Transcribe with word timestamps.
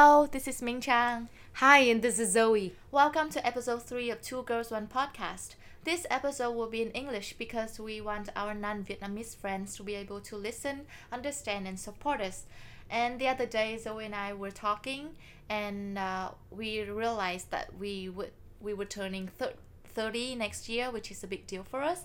Hello, 0.00 0.26
this 0.26 0.46
is 0.46 0.62
Ming 0.62 0.80
Chang. 0.80 1.28
Hi, 1.54 1.80
and 1.80 2.02
this 2.02 2.20
is 2.20 2.30
Zoe. 2.30 2.72
Welcome 2.92 3.30
to 3.30 3.44
episode 3.44 3.82
3 3.82 4.10
of 4.10 4.22
Two 4.22 4.44
Girls 4.44 4.70
One 4.70 4.86
Podcast. 4.86 5.56
This 5.82 6.06
episode 6.08 6.52
will 6.52 6.68
be 6.68 6.82
in 6.82 6.92
English 6.92 7.34
because 7.36 7.80
we 7.80 8.00
want 8.00 8.28
our 8.36 8.54
non 8.54 8.84
Vietnamese 8.84 9.36
friends 9.36 9.74
to 9.74 9.82
be 9.82 9.96
able 9.96 10.20
to 10.20 10.36
listen, 10.36 10.82
understand, 11.10 11.66
and 11.66 11.80
support 11.80 12.20
us. 12.20 12.44
And 12.88 13.18
the 13.18 13.26
other 13.26 13.44
day, 13.44 13.76
Zoe 13.76 14.04
and 14.04 14.14
I 14.14 14.34
were 14.34 14.52
talking, 14.52 15.16
and 15.48 15.98
uh, 15.98 16.30
we 16.52 16.84
realized 16.84 17.50
that 17.50 17.76
we 17.76 18.08
would 18.08 18.30
we 18.60 18.74
were 18.74 18.84
turning 18.84 19.26
thir- 19.26 19.58
30 19.94 20.36
next 20.36 20.68
year, 20.68 20.92
which 20.92 21.10
is 21.10 21.24
a 21.24 21.26
big 21.26 21.48
deal 21.48 21.64
for 21.64 21.82
us. 21.82 22.04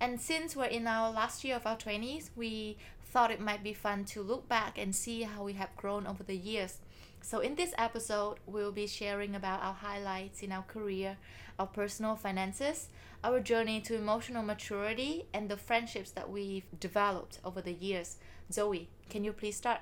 And 0.00 0.20
since 0.20 0.56
we're 0.56 0.64
in 0.64 0.88
our 0.88 1.12
last 1.12 1.44
year 1.44 1.54
of 1.54 1.68
our 1.68 1.76
20s, 1.76 2.30
we 2.34 2.78
thought 3.04 3.30
it 3.30 3.40
might 3.40 3.62
be 3.62 3.74
fun 3.74 4.04
to 4.06 4.22
look 4.22 4.48
back 4.48 4.76
and 4.76 4.92
see 4.92 5.22
how 5.22 5.44
we 5.44 5.52
have 5.52 5.76
grown 5.76 6.04
over 6.04 6.24
the 6.24 6.36
years. 6.36 6.78
So, 7.20 7.40
in 7.40 7.56
this 7.56 7.74
episode, 7.76 8.38
we'll 8.46 8.72
be 8.72 8.86
sharing 8.86 9.34
about 9.34 9.62
our 9.62 9.74
highlights 9.74 10.42
in 10.42 10.52
our 10.52 10.62
career, 10.62 11.16
our 11.58 11.66
personal 11.66 12.16
finances, 12.16 12.88
our 13.22 13.40
journey 13.40 13.80
to 13.82 13.94
emotional 13.96 14.42
maturity, 14.42 15.26
and 15.34 15.48
the 15.48 15.56
friendships 15.56 16.10
that 16.12 16.30
we've 16.30 16.64
developed 16.80 17.38
over 17.44 17.60
the 17.60 17.72
years. 17.72 18.16
Zoe, 18.52 18.88
can 19.10 19.24
you 19.24 19.32
please 19.32 19.56
start? 19.56 19.80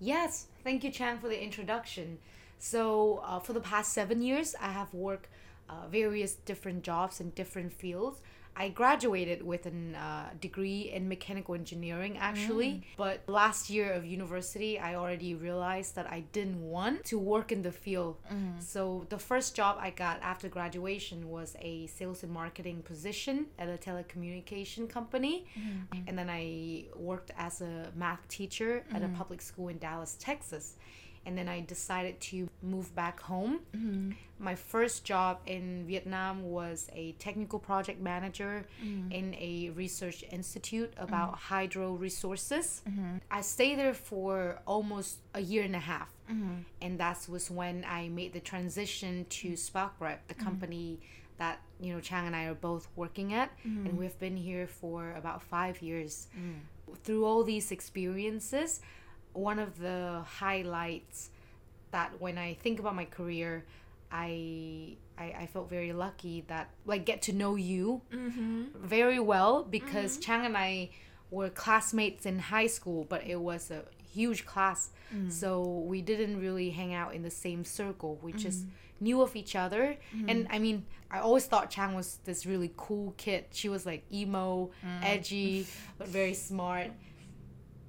Yes, 0.00 0.46
thank 0.64 0.84
you, 0.84 0.90
Chang, 0.90 1.18
for 1.18 1.28
the 1.28 1.42
introduction. 1.42 2.18
So, 2.58 3.22
uh, 3.24 3.40
for 3.40 3.52
the 3.52 3.60
past 3.60 3.92
seven 3.92 4.22
years, 4.22 4.54
I 4.60 4.70
have 4.70 4.92
worked 4.94 5.28
uh, 5.68 5.88
various 5.88 6.34
different 6.34 6.82
jobs 6.82 7.20
in 7.20 7.30
different 7.30 7.72
fields. 7.72 8.20
I 8.58 8.70
graduated 8.70 9.42
with 9.42 9.66
a 9.66 9.70
uh, 9.70 10.24
degree 10.40 10.90
in 10.92 11.08
mechanical 11.08 11.54
engineering 11.54 12.18
actually, 12.18 12.70
mm. 12.70 12.82
but 12.96 13.22
last 13.28 13.70
year 13.70 13.92
of 13.92 14.04
university, 14.04 14.80
I 14.80 14.96
already 14.96 15.34
realized 15.36 15.94
that 15.94 16.06
I 16.10 16.24
didn't 16.32 16.60
want 16.60 17.04
to 17.04 17.18
work 17.20 17.52
in 17.52 17.62
the 17.62 17.70
field. 17.70 18.16
Mm. 18.32 18.60
So 18.60 19.06
the 19.10 19.18
first 19.18 19.54
job 19.54 19.78
I 19.80 19.90
got 19.90 20.20
after 20.22 20.48
graduation 20.48 21.30
was 21.30 21.54
a 21.60 21.86
sales 21.86 22.24
and 22.24 22.32
marketing 22.32 22.82
position 22.82 23.46
at 23.60 23.68
a 23.68 23.78
telecommunication 23.78 24.88
company, 24.88 25.46
mm. 25.56 26.02
and 26.08 26.18
then 26.18 26.28
I 26.28 26.86
worked 26.96 27.30
as 27.38 27.60
a 27.60 27.92
math 27.94 28.26
teacher 28.26 28.84
at 28.92 29.02
a 29.02 29.06
mm-hmm. 29.06 29.14
public 29.14 29.40
school 29.40 29.68
in 29.68 29.78
Dallas, 29.78 30.16
Texas 30.18 30.74
and 31.28 31.36
then 31.36 31.46
I 31.46 31.60
decided 31.60 32.18
to 32.32 32.48
move 32.62 32.94
back 32.94 33.20
home. 33.20 33.60
Mm-hmm. 33.76 34.12
My 34.38 34.54
first 34.54 35.04
job 35.04 35.40
in 35.44 35.84
Vietnam 35.86 36.42
was 36.42 36.88
a 36.94 37.12
technical 37.18 37.58
project 37.58 38.00
manager 38.00 38.64
mm-hmm. 38.82 39.12
in 39.12 39.34
a 39.34 39.70
research 39.76 40.24
institute 40.32 40.90
about 40.96 41.32
mm-hmm. 41.32 41.54
hydro 41.54 41.92
resources. 41.92 42.80
Mm-hmm. 42.88 43.16
I 43.30 43.42
stayed 43.42 43.78
there 43.78 43.92
for 43.92 44.58
almost 44.66 45.18
a 45.34 45.40
year 45.40 45.64
and 45.64 45.76
a 45.76 45.84
half, 45.92 46.08
mm-hmm. 46.32 46.60
and 46.80 46.98
that 46.98 47.26
was 47.28 47.50
when 47.50 47.84
I 47.86 48.08
made 48.08 48.32
the 48.32 48.40
transition 48.40 49.26
to 49.40 49.54
Spark 49.54 49.98
Prep, 49.98 50.26
the 50.28 50.34
mm-hmm. 50.34 50.44
company 50.44 51.00
that 51.36 51.60
you 51.78 51.92
know 51.92 52.00
Chang 52.00 52.26
and 52.26 52.34
I 52.34 52.44
are 52.44 52.54
both 52.54 52.88
working 52.96 53.34
at, 53.34 53.50
and 53.64 53.98
we've 53.98 54.18
been 54.18 54.36
here 54.36 54.66
for 54.66 55.12
about 55.12 55.42
five 55.42 55.82
years. 55.82 56.28
Mm. 56.34 56.60
Through 57.04 57.26
all 57.26 57.44
these 57.44 57.70
experiences, 57.70 58.80
one 59.32 59.58
of 59.58 59.78
the 59.78 60.22
highlights 60.26 61.30
that 61.90 62.20
when 62.20 62.38
I 62.38 62.54
think 62.54 62.78
about 62.78 62.94
my 62.94 63.04
career, 63.04 63.64
I 64.10 64.96
I, 65.16 65.34
I 65.40 65.48
felt 65.52 65.68
very 65.68 65.92
lucky 65.92 66.44
that 66.48 66.70
like 66.86 67.04
get 67.04 67.22
to 67.22 67.32
know 67.32 67.56
you 67.56 68.00
mm-hmm. 68.12 68.64
very 68.74 69.20
well 69.20 69.64
because 69.64 70.12
mm-hmm. 70.12 70.22
Chang 70.22 70.46
and 70.46 70.56
I 70.56 70.90
were 71.30 71.50
classmates 71.50 72.24
in 72.24 72.38
high 72.38 72.68
school, 72.68 73.04
but 73.08 73.26
it 73.26 73.40
was 73.40 73.70
a 73.70 73.84
huge 74.10 74.46
class, 74.46 74.90
mm. 75.14 75.30
so 75.30 75.62
we 75.86 76.00
didn't 76.00 76.40
really 76.40 76.70
hang 76.70 76.94
out 76.94 77.14
in 77.14 77.22
the 77.22 77.30
same 77.30 77.64
circle. 77.64 78.18
We 78.22 78.32
mm. 78.32 78.38
just 78.38 78.64
knew 78.98 79.20
of 79.20 79.36
each 79.36 79.54
other, 79.54 79.96
mm. 80.16 80.24
and 80.26 80.46
I 80.50 80.58
mean, 80.58 80.86
I 81.10 81.18
always 81.18 81.44
thought 81.44 81.70
Chang 81.70 81.94
was 81.94 82.18
this 82.24 82.46
really 82.46 82.72
cool 82.78 83.12
kid. 83.18 83.44
She 83.50 83.68
was 83.68 83.84
like 83.84 84.04
emo, 84.10 84.70
mm. 84.82 85.04
edgy, 85.04 85.66
but 85.98 86.08
very 86.08 86.34
smart 86.34 86.90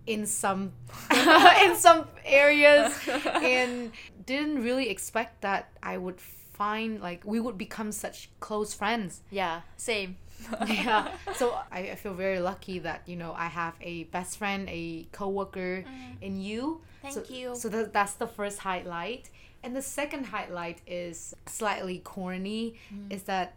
in 0.10 0.26
some 0.26 0.72
in 1.64 1.76
some 1.76 2.08
areas 2.26 2.92
and 3.08 3.92
didn't 4.26 4.64
really 4.64 4.90
expect 4.90 5.42
that 5.42 5.70
I 5.84 5.98
would 5.98 6.20
find 6.20 7.00
like 7.00 7.22
we 7.26 7.40
would 7.40 7.58
become 7.58 7.92
such 7.92 8.30
close 8.40 8.74
friends. 8.74 9.22
Yeah, 9.30 9.62
same. 9.78 10.18
yeah. 10.68 11.12
So 11.36 11.58
I, 11.72 11.92
I 11.92 11.96
feel 11.96 12.14
very 12.14 12.40
lucky 12.40 12.80
that, 12.80 13.04
you 13.06 13.16
know, 13.16 13.34
I 13.34 13.48
have 13.48 13.76
a 13.82 14.06
best 14.06 14.38
friend, 14.38 14.68
a 14.70 15.08
coworker 15.12 15.86
mm. 15.88 16.22
in 16.22 16.42
you. 16.42 16.82
Thank 17.02 17.14
so, 17.14 17.24
you. 17.30 17.56
So 17.56 17.70
that, 17.70 17.94
that's 17.94 18.14
the 18.14 18.28
first 18.28 18.60
highlight. 18.60 19.30
And 19.64 19.76
the 19.76 19.82
second 19.82 20.26
highlight 20.26 20.82
is 20.88 21.36
slightly 21.46 22.00
corny, 22.00 22.76
mm. 22.94 23.14
is 23.14 23.24
that 23.24 23.56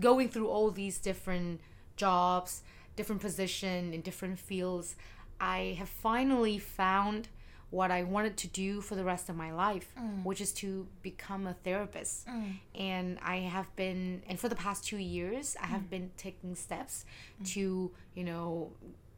going 0.00 0.28
through 0.28 0.48
all 0.48 0.70
these 0.70 0.98
different 0.98 1.60
jobs, 1.96 2.62
different 2.96 3.22
position 3.22 3.94
in 3.94 4.00
different 4.00 4.38
fields, 4.38 4.96
I 5.40 5.76
have 5.78 5.88
finally 5.88 6.58
found 6.58 7.28
what 7.70 7.90
I 7.90 8.02
wanted 8.02 8.36
to 8.38 8.48
do 8.48 8.80
for 8.80 8.94
the 8.94 9.04
rest 9.04 9.28
of 9.28 9.36
my 9.36 9.52
life, 9.52 9.92
mm. 9.98 10.24
which 10.24 10.40
is 10.40 10.52
to 10.54 10.86
become 11.02 11.46
a 11.46 11.52
therapist. 11.52 12.26
Mm. 12.26 12.54
And 12.74 13.18
I 13.22 13.36
have 13.38 13.74
been, 13.76 14.22
and 14.26 14.40
for 14.40 14.48
the 14.48 14.56
past 14.56 14.86
two 14.86 14.96
years, 14.96 15.56
I 15.62 15.66
have 15.66 15.82
mm. 15.82 15.90
been 15.90 16.10
taking 16.16 16.54
steps 16.54 17.04
mm. 17.40 17.46
to, 17.52 17.90
you 18.14 18.24
know, 18.24 18.72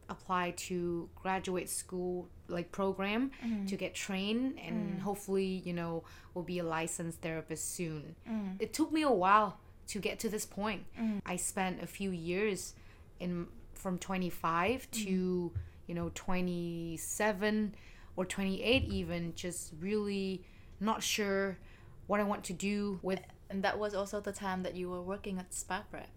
apply 0.09 0.51
to 0.57 1.09
graduate 1.15 1.69
school 1.69 2.29
like 2.49 2.73
program 2.73 3.31
mm. 3.47 3.67
to 3.69 3.77
get 3.77 3.95
trained 3.95 4.59
and 4.59 4.99
mm. 4.99 5.01
hopefully 5.01 5.63
you 5.65 5.73
know 5.73 6.03
will 6.35 6.43
be 6.43 6.59
a 6.59 6.65
licensed 6.65 7.21
therapist 7.21 7.77
soon 7.77 8.17
it 8.59 8.73
took 8.73 8.91
me 8.91 9.03
a 9.03 9.11
while 9.11 9.61
to 9.87 10.01
get 10.01 10.19
to 10.19 10.29
this 10.29 10.45
point 10.45 10.83
i 11.25 11.37
spent 11.37 11.81
a 11.81 11.87
few 11.87 12.11
years 12.11 12.75
in 13.21 13.47
from 13.73 13.99
25 13.99 14.91
to 14.91 15.53
you 15.91 15.97
know 15.97 16.13
27 16.15 17.75
or 18.15 18.25
28 18.25 18.85
even 18.85 19.35
just 19.35 19.73
really 19.81 20.41
not 20.79 21.03
sure 21.03 21.59
what 22.07 22.21
i 22.21 22.23
want 22.23 22.45
to 22.45 22.53
do 22.53 23.01
with 23.03 23.19
and 23.51 23.65
that 23.65 23.77
was 23.77 23.93
also 23.93 24.21
the 24.21 24.31
time 24.31 24.63
that 24.63 24.77
you 24.77 24.89
were 24.89 25.03
working 25.03 25.41
at 25.41 25.53
Spark 25.53 25.91
Prep 25.91 26.09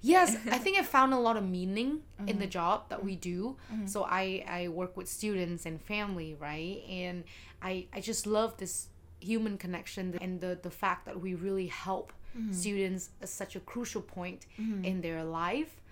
yes 0.00 0.34
i 0.50 0.56
think 0.56 0.78
i 0.78 0.82
found 0.82 1.12
a 1.12 1.18
lot 1.18 1.36
of 1.36 1.46
meaning 1.46 1.90
mm-hmm. 1.90 2.28
in 2.28 2.38
the 2.38 2.44
mm-hmm. 2.44 2.52
job 2.52 2.88
that 2.88 3.04
we 3.04 3.16
do 3.16 3.54
mm-hmm. 3.70 3.86
so 3.86 4.04
i 4.04 4.42
i 4.48 4.66
work 4.68 4.96
with 4.96 5.06
students 5.06 5.66
and 5.66 5.78
family 5.82 6.34
right 6.40 6.82
and 6.88 7.22
i 7.60 7.84
i 7.92 8.00
just 8.00 8.26
love 8.26 8.56
this 8.56 8.88
human 9.20 9.58
connection 9.58 10.16
and 10.22 10.40
the 10.40 10.58
the 10.62 10.70
fact 10.70 11.04
that 11.04 11.20
we 11.20 11.34
really 11.34 11.66
help 11.66 12.14
mm-hmm. 12.34 12.50
students 12.52 13.10
at 13.20 13.28
such 13.28 13.56
a 13.56 13.60
crucial 13.60 14.00
point 14.00 14.46
mm-hmm. 14.58 14.82
in 14.86 15.02
their 15.02 15.22
life 15.22 15.82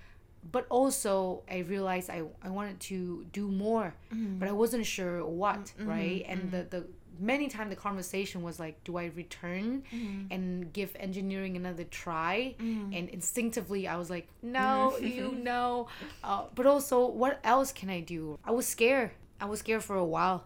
but 0.53 0.67
also 0.69 1.43
I 1.51 1.59
realized 1.59 2.11
I, 2.11 2.23
I 2.43 2.49
wanted 2.49 2.81
to 2.81 3.27
do 3.33 3.49
more, 3.49 3.95
mm-hmm. 4.13 4.39
but 4.39 4.49
I 4.49 4.53
wasn't 4.53 4.87
sure 4.87 5.25
what, 5.25 5.73
mm-hmm. 5.79 5.89
right? 5.89 6.25
And 6.27 6.41
mm-hmm. 6.41 6.51
the, 6.51 6.63
the 6.81 6.87
many 7.19 7.49
times 7.49 7.71
the 7.71 7.77
conversation 7.77 8.43
was 8.43 8.61
like, 8.61 8.83
do 8.85 8.97
I 8.97 9.07
return 9.07 9.83
mm-hmm. 9.93 10.33
and 10.33 10.73
give 10.73 10.95
engineering 10.99 11.57
another 11.57 11.85
try? 11.85 12.55
Mm-hmm. 12.59 12.93
And 12.93 13.09
instinctively 13.09 13.89
I 13.89 13.97
was 13.97 14.11
like, 14.11 14.29
no, 14.43 14.95
mm-hmm. 14.97 15.07
you 15.19 15.33
know. 15.33 15.89
Uh, 16.23 16.45
but 16.55 16.67
also, 16.67 17.07
what 17.07 17.41
else 17.45 17.73
can 17.73 17.91
I 17.91 18.01
do? 18.01 18.39
I 18.45 18.51
was 18.51 18.67
scared. 18.67 19.11
I 19.41 19.45
was 19.45 19.61
scared 19.61 19.85
for 19.85 19.97
a 19.97 20.05
while, 20.05 20.45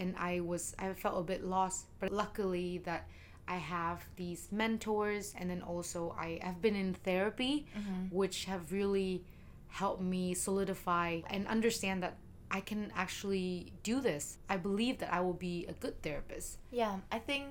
and 0.00 0.16
I 0.18 0.40
was 0.40 0.74
I 0.80 0.92
felt 0.94 1.20
a 1.20 1.22
bit 1.22 1.44
lost. 1.44 1.86
But 2.00 2.10
luckily 2.10 2.78
that 2.78 3.06
I 3.48 3.56
have 3.56 4.04
these 4.16 4.48
mentors, 4.50 5.34
and 5.38 5.48
then 5.50 5.62
also 5.62 6.14
I 6.18 6.38
have 6.42 6.60
been 6.60 6.74
in 6.74 6.94
therapy, 6.94 7.66
mm-hmm. 7.76 8.14
which 8.14 8.46
have 8.46 8.72
really 8.72 9.24
helped 9.68 10.02
me 10.02 10.34
solidify 10.34 11.20
and 11.30 11.46
understand 11.46 12.02
that 12.02 12.16
I 12.50 12.60
can 12.60 12.92
actually 12.94 13.72
do 13.82 14.00
this. 14.00 14.38
I 14.48 14.56
believe 14.56 14.98
that 14.98 15.12
I 15.12 15.20
will 15.20 15.34
be 15.34 15.66
a 15.68 15.72
good 15.72 16.00
therapist. 16.02 16.58
Yeah, 16.70 16.96
I 17.10 17.18
think 17.18 17.44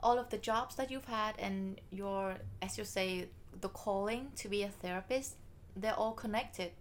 all 0.00 0.18
of 0.18 0.30
the 0.30 0.38
jobs 0.38 0.74
that 0.76 0.90
you've 0.90 1.04
had 1.04 1.34
and 1.38 1.80
your, 1.90 2.36
as 2.62 2.78
you 2.78 2.84
say, 2.84 3.28
the 3.60 3.68
calling 3.68 4.28
to 4.36 4.48
be 4.48 4.62
a 4.62 4.68
therapist, 4.68 5.36
they're 5.76 5.94
all 5.94 6.12
connected 6.12 6.72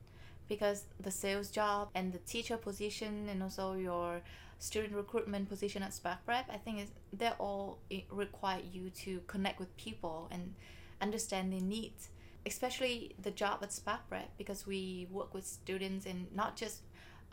because 0.47 0.85
the 0.99 1.11
sales 1.11 1.49
job 1.49 1.89
and 1.93 2.13
the 2.13 2.19
teacher 2.19 2.57
position 2.57 3.27
and 3.29 3.43
also 3.43 3.73
your 3.73 4.21
student 4.59 4.95
recruitment 4.95 5.49
position 5.49 5.83
at 5.83 5.93
Spark 5.93 6.25
Prep, 6.25 6.49
I 6.51 6.57
think 6.57 6.79
is 6.79 6.89
they 7.13 7.31
all 7.39 7.79
require 8.11 8.61
you 8.71 8.89
to 8.89 9.21
connect 9.27 9.59
with 9.59 9.75
people 9.77 10.27
and 10.31 10.55
understand 11.01 11.53
their 11.53 11.61
needs. 11.61 12.09
Especially 12.45 13.13
the 13.21 13.31
job 13.31 13.59
at 13.61 13.73
Spark 13.73 14.07
Prep 14.09 14.29
because 14.37 14.65
we 14.65 15.07
work 15.11 15.33
with 15.33 15.45
students 15.45 16.05
and 16.05 16.27
not 16.33 16.55
just 16.55 16.81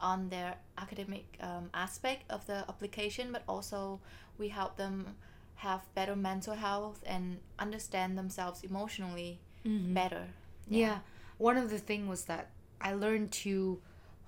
on 0.00 0.28
their 0.28 0.56
academic 0.76 1.38
um, 1.40 1.70
aspect 1.72 2.24
of 2.30 2.44
the 2.46 2.64
application, 2.68 3.30
but 3.32 3.42
also 3.48 4.00
we 4.38 4.48
help 4.48 4.76
them 4.76 5.14
have 5.56 5.82
better 5.94 6.16
mental 6.16 6.54
health 6.54 7.00
and 7.06 7.38
understand 7.58 8.18
themselves 8.18 8.62
emotionally 8.64 9.40
mm-hmm. 9.64 9.94
better. 9.94 10.26
Yeah. 10.68 10.86
yeah. 10.86 10.98
One 11.38 11.56
of 11.56 11.70
the 11.70 11.78
things 11.78 12.08
was 12.08 12.24
that 12.24 12.50
I 12.80 12.92
learned 12.92 13.30
to 13.32 13.80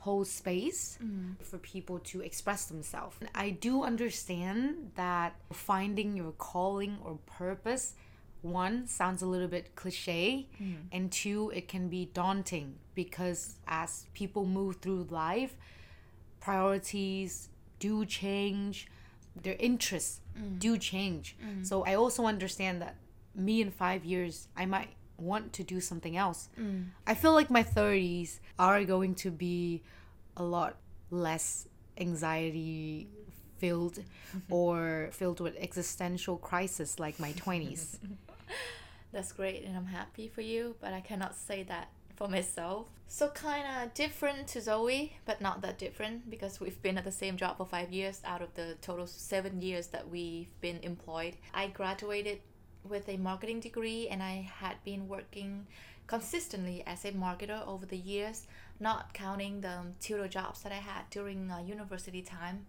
hold 0.07 0.29
space 0.29 0.99
mm. 1.03 1.35
for 1.43 1.59
people 1.59 1.99
to 1.99 2.21
express 2.21 2.67
themselves. 2.67 3.17
I 3.35 3.51
do 3.51 3.83
understand 3.83 4.93
that 4.95 5.35
finding 5.53 6.17
your 6.17 6.33
calling 6.51 6.99
or 7.05 7.19
purpose 7.27 7.95
one 8.43 8.87
sounds 8.87 9.23
a 9.23 9.27
little 9.27 9.49
bit 9.49 9.75
cliche 9.75 10.47
mm. 10.63 10.77
and 10.93 11.11
two 11.11 11.51
it 11.53 11.67
can 11.67 11.89
be 11.89 12.03
daunting 12.15 12.77
because 12.95 13.57
as 13.67 14.07
people 14.15 14.45
move 14.47 14.77
through 14.77 15.03
life 15.11 15.55
priorities 16.39 17.49
do 17.81 18.05
change 18.05 18.87
their 19.43 19.57
interests 19.59 20.21
mm. 20.39 20.59
do 20.61 20.79
change. 20.79 21.37
So 21.65 21.75
i 21.91 21.95
also 21.95 22.27
understand 22.27 22.81
that 22.83 22.95
me 23.35 23.61
in 23.65 23.71
five 23.71 24.05
years 24.05 24.35
i 24.57 24.65
might 24.65 24.93
want 25.19 25.53
to 25.53 25.63
do 25.63 25.81
something 25.81 26.17
else 26.17 26.49
mm. 26.59 26.85
i 27.07 27.15
feel 27.15 27.33
like 27.33 27.51
my 27.51 27.63
30s 27.63 28.39
are 28.59 28.85
going 28.85 29.15
to 29.15 29.31
be 29.31 29.83
a 30.37 30.43
lot 30.43 30.77
less 31.11 31.69
anxiety 31.99 33.09
filled 33.59 33.95
mm-hmm. 33.95 34.53
or 34.53 35.09
filled 35.13 35.41
with 35.41 35.57
existential 35.59 36.37
crisis 36.37 36.99
like 36.99 37.19
my 37.19 37.33
20s 37.33 37.99
That's 39.17 39.33
great, 39.33 39.65
and 39.65 39.75
I'm 39.75 39.87
happy 39.87 40.29
for 40.29 40.43
you, 40.43 40.77
but 40.79 40.93
I 40.93 41.01
cannot 41.01 41.35
say 41.35 41.63
that 41.63 41.89
for 42.17 42.29
myself. 42.29 42.89
So, 43.09 43.29
kind 43.29 43.65
of 43.67 43.95
different 43.95 44.47
to 44.49 44.61
Zoe, 44.61 45.17
but 45.25 45.41
not 45.41 45.63
that 45.63 45.79
different 45.79 46.29
because 46.29 46.61
we've 46.61 46.83
been 46.83 46.99
at 46.99 47.05
the 47.05 47.13
same 47.13 47.39
job 47.39 47.57
for 47.57 47.65
five 47.65 47.91
years 47.91 48.21
out 48.27 48.43
of 48.43 48.53
the 48.53 48.77
total 48.83 49.07
seven 49.07 49.63
years 49.63 49.87
that 49.87 50.07
we've 50.11 50.53
been 50.61 50.81
employed. 50.83 51.37
I 51.55 51.69
graduated 51.69 52.41
with 52.89 53.09
a 53.09 53.17
marketing 53.17 53.61
degree 53.61 54.09
and 54.09 54.23
I 54.23 54.51
had 54.61 54.83
been 54.85 55.09
working 55.09 55.67
consistently 56.07 56.83
as 56.87 57.05
a 57.05 57.13
marketer 57.13 57.67
over 57.67 57.87
the 57.87 57.97
years, 57.97 58.47
not 58.79 59.13
counting 59.13 59.61
the 59.61 59.79
tutor 60.01 60.29
jobs 60.29 60.63
that 60.63 60.73
I 60.73 60.77
had 60.77 61.11
during 61.11 61.51
uh, 61.51 61.59
university 61.59 62.23
time. 62.23 62.67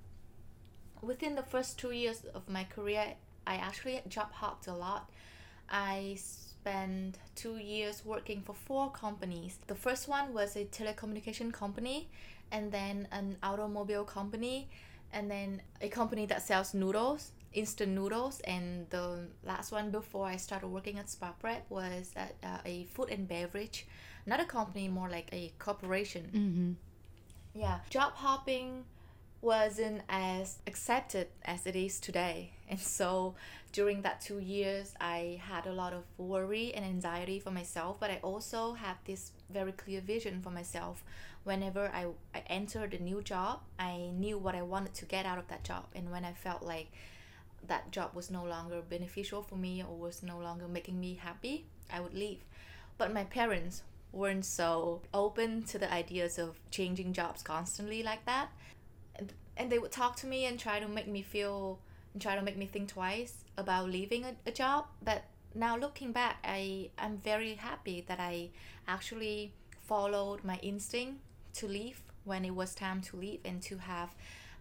Within 1.01 1.35
the 1.35 1.43
first 1.43 1.77
two 1.77 1.91
years 1.91 2.23
of 2.33 2.49
my 2.49 2.63
career, 2.63 3.13
I 3.45 3.55
actually 3.55 4.01
job 4.07 4.31
hopped 4.31 4.67
a 4.67 4.73
lot. 4.73 5.09
I 5.69 6.17
spent 6.17 7.17
two 7.35 7.57
years 7.57 8.03
working 8.03 8.41
for 8.41 8.53
four 8.53 8.91
companies. 8.91 9.59
The 9.67 9.75
first 9.75 10.07
one 10.07 10.33
was 10.33 10.55
a 10.55 10.65
telecommunication 10.65 11.53
company, 11.53 12.09
and 12.51 12.71
then 12.71 13.07
an 13.11 13.37
automobile 13.43 14.03
company, 14.03 14.67
and 15.13 15.29
then 15.29 15.61
a 15.81 15.89
company 15.89 16.25
that 16.25 16.41
sells 16.41 16.73
noodles, 16.73 17.31
instant 17.53 17.93
noodles. 17.93 18.39
And 18.41 18.89
the 18.89 19.27
last 19.43 19.71
one 19.71 19.91
before 19.91 20.25
I 20.27 20.37
started 20.37 20.67
working 20.67 20.99
at 20.99 21.09
Spark 21.09 21.39
Prep 21.39 21.65
was 21.69 22.11
at 22.15 22.35
uh, 22.43 22.59
a 22.65 22.85
food 22.85 23.09
and 23.09 23.27
beverage, 23.27 23.87
not 24.25 24.39
a 24.39 24.45
company, 24.45 24.87
more 24.87 25.09
like 25.09 25.29
a 25.31 25.53
corporation. 25.59 26.29
mm-hmm. 26.33 26.71
Yeah, 27.59 27.79
job 27.89 28.13
hopping 28.13 28.83
wasn't 29.41 30.01
as 30.09 30.59
accepted 30.67 31.27
as 31.45 31.65
it 31.65 31.75
is 31.75 31.99
today. 31.99 32.51
And 32.69 32.79
so 32.79 33.35
during 33.71 34.01
that 34.01 34.19
two 34.19 34.39
years, 34.39 34.93
I 34.99 35.39
had 35.41 35.67
a 35.67 35.71
lot 35.71 35.93
of 35.93 36.03
worry 36.17 36.73
and 36.73 36.83
anxiety 36.83 37.39
for 37.39 37.49
myself, 37.51 37.97
but 37.97 38.11
I 38.11 38.19
also 38.21 38.73
had 38.73 38.97
this 39.05 39.31
very 39.49 39.71
clear 39.71 40.01
vision 40.01 40.41
for 40.41 40.49
myself. 40.49 41.01
Whenever 41.45 41.89
I, 41.93 42.07
I 42.35 42.43
entered 42.47 42.93
a 42.93 43.01
new 43.01 43.21
job, 43.21 43.61
I 43.79 44.09
knew 44.13 44.37
what 44.37 44.53
I 44.53 44.63
wanted 44.63 44.93
to 44.95 45.05
get 45.05 45.25
out 45.25 45.37
of 45.37 45.47
that 45.47 45.63
job. 45.63 45.85
And 45.95 46.11
when 46.11 46.25
I 46.25 46.33
felt 46.33 46.61
like 46.61 46.91
that 47.65 47.91
job 47.91 48.11
was 48.13 48.29
no 48.31 48.43
longer 48.43 48.81
beneficial 48.81 49.41
for 49.41 49.55
me 49.55 49.83
or 49.83 49.95
was 49.95 50.23
no 50.23 50.37
longer 50.39 50.67
making 50.67 50.99
me 50.99 51.15
happy, 51.21 51.65
I 51.91 51.99
would 51.99 52.13
leave. 52.13 52.39
But 52.97 53.13
my 53.13 53.23
parents 53.23 53.83
weren't 54.11 54.45
so 54.45 55.01
open 55.13 55.63
to 55.63 55.77
the 55.77 55.91
ideas 55.91 56.37
of 56.37 56.59
changing 56.71 57.13
jobs 57.13 57.43
constantly 57.43 58.03
like 58.03 58.25
that. 58.25 58.49
And, 59.15 59.33
and 59.57 59.71
they 59.71 59.79
would 59.79 59.91
talk 59.91 60.15
to 60.17 60.27
me 60.27 60.45
and 60.45 60.59
try 60.59 60.79
to 60.79 60.87
make 60.87 61.07
me 61.07 61.21
feel 61.21 61.79
and 62.13 62.21
try 62.21 62.35
to 62.35 62.41
make 62.41 62.57
me 62.57 62.65
think 62.65 62.89
twice 62.89 63.43
about 63.57 63.89
leaving 63.89 64.25
a, 64.25 64.35
a 64.45 64.51
job. 64.51 64.85
But 65.03 65.23
now 65.53 65.77
looking 65.77 66.11
back, 66.11 66.37
I 66.43 66.89
I'm 66.97 67.17
very 67.17 67.55
happy 67.55 68.03
that 68.07 68.19
I 68.19 68.49
actually 68.87 69.53
followed 69.87 70.43
my 70.43 70.57
instinct 70.61 71.21
to 71.55 71.67
leave 71.67 72.01
when 72.23 72.45
it 72.45 72.53
was 72.55 72.75
time 72.75 73.01
to 73.01 73.17
leave 73.17 73.39
and 73.45 73.61
to 73.63 73.77
have 73.77 74.09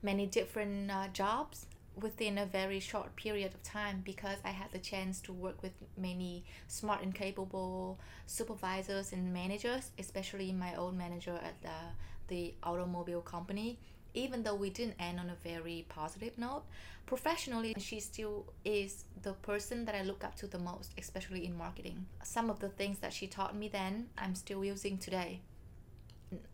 many 0.03 0.27
different 0.27 0.91
uh, 0.91 1.09
jobs 1.13 1.67
within 2.01 2.37
a 2.39 2.47
very 2.47 2.79
short 2.79 3.17
period 3.17 3.55
of 3.55 3.63
time 3.63 4.03
because 4.05 4.39
I 4.45 4.51
had 4.51 4.71
the 4.71 4.79
chance 4.79 5.21
to 5.23 5.33
work 5.33 5.63
with 5.63 5.73
many 5.97 6.45
smart 6.69 7.03
and 7.03 7.15
capable 7.15 7.99
supervisors 8.27 9.13
and 9.13 9.33
managers, 9.33 9.91
especially 9.99 10.53
my 10.53 10.77
old 10.77 10.97
manager 10.97 11.41
at 11.43 11.61
the, 11.63 12.29
the 12.29 12.55
automobile 12.63 13.23
company. 13.23 13.79
Even 14.13 14.43
though 14.43 14.55
we 14.55 14.71
didn't 14.71 14.97
end 14.99 15.21
on 15.21 15.31
a 15.31 15.37
very 15.47 15.85
positive 15.89 16.39
note, 16.39 16.65
professionally, 17.05 17.75
she 17.79 18.01
still 18.01 18.47
is 18.65 19.05
the 19.23 19.33
person 19.35 19.85
that 19.85 19.95
I 19.95 20.03
look 20.03 20.25
up 20.25 20.35
to 20.37 20.47
the 20.47 20.59
most, 20.59 20.93
especially 20.99 21.45
in 21.45 21.57
marketing. 21.57 22.07
Some 22.23 22.49
of 22.49 22.61
the 22.61 22.71
things 22.71 22.99
that 23.01 23.13
she 23.13 23.27
taught 23.27 23.55
me 23.55 23.69
then, 23.69 24.09
I'm 24.17 24.35
still 24.35 24.65
using 24.65 24.97
today. 24.97 25.41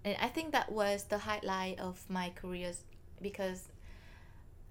And 0.05 0.17
I 0.21 0.29
think 0.29 0.53
that 0.53 0.73
was 0.73 1.05
the 1.05 1.19
highlight 1.19 1.79
of 1.79 2.05
my 2.09 2.33
careers 2.35 2.83
because 3.21 3.69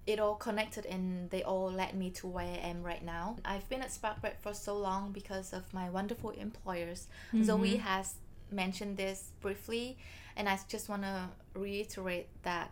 it 0.06 0.18
all 0.18 0.34
connected 0.34 0.84
and 0.86 1.30
they 1.30 1.42
all 1.44 1.70
led 1.70 1.94
me 1.94 2.10
to 2.10 2.26
where 2.26 2.44
I 2.44 2.68
am 2.68 2.82
right 2.82 3.04
now. 3.04 3.36
I've 3.44 3.68
been 3.68 3.82
at 3.82 3.92
Spark 3.92 4.20
Prep 4.20 4.42
for 4.42 4.52
so 4.54 4.76
long 4.76 5.12
because 5.12 5.52
of 5.52 5.72
my 5.72 5.90
wonderful 5.90 6.30
employers. 6.30 7.06
Zoe 7.44 7.76
has 7.76 8.14
mentioned 8.50 8.96
this 8.96 9.30
briefly, 9.40 9.96
and 10.36 10.48
I 10.48 10.58
just 10.68 10.88
want 10.88 11.02
to 11.02 11.28
reiterate 11.54 12.26
that 12.42 12.70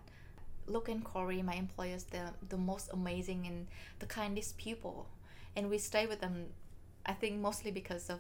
Luke 0.67 0.89
and 0.89 1.05
Corey, 1.05 1.41
my 1.43 1.55
employers, 1.55 2.05
they're 2.11 2.33
the 2.49 2.57
most 2.57 2.91
amazing 2.93 3.47
and 3.47 3.67
the 4.01 4.07
kindest 4.07 4.57
people. 4.57 5.07
And 5.57 5.71
we 5.71 5.79
stay 5.79 6.07
with 6.07 6.21
them, 6.21 6.47
I 7.07 7.13
think, 7.13 7.41
mostly 7.41 7.71
because 7.71 8.11
of 8.11 8.19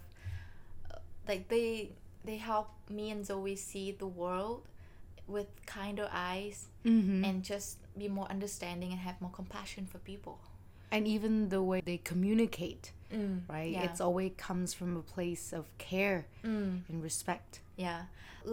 uh, 0.92 0.98
like 1.28 1.48
they 1.48 1.90
they 2.24 2.36
help 2.36 2.68
me 2.88 3.10
and 3.10 3.24
Zoe 3.26 3.56
see 3.56 3.92
the 3.92 4.06
world 4.06 4.62
with 5.26 5.46
kinder 5.66 6.08
eyes 6.12 6.66
Mm-hmm. 6.84 7.24
and 7.26 7.44
just 7.44 7.76
be 8.00 8.08
more 8.08 8.28
understanding 8.36 8.90
and 8.94 9.00
have 9.08 9.16
more 9.20 9.34
compassion 9.40 9.86
for 9.92 9.98
people. 10.12 10.36
and 10.96 11.06
even 11.06 11.32
the 11.54 11.62
way 11.70 11.80
they 11.90 11.98
communicate 12.12 12.84
Mm, 13.18 13.36
right 13.56 13.72
Yeah. 13.76 13.84
it's 13.86 14.00
always 14.06 14.32
comes 14.48 14.70
from 14.78 14.90
a 15.02 15.04
place 15.14 15.46
of 15.58 15.64
care 15.88 16.20
mm, 16.44 16.72
and 16.88 16.96
respect 17.08 17.50
yeah. 17.86 18.00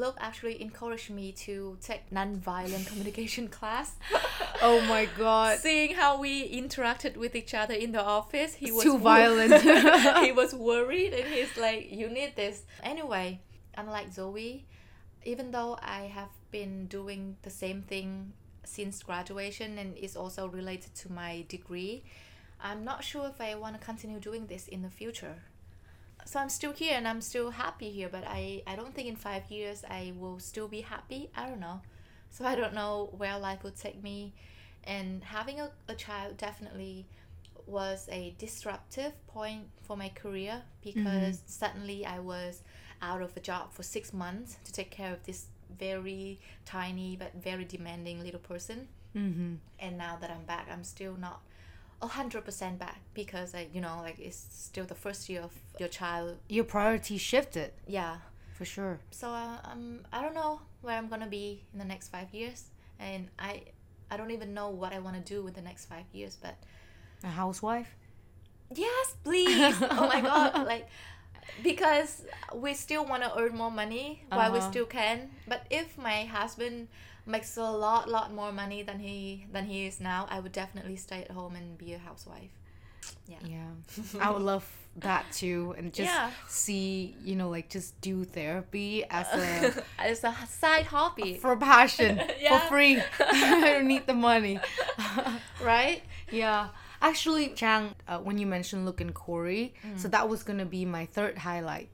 Luke 0.01 0.17
actually 0.29 0.55
encouraged 0.67 1.09
me 1.19 1.27
to 1.45 1.77
take 1.89 2.03
non-violent 2.11 2.85
communication 2.91 3.45
class. 3.57 3.87
oh 4.69 4.79
my 4.93 5.03
god 5.23 5.51
Seeing 5.67 5.91
how 6.01 6.11
we 6.25 6.33
interacted 6.61 7.13
with 7.23 7.33
each 7.41 7.53
other 7.61 7.75
in 7.85 7.91
the 7.97 8.03
office, 8.19 8.51
he 8.63 8.69
was 8.77 8.83
too 8.87 8.97
violent 9.13 9.53
he 10.27 10.31
was 10.41 10.51
worried 10.69 11.11
and 11.17 11.25
he's 11.35 11.53
like, 11.65 11.81
You 11.99 12.07
need 12.17 12.31
this. 12.43 12.55
Anyway, 12.91 13.27
unlike 13.81 14.09
Zoe, 14.17 14.65
even 15.31 15.45
though 15.55 15.73
I 15.99 16.01
have 16.17 16.33
been 16.57 16.73
doing 16.97 17.21
the 17.47 17.53
same 17.63 17.79
thing 17.91 18.09
since 18.67 19.01
graduation 19.03 19.77
and 19.77 19.97
is 19.97 20.15
also 20.15 20.47
related 20.47 20.93
to 20.95 21.11
my 21.11 21.45
degree, 21.47 22.03
I'm 22.61 22.83
not 22.83 23.03
sure 23.03 23.27
if 23.27 23.39
I 23.39 23.55
want 23.55 23.79
to 23.79 23.85
continue 23.85 24.19
doing 24.19 24.47
this 24.47 24.67
in 24.67 24.81
the 24.81 24.89
future. 24.89 25.35
So 26.25 26.39
I'm 26.39 26.49
still 26.49 26.73
here 26.73 26.95
and 26.95 27.07
I'm 27.07 27.21
still 27.21 27.51
happy 27.51 27.89
here, 27.89 28.09
but 28.09 28.25
I, 28.27 28.61
I 28.67 28.75
don't 28.75 28.93
think 28.93 29.07
in 29.07 29.15
five 29.15 29.49
years 29.49 29.83
I 29.89 30.13
will 30.17 30.39
still 30.39 30.67
be 30.67 30.81
happy. 30.81 31.29
I 31.35 31.47
don't 31.47 31.59
know. 31.59 31.81
So 32.31 32.43
I 32.45 32.55
don't 32.55 32.73
know 32.73 33.09
where 33.15 33.37
life 33.39 33.63
will 33.63 33.71
take 33.71 34.03
me. 34.03 34.33
And 34.83 35.23
having 35.23 35.59
a, 35.59 35.71
a 35.87 35.95
child 35.95 36.37
definitely 36.37 37.05
was 37.65 38.07
a 38.11 38.33
disruptive 38.37 39.13
point 39.27 39.67
for 39.83 39.95
my 39.97 40.09
career 40.09 40.61
because 40.81 41.37
mm-hmm. 41.37 41.47
suddenly 41.47 42.05
I 42.05 42.19
was 42.19 42.63
out 43.01 43.21
of 43.21 43.35
a 43.37 43.39
job 43.39 43.73
for 43.73 43.83
six 43.83 44.13
months 44.13 44.57
to 44.63 44.71
take 44.71 44.89
care 44.89 45.13
of 45.13 45.23
this 45.23 45.47
very 45.79 46.39
tiny 46.65 47.15
but 47.15 47.31
very 47.41 47.65
demanding 47.65 48.23
little 48.23 48.39
person. 48.39 48.87
mm-hmm. 49.15 49.55
And 49.79 49.97
now 49.97 50.17
that 50.21 50.29
I'm 50.29 50.43
back, 50.45 50.67
I'm 50.71 50.83
still 50.83 51.15
not 51.17 51.41
a 52.01 52.07
hundred 52.07 52.45
percent 52.45 52.77
back 52.79 52.99
because 53.13 53.55
I, 53.55 53.67
you 53.73 53.81
know, 53.81 53.99
like 54.03 54.19
it's 54.19 54.37
still 54.51 54.85
the 54.85 54.95
first 54.95 55.29
year 55.29 55.41
of 55.41 55.53
your 55.79 55.89
child. 55.89 56.37
your 56.49 56.63
priorities 56.65 57.21
shifted 57.21 57.71
Yeah. 57.87 58.17
for 58.53 58.65
sure 58.65 58.99
So 59.11 59.29
uh, 59.29 59.57
um, 59.71 60.01
I 60.13 60.21
don't 60.21 60.35
know 60.35 60.61
where 60.81 60.95
I'm 60.97 61.07
gonna 61.07 61.27
be 61.27 61.63
in 61.73 61.79
the 61.79 61.85
next 61.85 62.09
five 62.09 62.33
years, 62.33 62.65
and 62.99 63.29
I, 63.39 63.63
I 64.11 64.17
don't 64.17 64.31
even 64.31 64.53
know 64.53 64.69
what 64.69 64.93
I 64.93 64.99
want 64.99 65.15
to 65.15 65.33
do 65.33 65.43
with 65.43 65.55
the 65.55 65.61
next 65.61 65.85
five 65.85 66.05
years. 66.13 66.37
But 66.41 66.55
a 67.23 67.27
housewife 67.27 67.95
yes, 68.75 69.15
please. 69.23 69.75
oh 69.81 70.07
my 70.13 70.21
god, 70.21 70.65
like 70.65 70.87
because 71.61 72.25
we 72.53 72.73
still 72.73 73.05
want 73.05 73.23
to 73.23 73.31
earn 73.37 73.55
more 73.55 73.71
money 73.71 74.23
while 74.31 74.51
we 74.51 74.59
Uh-huh. 74.59 74.69
still 74.71 74.85
can. 74.85 75.29
But 75.47 75.65
if 75.69 75.97
my 75.97 76.25
husband 76.25 76.87
makes 77.25 77.57
a 77.57 77.63
lot, 77.63 78.07
lot 78.09 78.33
more 78.33 78.51
money 78.51 78.83
than 78.83 78.99
he 78.99 79.45
than 79.51 79.65
he 79.65 79.85
is 79.87 79.99
now, 79.99 80.27
I 80.29 80.39
would 80.39 80.51
definitely 80.53 80.95
stay 80.97 81.21
at 81.23 81.31
home 81.31 81.55
and 81.55 81.77
be 81.77 81.93
a 81.93 81.99
housewife. 81.99 82.51
Yeah. 83.27 83.39
yeah 83.43 83.71
i 84.21 84.29
would 84.31 84.41
love 84.41 84.65
that 84.95 85.31
too 85.31 85.75
and 85.77 85.91
just 85.93 86.07
Yeah. 86.15 86.31
see 86.47 87.13
you 87.23 87.35
know 87.35 87.49
like 87.49 87.67
just 87.69 87.99
do 88.01 88.23
therapy 88.23 89.03
as 89.09 89.27
a 89.35 89.73
It's 89.99 90.23
a 90.23 90.33
side 90.47 90.85
hobby, 90.87 91.37
for 91.43 91.55
passion 91.57 92.21
Yeah. 92.39 92.57
for 92.57 92.67
free 92.71 93.03
i 93.19 93.73
don't 93.73 93.87
need 93.87 94.07
the 94.07 94.13
money 94.13 94.59
right? 95.61 96.01
yeah 96.31 96.67
actually 97.01 97.49
chang 97.49 97.93
uh, 98.07 98.17
when 98.19 98.37
you 98.37 98.47
mentioned 98.47 98.85
Luke 98.85 99.01
and 99.01 99.13
corey 99.13 99.73
Mm. 99.85 99.99
so 99.99 100.07
that 100.07 100.27
was 100.29 100.43
gonna 100.43 100.65
be 100.65 100.83
my 100.85 101.05
third 101.05 101.37
highlight 101.39 101.89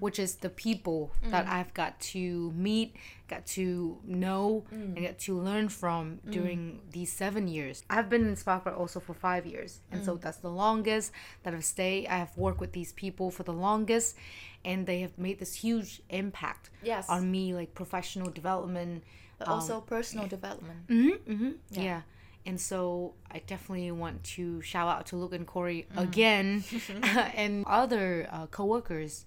which 0.00 0.18
is 0.18 0.36
the 0.36 0.50
people 0.50 1.10
Mm. 1.24 1.30
that 1.30 1.46
i've 1.48 1.72
got 1.72 1.98
to 2.12 2.52
meet 2.52 2.94
got 3.28 3.46
to 3.56 3.96
know 4.04 4.64
Mm. 4.70 4.74
and 4.94 4.98
get 4.98 5.18
to 5.20 5.32
learn 5.38 5.68
from 5.70 6.20
during 6.28 6.80
these 6.90 7.10
seven 7.10 7.48
years 7.48 7.82
i've 7.88 8.10
been 8.10 8.26
in 8.28 8.36
Spark 8.36 8.64
Prep 8.64 8.76
also 8.76 9.00
for 9.00 9.14
five 9.14 9.46
years 9.46 9.80
and 9.90 10.02
Mm. 10.02 10.04
so 10.04 10.16
that's 10.16 10.38
the 10.38 10.50
longest 10.50 11.12
that 11.42 11.54
i've 11.54 11.64
stayed 11.64 12.06
i 12.08 12.18
have 12.18 12.36
worked 12.36 12.60
with 12.60 12.72
these 12.72 12.92
people 12.92 13.30
for 13.30 13.44
the 13.44 13.52
longest 13.68 14.16
and 14.64 14.86
they 14.86 15.00
have 15.00 15.16
made 15.16 15.38
this 15.38 15.54
huge 15.64 16.02
impact 16.10 16.68
Yes. 16.82 17.08
on 17.08 17.30
me 17.30 17.54
like 17.54 17.72
professional 17.74 18.30
development 18.30 19.02
But 19.38 19.48
also 19.48 19.80
personal 19.80 20.28
development. 20.28 20.86
Mm-hmm, 20.86 21.32
mm-hmm. 21.32 21.50
Yeah. 21.70 22.02
And 22.44 22.60
so 22.60 23.14
I 23.30 23.38
definitely 23.46 23.90
want 23.92 24.24
to 24.34 24.60
shout 24.62 24.88
out 24.88 25.06
to 25.06 25.16
Luke 25.16 25.32
and 25.32 25.46
Corey 25.46 25.86
again 25.96 26.64
and 27.36 27.64
other 27.66 28.26
uh, 28.32 28.46
coworkers 28.46 29.24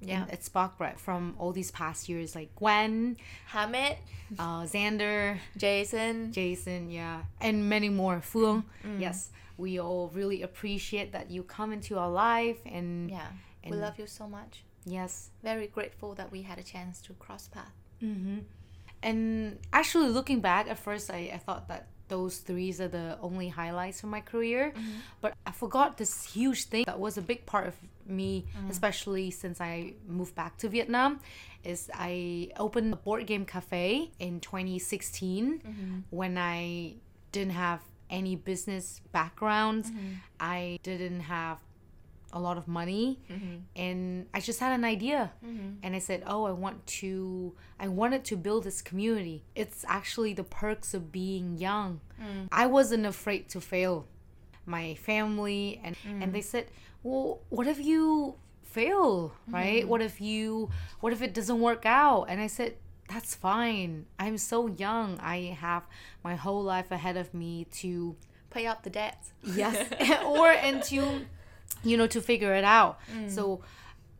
Yeah. 0.00 0.24
in- 0.24 0.30
at 0.30 0.42
Spark 0.42 0.76
Prep 0.76 0.98
from 0.98 1.36
all 1.38 1.52
these 1.52 1.70
past 1.70 2.08
years, 2.08 2.34
like 2.34 2.50
Gwen, 2.56 3.16
Hamid, 3.46 3.96
uh, 4.40 4.62
Xander, 4.62 5.38
Jason. 5.56 6.32
Jason, 6.32 6.90
yeah, 6.90 7.22
and 7.40 7.68
many 7.68 7.88
more. 7.88 8.16
Phuong, 8.20 8.64
yes. 8.98 9.30
We 9.56 9.78
all 9.80 10.10
really 10.12 10.42
appreciate 10.42 11.12
that 11.12 11.30
you 11.30 11.42
come 11.44 11.72
into 11.72 11.96
our 11.98 12.10
life 12.10 12.58
and 12.66 13.08
Yeah. 13.10 13.28
we 13.68 13.76
love 13.76 13.98
you 14.00 14.06
so 14.08 14.26
much. 14.28 14.64
yes. 14.84 15.30
Very 15.44 15.68
grateful 15.68 16.14
that 16.16 16.32
we 16.32 16.42
had 16.42 16.58
a 16.58 16.62
chance 16.64 17.00
to 17.02 17.12
cross 17.14 17.46
path. 17.48 17.72
And 19.02 19.58
actually, 19.72 20.08
looking 20.08 20.40
back, 20.40 20.68
at 20.68 20.78
first 20.78 21.10
I, 21.10 21.30
I 21.34 21.38
thought 21.38 21.68
that 21.68 21.86
those 22.08 22.38
threes 22.38 22.80
are 22.80 22.88
the 22.88 23.18
only 23.20 23.48
highlights 23.48 24.02
of 24.02 24.08
my 24.08 24.20
career. 24.20 24.72
Mm-hmm. 24.74 24.90
But 25.20 25.34
I 25.46 25.52
forgot 25.52 25.98
this 25.98 26.24
huge 26.24 26.64
thing 26.64 26.84
that 26.86 26.98
was 26.98 27.18
a 27.18 27.22
big 27.22 27.46
part 27.46 27.66
of 27.68 27.74
me, 28.06 28.46
mm-hmm. 28.56 28.70
especially 28.70 29.30
since 29.30 29.60
I 29.60 29.94
moved 30.06 30.34
back 30.34 30.56
to 30.58 30.68
Vietnam, 30.68 31.20
is 31.64 31.90
I 31.94 32.50
opened 32.56 32.92
a 32.92 32.96
board 32.96 33.26
game 33.26 33.44
cafe 33.44 34.10
in 34.18 34.40
2016 34.40 35.60
mm-hmm. 35.60 35.98
when 36.10 36.38
I 36.38 36.94
didn't 37.32 37.52
have 37.52 37.80
any 38.10 38.36
business 38.36 39.00
background. 39.12 39.86
I 40.40 40.78
didn't 40.82 41.20
have 41.20 41.58
a 42.32 42.40
lot 42.40 42.58
of 42.58 42.68
money 42.68 43.18
mm-hmm. 43.30 43.56
and 43.74 44.26
i 44.34 44.40
just 44.40 44.60
had 44.60 44.72
an 44.72 44.84
idea. 44.84 45.32
Mm-hmm. 45.44 45.70
And 45.82 45.96
i 45.96 45.98
said 45.98 46.22
oh 46.26 46.44
i 46.44 46.52
want 46.52 46.86
to 47.00 47.54
i 47.80 47.88
wanted 47.88 48.24
to 48.24 48.36
build 48.36 48.64
this 48.64 48.82
community. 48.82 49.44
It's 49.54 49.84
actually 49.88 50.34
the 50.34 50.44
perks 50.44 50.94
of 50.94 51.12
being 51.12 51.56
young. 51.58 52.00
Mm. 52.20 52.48
I 52.52 52.66
wasn't 52.66 53.06
afraid 53.06 53.48
to 53.50 53.60
fail 53.60 54.06
my 54.66 54.94
family 54.94 55.80
and 55.82 55.96
and 56.04 56.24
mm. 56.24 56.32
they 56.32 56.42
said 56.42 56.66
well 57.02 57.40
what 57.48 57.66
if 57.66 57.78
you 57.80 58.34
fail 58.62 59.28
mm-hmm. 59.28 59.54
right? 59.54 59.88
What 59.88 60.02
if 60.02 60.20
you 60.20 60.70
what 61.00 61.12
if 61.12 61.22
it 61.22 61.32
doesn't 61.34 61.60
work 61.60 61.84
out? 61.86 62.24
And 62.28 62.40
i 62.40 62.46
said 62.46 62.74
that's 63.08 63.34
fine. 63.34 64.04
I'm 64.18 64.36
so 64.36 64.66
young. 64.66 65.18
I 65.18 65.56
have 65.58 65.84
my 66.22 66.34
whole 66.34 66.62
life 66.62 66.90
ahead 66.90 67.16
of 67.16 67.32
me 67.32 67.64
to 67.80 68.16
Pay 68.50 68.66
up 68.66 68.82
the 68.82 68.90
debts. 68.90 69.32
yes. 69.42 69.88
Or 70.24 70.48
and 70.50 70.82
to 70.84 71.26
you 71.84 71.96
know 71.96 72.06
to 72.06 72.20
figure 72.20 72.54
it 72.54 72.64
out. 72.64 72.98
So 73.28 73.62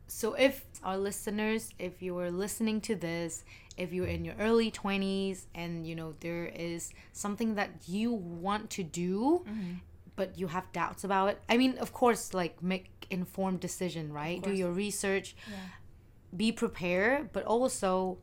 so 0.07 0.33
if 0.33 0.65
our 0.83 0.97
listeners 0.97 1.69
if 1.77 2.01
you 2.01 2.17
are 2.17 2.31
listening 2.31 2.81
to 2.81 2.95
this 2.95 3.43
if 3.77 3.93
you're 3.93 4.07
in 4.07 4.25
your 4.25 4.33
early 4.39 4.71
20s 4.71 5.43
and 5.53 5.85
you 5.85 5.93
know 5.93 6.15
there 6.21 6.45
is 6.45 6.91
something 7.13 7.55
that 7.55 7.69
you 7.85 8.11
want 8.11 8.69
to 8.71 8.81
do 8.81 9.45
but 10.15 10.39
you 10.39 10.47
have 10.47 10.71
doubts 10.71 11.03
about 11.03 11.27
it 11.29 11.41
i 11.47 11.57
mean 11.57 11.77
of 11.77 11.93
course 11.93 12.33
like 12.33 12.63
make 12.63 12.99
informed 13.09 13.59
decision 13.59 14.11
right? 14.13 14.41
Do 14.41 14.51
your 14.51 14.71
research. 14.71 15.35
Yeah. 15.49 15.55
be 16.35 16.51
prepared 16.51 17.31
but 17.33 17.43
also 17.43 18.17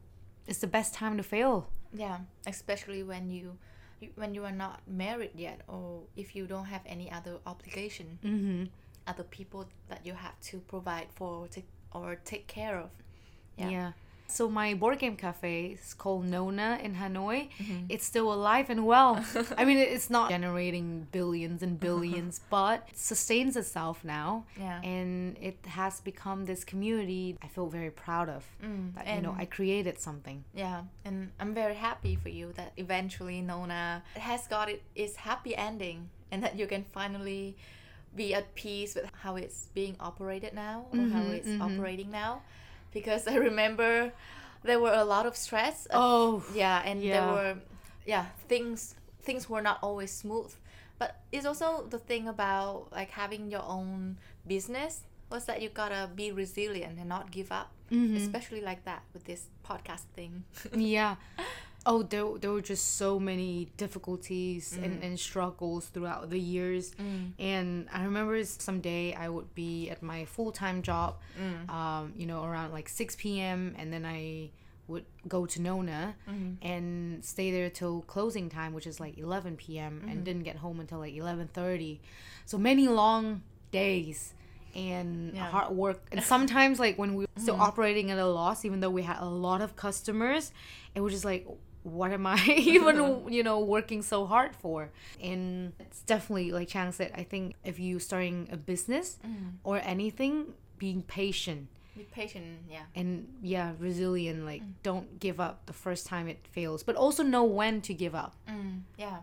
it's 0.46 0.60
the 0.60 0.66
best 0.66 0.94
time 0.94 1.16
to 1.16 1.22
fail. 1.22 1.68
Yeah, 1.92 2.18
especially 2.46 3.02
when 3.02 3.30
you, 3.30 3.58
you 4.00 4.10
when 4.14 4.34
you 4.34 4.44
are 4.44 4.52
not 4.52 4.80
married 4.86 5.32
yet, 5.34 5.62
or 5.66 6.02
if 6.16 6.36
you 6.36 6.46
don't 6.46 6.66
have 6.66 6.82
any 6.86 7.10
other 7.10 7.38
obligation, 7.46 8.18
mm-hmm. 8.24 8.64
Other 9.06 9.24
people 9.24 9.66
that 9.88 10.04
you 10.04 10.14
have 10.14 10.38
to 10.40 10.58
provide 10.60 11.08
for 11.14 11.28
or 11.44 11.48
take, 11.48 11.68
or 11.92 12.16
take 12.24 12.46
care 12.46 12.78
of. 12.78 12.90
Yeah. 13.56 13.70
Yeah. 13.70 13.92
So 14.28 14.48
my 14.48 14.74
board 14.74 14.98
game 14.98 15.16
cafe 15.16 15.78
is 15.80 15.94
called 15.94 16.24
Nona 16.26 16.78
in 16.82 16.96
Hanoi. 16.96 17.48
Mm-hmm. 17.58 17.86
It's 17.88 18.04
still 18.04 18.32
alive 18.32 18.70
and 18.70 18.84
well. 18.84 19.24
I 19.56 19.64
mean, 19.64 19.78
it's 19.78 20.10
not 20.10 20.30
generating 20.30 21.06
billions 21.12 21.62
and 21.62 21.78
billions, 21.78 22.40
but 22.50 22.88
it 22.88 22.98
sustains 22.98 23.56
itself 23.56 24.04
now. 24.04 24.44
Yeah. 24.58 24.80
And 24.82 25.36
it 25.40 25.58
has 25.66 26.00
become 26.00 26.44
this 26.44 26.64
community 26.64 27.38
I 27.42 27.46
feel 27.46 27.68
very 27.68 27.90
proud 27.90 28.28
of. 28.28 28.44
that, 28.96 29.06
you 29.06 29.22
know, 29.22 29.34
I 29.38 29.44
created 29.44 30.00
something. 30.00 30.44
Yeah, 30.54 30.82
and 31.04 31.30
I'm 31.38 31.54
very 31.54 31.74
happy 31.74 32.16
for 32.16 32.28
you 32.28 32.52
that 32.56 32.72
eventually 32.76 33.40
Nona 33.40 34.02
has 34.14 34.46
got 34.48 34.68
it 34.68 34.82
its 34.94 35.16
happy 35.16 35.54
ending, 35.54 36.10
and 36.30 36.42
that 36.42 36.58
you 36.58 36.66
can 36.66 36.84
finally 36.84 37.56
be 38.16 38.34
at 38.34 38.54
peace 38.54 38.94
with 38.94 39.06
how 39.22 39.36
it's 39.36 39.68
being 39.74 39.94
operated 40.00 40.54
now 40.54 40.86
or 40.92 41.04
how 41.14 41.22
Mhm, 41.28 41.36
it's 41.38 41.48
mhm. 41.48 41.60
operating 41.60 42.10
now, 42.10 42.42
because 42.92 43.28
I 43.28 43.36
remember 43.36 44.12
there 44.64 44.80
were 44.80 44.94
a 44.94 45.04
lot 45.04 45.26
of 45.26 45.36
stress. 45.36 45.86
at- 45.90 45.96
Oh, 46.00 46.42
yeah, 46.54 46.82
and 46.84 47.02
there 47.02 47.26
were 47.32 47.54
yeah 48.06 48.26
things 48.48 48.94
things 49.22 49.48
were 49.50 49.60
not 49.62 49.78
always 49.82 50.10
smooth, 50.12 50.54
but 50.98 51.20
it's 51.32 51.44
also 51.46 51.86
the 51.90 51.98
thing 51.98 52.28
about 52.28 52.88
like 52.92 53.10
having 53.10 53.50
your 53.50 53.64
own 53.66 54.16
business 54.46 55.02
was 55.30 55.44
that 55.46 55.60
you 55.60 55.68
gotta 55.68 56.08
be 56.14 56.30
resilient 56.32 56.98
and 56.98 57.08
not 57.08 57.30
give 57.30 57.50
up, 57.52 57.70
Mm-hmm. 57.90 58.16
especially 58.16 58.60
like 58.62 58.84
that 58.84 59.02
with 59.12 59.24
this 59.24 59.46
podcast 59.64 60.06
thing. 60.14 60.44
yeah. 60.74 61.16
Oh, 61.88 62.02
there, 62.02 62.26
there 62.40 62.50
were 62.50 62.60
just 62.60 62.96
so 62.96 63.20
many 63.20 63.68
difficulties 63.76 64.76
Mm. 64.76 64.84
and, 64.84 65.02
and 65.04 65.20
struggles 65.20 65.86
throughout 65.86 66.28
the 66.30 66.40
years. 66.40 66.92
And 67.38 67.88
I 67.92 68.02
remember 68.04 68.42
someday 68.44 69.14
I 69.14 69.28
would 69.28 69.54
be 69.54 69.88
at 69.90 70.02
my 70.02 70.24
full 70.24 70.50
time 70.52 70.82
job, 70.82 71.16
Mm. 71.40 71.70
um, 71.70 72.12
you 72.16 72.26
know, 72.26 72.44
around 72.44 72.72
like 72.72 72.88
6 72.88 73.16
p.m. 73.16 73.74
And 73.78 73.92
then 73.92 74.04
I 74.04 74.50
would 74.88 75.04
go 75.28 75.46
to 75.46 75.62
Nona 75.62 76.14
Mm-hmm. 76.28 76.66
and 76.66 77.24
stay 77.24 77.50
there 77.50 77.70
till 77.70 78.02
closing 78.02 78.48
time, 78.48 78.72
which 78.74 78.86
is 78.86 78.98
like 79.00 79.16
11 79.18 79.56
p.m. 79.56 80.00
Mm-hmm. 80.00 80.08
and 80.10 80.24
didn't 80.24 80.42
get 80.44 80.56
home 80.56 80.80
until 80.80 80.98
like 80.98 81.14
11.30. 81.14 81.98
So 82.46 82.58
many 82.58 82.88
long 82.88 83.42
days 83.70 84.32
and 84.74 85.34
Yeah. 85.34 85.50
hard 85.50 85.70
work. 85.74 86.02
And 86.12 86.22
sometimes 86.22 86.78
like 86.78 86.98
when 86.98 87.14
we 87.14 87.24
were 87.24 87.40
still 87.40 87.60
operating 87.60 88.10
at 88.10 88.18
a 88.18 88.26
loss, 88.26 88.64
even 88.64 88.80
though 88.80 88.90
we 88.90 89.02
had 89.02 89.18
a 89.20 89.28
lot 89.28 89.60
of 89.60 89.74
customers, 89.76 90.52
it 90.94 91.00
was 91.00 91.12
just 91.12 91.24
like, 91.24 91.46
what 91.86 92.12
am 92.12 92.26
I 92.26 92.36
even, 92.56 93.32
you 93.32 93.42
know, 93.42 93.60
working 93.60 94.02
so 94.02 94.26
hard 94.26 94.54
for? 94.56 94.90
And 95.22 95.72
it's 95.78 96.00
definitely, 96.02 96.50
like 96.52 96.68
Chang 96.68 96.92
said, 96.92 97.12
I 97.14 97.22
think 97.22 97.54
if 97.64 97.78
you 97.78 97.98
starting 97.98 98.48
a 98.50 98.56
business 98.56 99.18
or 99.64 99.80
anything, 99.84 100.54
being 100.78 101.02
patient 101.02 101.68
Be 101.96 102.02
patient, 102.04 102.44
yeah. 102.70 102.82
and 102.94 103.26
yeah, 103.42 103.72
resilient, 103.78 104.44
like 104.44 104.62
don't 104.82 105.18
give 105.20 105.40
up 105.40 105.64
the 105.66 105.72
first 105.72 106.06
time 106.06 106.28
it 106.28 106.38
fails, 106.52 106.82
but 106.82 106.96
also 106.96 107.22
know 107.22 107.44
when 107.44 107.80
to 107.82 107.94
give 107.94 108.14
up. 108.14 108.34
Mm, 108.48 108.80
yeah. 108.98 109.18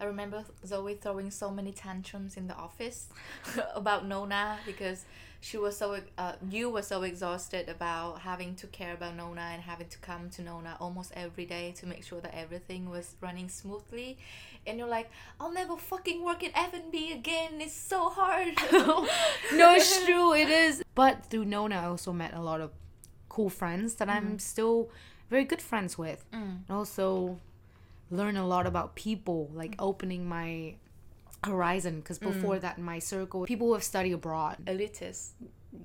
I 0.00 0.04
remember 0.06 0.44
Zoe 0.66 0.94
throwing 0.94 1.30
so 1.30 1.50
many 1.52 1.70
tantrums 1.72 2.36
in 2.36 2.48
the 2.48 2.54
office 2.56 3.06
about 3.74 4.06
Nona 4.06 4.58
because 4.66 5.04
she 5.44 5.58
was 5.58 5.76
so 5.76 6.00
uh, 6.16 6.32
you 6.50 6.70
were 6.70 6.80
so 6.80 7.02
exhausted 7.02 7.68
about 7.68 8.20
having 8.20 8.54
to 8.54 8.66
care 8.68 8.94
about 8.94 9.14
Nona 9.14 9.42
and 9.52 9.60
having 9.60 9.88
to 9.88 9.98
come 9.98 10.30
to 10.30 10.42
Nona 10.42 10.74
almost 10.80 11.12
every 11.14 11.44
day 11.44 11.74
to 11.76 11.86
make 11.86 12.02
sure 12.02 12.18
that 12.22 12.34
everything 12.34 12.88
was 12.88 13.16
running 13.20 13.50
smoothly, 13.50 14.16
and 14.66 14.78
you're 14.78 14.88
like, 14.88 15.10
I'll 15.38 15.52
never 15.52 15.76
fucking 15.76 16.24
work 16.24 16.42
in 16.42 16.50
F 16.54 16.72
and 16.72 16.90
B 16.90 17.12
again. 17.12 17.60
It's 17.60 17.74
so 17.74 18.08
hard. 18.08 18.54
no, 18.72 19.74
it's 19.74 20.02
true, 20.06 20.32
it 20.32 20.48
is. 20.48 20.82
But 20.94 21.26
through 21.26 21.44
Nona, 21.44 21.76
I 21.76 21.84
also 21.88 22.14
met 22.14 22.32
a 22.32 22.40
lot 22.40 22.62
of 22.62 22.70
cool 23.28 23.50
friends 23.50 23.96
that 23.96 24.08
I'm 24.08 24.24
mm-hmm. 24.24 24.38
still 24.38 24.88
very 25.28 25.44
good 25.44 25.60
friends 25.60 25.98
with. 25.98 26.24
Mm. 26.32 26.60
And 26.66 26.70
also 26.70 27.38
learn 28.10 28.38
a 28.38 28.46
lot 28.46 28.66
about 28.66 28.94
people, 28.94 29.50
like 29.52 29.72
mm. 29.72 29.84
opening 29.90 30.26
my 30.26 30.76
horizon. 31.44 32.00
Because 32.00 32.18
mm. 32.18 32.32
before 32.32 32.58
that, 32.58 32.78
in 32.78 32.84
my 32.84 32.98
circle, 32.98 33.44
people 33.44 33.68
who 33.68 33.74
have 33.74 33.84
studied 33.84 34.12
abroad. 34.12 34.58
Elitist. 34.66 35.30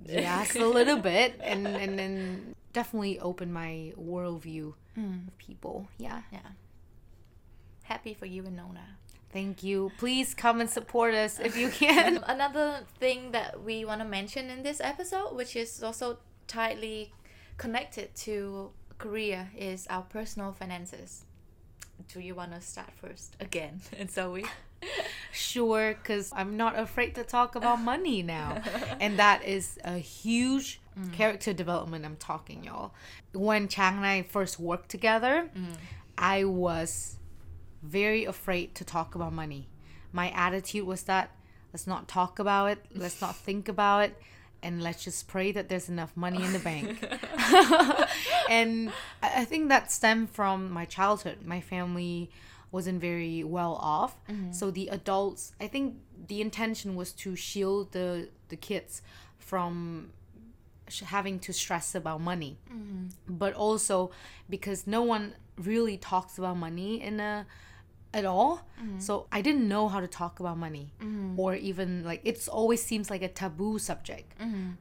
Yes, 0.06 0.56
a 0.56 0.66
little 0.66 0.98
bit. 0.98 1.40
And, 1.42 1.68
and 1.68 1.98
then 1.98 2.56
definitely 2.74 3.20
opened 3.20 3.54
my 3.54 3.94
worldview 4.00 4.74
mm. 4.98 5.28
of 5.28 5.38
people. 5.38 5.90
Yeah. 5.98 6.22
Yeah. 6.32 6.40
Happy 7.84 8.14
for 8.14 8.26
you 8.26 8.46
and 8.46 8.56
Nona. 8.56 9.00
Thank 9.32 9.62
you. 9.64 9.92
Please 9.98 10.34
come 10.34 10.60
and 10.60 10.70
support 10.70 11.14
us 11.14 11.40
if 11.40 11.56
you 11.56 11.70
can. 11.84 12.24
Another 12.28 12.82
thing 13.00 13.32
that 13.32 13.64
we 13.64 13.86
want 13.86 14.02
to 14.02 14.08
mention 14.08 14.50
in 14.50 14.64
this 14.64 14.82
episode, 14.82 15.36
which 15.36 15.56
is 15.56 15.84
also 15.84 16.18
tightly 16.48 17.14
connected 17.58 18.16
to 18.16 18.72
career, 18.98 19.52
is 19.56 19.86
our 19.90 20.02
personal 20.04 20.52
finances. 20.52 21.26
Do 22.08 22.20
you 22.20 22.34
want 22.34 22.54
to 22.54 22.62
start 22.62 22.90
first 23.02 23.36
again? 23.40 23.82
And 23.98 24.10
so 24.10 24.32
we. 24.32 24.46
Sure, 25.32 25.96
because 25.96 26.32
I'm 26.36 26.58
not 26.58 26.78
afraid 26.78 27.16
to 27.16 27.24
talk 27.24 27.56
about 27.56 27.82
money 27.82 28.24
now. 28.24 28.62
and 29.00 29.20
that 29.20 29.44
is 29.44 29.78
a 29.84 29.98
huge 29.98 30.82
mm. 31.00 31.12
character 31.14 31.54
development 31.54 32.06
I'm 32.06 32.18
talking, 32.18 32.64
y'all. 32.64 32.94
When 33.34 33.68
Chang 33.68 33.98
and 33.98 34.06
I 34.06 34.24
first 34.24 34.60
worked 34.60 34.90
together, 34.90 35.50
mm. 35.56 35.76
I 36.18 36.44
was 36.44 37.18
very 37.82 38.26
afraid 38.26 38.76
to 38.76 38.84
talk 38.84 39.16
about 39.16 39.34
money. 39.34 39.68
My 40.12 40.30
attitude 40.32 40.86
was 40.86 41.04
that 41.04 41.32
let's 41.72 41.88
not 41.88 42.08
talk 42.08 42.40
about 42.40 42.72
it, 42.72 42.86
let's 42.94 43.22
not 43.22 43.36
think 43.48 43.70
about 43.70 44.06
it, 44.06 44.22
and 44.62 44.84
let's 44.84 45.04
just 45.04 45.28
pray 45.28 45.52
that 45.52 45.70
there's 45.70 45.90
enough 45.90 46.16
money 46.18 46.44
in 46.44 46.52
the 46.54 46.60
bank. 46.60 47.06
and 48.50 48.92
I 49.24 49.46
think 49.46 49.70
that 49.70 49.92
stemmed 49.92 50.32
from 50.32 50.72
my 50.72 50.86
childhood. 50.86 51.46
My 51.46 51.62
family 51.62 52.30
wasn't 52.72 53.02
very 53.02 53.44
well 53.44 53.76
off, 53.82 54.24
mm-hmm. 54.28 54.52
so 54.52 54.72
the 54.72 54.88
adults. 54.90 55.54
I 55.60 55.68
think 55.68 55.96
the 56.28 56.42
intention 56.42 56.96
was 56.96 57.12
to 57.14 57.36
shield 57.36 57.92
the 57.92 58.30
the 58.50 58.56
kids 58.56 59.02
from 59.38 60.12
sh- 60.88 61.02
having 61.02 61.40
to 61.40 61.54
stress 61.54 61.96
about 61.96 62.22
money, 62.22 62.58
mm-hmm. 62.72 63.08
but 63.28 63.54
also 63.54 64.12
because 64.50 64.86
no 64.88 65.04
one 65.04 65.34
really 65.58 65.98
talks 65.98 66.38
about 66.38 66.58
money 66.58 67.02
in 67.02 67.20
a 67.20 67.46
at 68.14 68.26
all. 68.26 68.68
Mm-hmm. 68.82 69.00
So 69.00 69.28
I 69.32 69.42
didn't 69.42 69.68
know 69.68 69.88
how 69.88 70.00
to 70.00 70.08
talk 70.08 70.40
about 70.40 70.58
money 70.58 70.94
or 71.38 71.56
even 71.56 72.04
like 72.04 72.22
it's 72.24 72.48
always 72.48 72.82
seems 72.82 73.10
like 73.10 73.22
a 73.22 73.28
taboo 73.28 73.78
subject, 73.80 74.34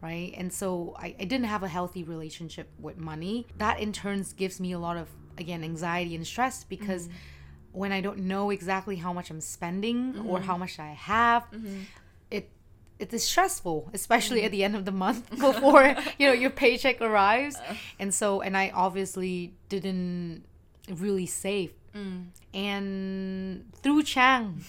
right? 0.02 0.32
And 0.36 0.52
so 0.52 0.94
I, 0.98 1.14
I 1.20 1.24
didn't 1.24 1.44
have 1.44 1.62
a 1.62 1.68
healthy 1.68 2.04
relationship 2.04 2.70
with 2.78 2.96
money. 2.96 3.46
That 3.58 3.80
in 3.80 3.92
turns 3.92 4.32
gives 4.32 4.60
me 4.60 4.72
a 4.72 4.78
lot 4.78 4.96
of 4.96 5.08
again 5.36 5.62
anxiety 5.62 6.14
and 6.14 6.26
stress 6.26 6.64
because 6.64 7.08
when 7.72 7.92
I 7.92 8.00
don't 8.00 8.20
know 8.20 8.50
exactly 8.50 8.96
how 8.96 9.12
much 9.12 9.30
I'm 9.30 9.40
spending 9.40 10.14
or 10.26 10.38
mm-hmm. 10.38 10.46
how 10.46 10.56
much 10.56 10.78
I 10.78 10.88
have, 10.88 11.44
mm-hmm. 11.50 11.80
it 12.30 12.50
it 12.98 13.12
is 13.12 13.24
stressful, 13.24 13.90
especially 13.94 14.42
at 14.42 14.46
mm-hmm. 14.46 14.52
the 14.52 14.64
end 14.64 14.76
of 14.76 14.84
the 14.84 14.92
month 14.92 15.30
before 15.38 15.96
you 16.18 16.26
know 16.26 16.32
your 16.32 16.50
paycheck 16.50 17.00
arrives. 17.00 17.56
Uh. 17.56 17.74
And 17.98 18.14
so 18.14 18.40
and 18.40 18.56
I 18.56 18.70
obviously 18.74 19.54
didn't 19.68 20.44
really 20.90 21.26
save. 21.26 21.72
Mm. 21.94 22.26
And 22.54 23.72
through 23.82 24.02
Chang, 24.04 24.64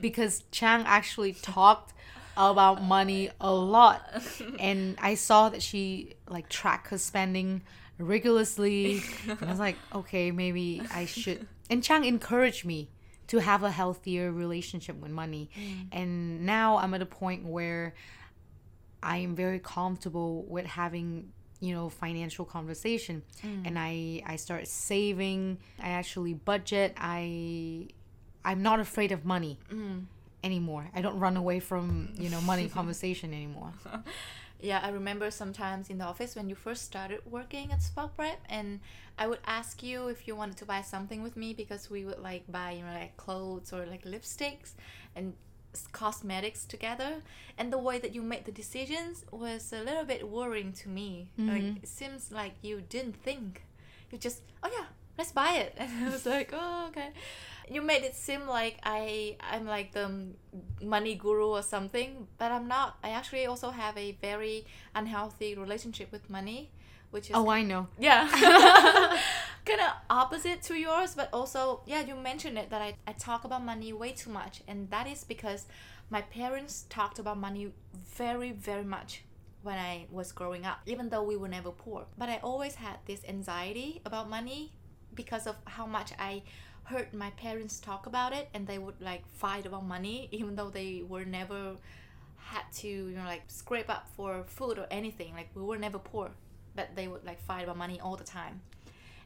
because 0.00 0.44
Chang 0.50 0.84
actually 0.86 1.32
talked 1.34 1.92
about 2.36 2.82
money 2.82 3.30
a 3.40 3.52
lot. 3.52 4.02
And 4.58 4.96
I 5.00 5.14
saw 5.14 5.48
that 5.48 5.62
she 5.62 6.14
like 6.28 6.48
tracked 6.48 6.88
her 6.88 6.98
spending 6.98 7.62
rigorously. 7.98 9.02
And 9.28 9.38
I 9.42 9.50
was 9.50 9.58
like, 9.58 9.76
okay, 9.94 10.30
maybe 10.30 10.82
I 10.92 11.06
should. 11.06 11.46
And 11.72 11.82
Chang 11.82 12.04
encouraged 12.04 12.66
me 12.66 12.90
to 13.28 13.38
have 13.38 13.62
a 13.62 13.70
healthier 13.70 14.30
relationship 14.30 15.00
with 15.00 15.10
money. 15.10 15.48
Mm. 15.58 15.88
And 15.90 16.44
now 16.44 16.76
I'm 16.76 16.92
at 16.92 17.00
a 17.00 17.06
point 17.06 17.46
where 17.46 17.94
I 19.02 19.16
am 19.16 19.34
very 19.34 19.58
comfortable 19.58 20.42
with 20.42 20.66
having 20.66 21.32
you 21.60 21.74
know 21.74 21.88
financial 21.88 22.44
conversation. 22.44 23.22
Mm. 23.42 23.66
And 23.68 23.78
I 23.78 24.22
I 24.26 24.36
start 24.36 24.68
saving. 24.68 25.56
I 25.80 25.88
actually 25.88 26.34
budget. 26.34 26.92
I 26.98 27.88
I'm 28.44 28.62
not 28.62 28.78
afraid 28.78 29.10
of 29.10 29.24
money 29.24 29.58
mm. 29.72 30.04
anymore. 30.44 30.90
I 30.94 31.00
don't 31.00 31.18
run 31.18 31.38
away 31.38 31.58
from 31.60 32.12
you 32.16 32.28
know 32.28 32.42
money 32.42 32.68
conversation 32.78 33.32
anymore 33.32 33.72
Yeah, 34.62 34.80
I 34.80 34.90
remember 34.90 35.32
sometimes 35.32 35.90
in 35.90 35.98
the 35.98 36.04
office 36.04 36.36
when 36.36 36.48
you 36.48 36.54
first 36.54 36.84
started 36.84 37.20
working 37.28 37.72
at 37.72 37.82
Spark 37.82 38.14
Prep, 38.14 38.38
and 38.48 38.78
I 39.18 39.26
would 39.26 39.40
ask 39.44 39.82
you 39.82 40.06
if 40.06 40.28
you 40.28 40.36
wanted 40.36 40.56
to 40.58 40.64
buy 40.64 40.82
something 40.82 41.20
with 41.20 41.36
me 41.36 41.52
because 41.52 41.90
we 41.90 42.04
would 42.04 42.20
like 42.20 42.50
buy, 42.50 42.70
you 42.70 42.84
know, 42.84 42.92
like 42.92 43.16
clothes 43.16 43.72
or 43.72 43.84
like 43.86 44.04
lipsticks 44.04 44.74
and 45.16 45.34
cosmetics 45.90 46.64
together. 46.64 47.22
And 47.58 47.72
the 47.72 47.78
way 47.78 47.98
that 47.98 48.14
you 48.14 48.22
made 48.22 48.44
the 48.44 48.52
decisions 48.52 49.24
was 49.32 49.72
a 49.72 49.82
little 49.82 50.04
bit 50.04 50.28
worrying 50.28 50.72
to 50.74 50.88
me. 50.88 51.32
Like 51.36 51.62
mm-hmm. 51.62 51.82
it 51.82 51.88
seems 51.88 52.30
like 52.30 52.52
you 52.62 52.82
didn't 52.88 53.16
think. 53.16 53.64
You 54.12 54.18
just, 54.18 54.42
oh 54.62 54.70
yeah, 54.72 54.86
let's 55.18 55.32
buy 55.32 55.52
it. 55.54 55.74
And 55.78 56.06
I 56.06 56.10
was 56.10 56.26
like, 56.26 56.50
oh 56.52 56.86
okay. 56.88 57.10
You 57.70 57.80
made 57.80 58.02
it 58.02 58.14
seem 58.14 58.46
like 58.46 58.78
I 58.82 59.36
I'm 59.40 59.66
like 59.66 59.92
the 59.92 60.10
money 60.82 61.14
guru 61.14 61.46
or 61.46 61.62
something, 61.62 62.26
but 62.38 62.52
I'm 62.52 62.68
not. 62.68 62.98
I 63.02 63.10
actually 63.10 63.46
also 63.46 63.70
have 63.70 63.96
a 63.96 64.12
very 64.20 64.66
unhealthy 64.94 65.54
relationship 65.54 66.12
with 66.12 66.28
money, 66.28 66.70
which 67.12 67.30
is 67.30 67.36
oh 67.36 67.48
I 67.48 67.62
know 67.62 67.86
yeah 67.98 68.26
kind 69.64 69.80
of 69.80 69.92
opposite 70.10 70.62
to 70.62 70.74
yours 70.74 71.14
but 71.14 71.28
also 71.32 71.82
yeah 71.86 72.00
you 72.00 72.16
mentioned 72.16 72.58
it 72.58 72.70
that 72.70 72.82
I, 72.82 72.94
I 73.06 73.12
talk 73.12 73.44
about 73.44 73.62
money 73.64 73.92
way 73.92 74.12
too 74.12 74.30
much 74.30 74.62
and 74.66 74.90
that 74.90 75.06
is 75.06 75.22
because 75.22 75.66
my 76.10 76.22
parents 76.22 76.86
talked 76.88 77.18
about 77.18 77.38
money 77.38 77.72
very 78.16 78.50
very 78.52 78.82
much 78.82 79.22
when 79.62 79.78
i 79.78 80.06
was 80.10 80.32
growing 80.32 80.64
up 80.64 80.80
even 80.86 81.10
though 81.10 81.22
we 81.22 81.36
were 81.36 81.48
never 81.48 81.70
poor 81.70 82.06
but 82.18 82.28
i 82.28 82.40
always 82.42 82.74
had 82.76 82.96
this 83.06 83.20
anxiety 83.28 84.00
about 84.04 84.28
money 84.28 84.72
because 85.14 85.46
of 85.46 85.56
how 85.66 85.86
much 85.86 86.12
i 86.18 86.42
heard 86.84 87.12
my 87.14 87.30
parents 87.30 87.78
talk 87.78 88.06
about 88.06 88.32
it 88.32 88.48
and 88.54 88.66
they 88.66 88.78
would 88.78 89.00
like 89.00 89.26
fight 89.34 89.66
about 89.66 89.84
money 89.84 90.28
even 90.32 90.56
though 90.56 90.70
they 90.70 91.02
were 91.08 91.24
never 91.24 91.76
had 92.36 92.64
to 92.72 92.88
you 92.88 93.16
know 93.16 93.24
like 93.24 93.42
scrape 93.46 93.88
up 93.88 94.08
for 94.16 94.44
food 94.44 94.78
or 94.78 94.86
anything. 94.90 95.32
Like 95.34 95.48
we 95.54 95.62
were 95.62 95.78
never 95.78 95.98
poor 95.98 96.30
but 96.74 96.96
they 96.96 97.06
would 97.06 97.24
like 97.24 97.40
fight 97.40 97.64
about 97.64 97.76
money 97.76 98.00
all 98.00 98.16
the 98.16 98.24
time. 98.24 98.60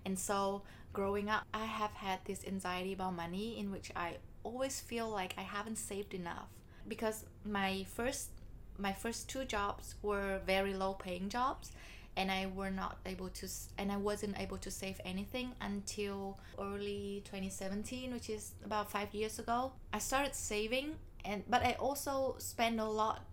And 0.05 0.19
so 0.19 0.63
growing 0.93 1.29
up 1.29 1.45
i 1.53 1.65
have 1.65 1.91
had 1.93 2.21
this 2.25 2.47
anxiety 2.47 2.95
about 2.95 3.15
money 3.15 3.59
in 3.59 3.71
which 3.71 3.93
i 3.95 4.15
always 4.45 4.81
feel 4.81 5.11
like 5.11 5.35
i 5.37 5.43
haven't 5.43 5.77
saved 5.77 6.15
enough. 6.15 6.49
Because 6.89 7.25
my 7.45 7.85
first 7.95 8.31
my 8.79 8.93
first 8.93 9.29
two 9.29 9.45
jobs 9.45 9.95
were 10.03 10.41
very 10.47 10.75
low 10.75 10.93
paying 10.95 11.29
jobs 11.29 11.73
and 12.17 12.31
i 12.31 12.47
were 12.55 12.71
not 12.71 12.99
able 13.05 13.29
to 13.29 13.47
and 13.79 13.93
i 13.93 13.97
wasn't 13.97 14.39
able 14.41 14.57
to 14.57 14.71
save 14.71 15.01
anything 15.05 15.53
until 15.61 16.39
early 16.59 17.23
2017 17.25 18.13
which 18.13 18.31
is 18.31 18.53
about 18.65 18.91
five 18.91 19.13
years 19.15 19.39
ago. 19.39 19.73
I 19.93 19.99
started 19.99 20.35
saving 20.35 20.95
and 21.25 21.45
but 21.49 21.63
i 21.63 21.73
also 21.79 22.37
spend 22.39 22.81
a 22.81 22.85
lot 22.85 23.25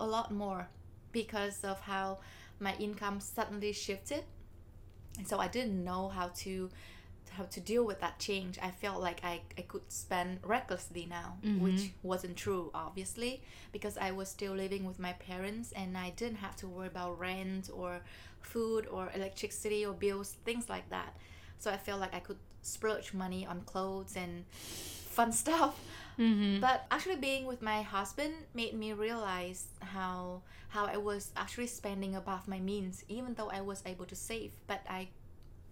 a 0.00 0.06
lot 0.06 0.32
more 0.32 0.68
because 1.12 1.64
of 1.64 1.80
how 1.80 2.18
my 2.60 2.74
income 2.76 3.20
suddenly 3.20 3.72
shifted. 3.72 4.22
And 5.16 5.26
so 5.26 5.38
i 5.38 5.48
didn't 5.48 5.84
know 5.84 6.08
how 6.08 6.28
to 6.44 6.70
how 7.38 7.44
to 7.44 7.60
deal 7.60 7.84
with 7.84 8.00
that 8.00 8.18
change 8.18 8.58
i 8.62 8.70
felt 8.70 9.00
like 9.00 9.20
i, 9.24 9.40
I 9.56 9.62
could 9.62 9.86
spend 9.88 10.40
recklessly 10.42 11.06
now 11.08 11.36
mm-hmm. 11.44 11.62
which 11.64 11.92
wasn't 12.02 12.36
true 12.36 12.70
obviously 12.74 13.42
because 13.72 13.96
i 13.96 14.10
was 14.10 14.28
still 14.28 14.52
living 14.52 14.84
with 14.84 14.98
my 14.98 15.12
parents 15.14 15.72
and 15.72 15.96
i 15.96 16.10
didn't 16.10 16.38
have 16.38 16.56
to 16.56 16.66
worry 16.66 16.88
about 16.88 17.18
rent 17.18 17.70
or 17.72 18.00
food 18.48 18.86
or 18.90 19.10
electricity 19.14 19.84
or 19.84 19.92
bills 19.92 20.36
things 20.44 20.68
like 20.68 20.88
that. 20.90 21.16
So 21.58 21.70
i 21.70 21.76
felt 21.76 22.00
like 22.00 22.14
i 22.14 22.20
could 22.20 22.38
splurge 22.62 23.12
money 23.14 23.46
on 23.46 23.62
clothes 23.62 24.14
and 24.16 24.44
fun 24.52 25.32
stuff. 25.32 25.80
Mm-hmm. 26.18 26.60
But 26.60 26.84
actually 26.90 27.16
being 27.16 27.46
with 27.46 27.62
my 27.62 27.82
husband 27.82 28.34
made 28.54 28.74
me 28.74 28.92
realize 28.92 29.66
how 29.80 30.42
how 30.68 30.84
I 30.84 30.98
was 30.98 31.30
actually 31.36 31.68
spending 31.68 32.14
above 32.16 32.46
my 32.46 32.60
means 32.60 33.04
even 33.08 33.34
though 33.34 33.50
I 33.50 33.60
was 33.60 33.82
able 33.86 34.04
to 34.06 34.16
save. 34.16 34.52
But 34.66 34.82
I 34.88 35.08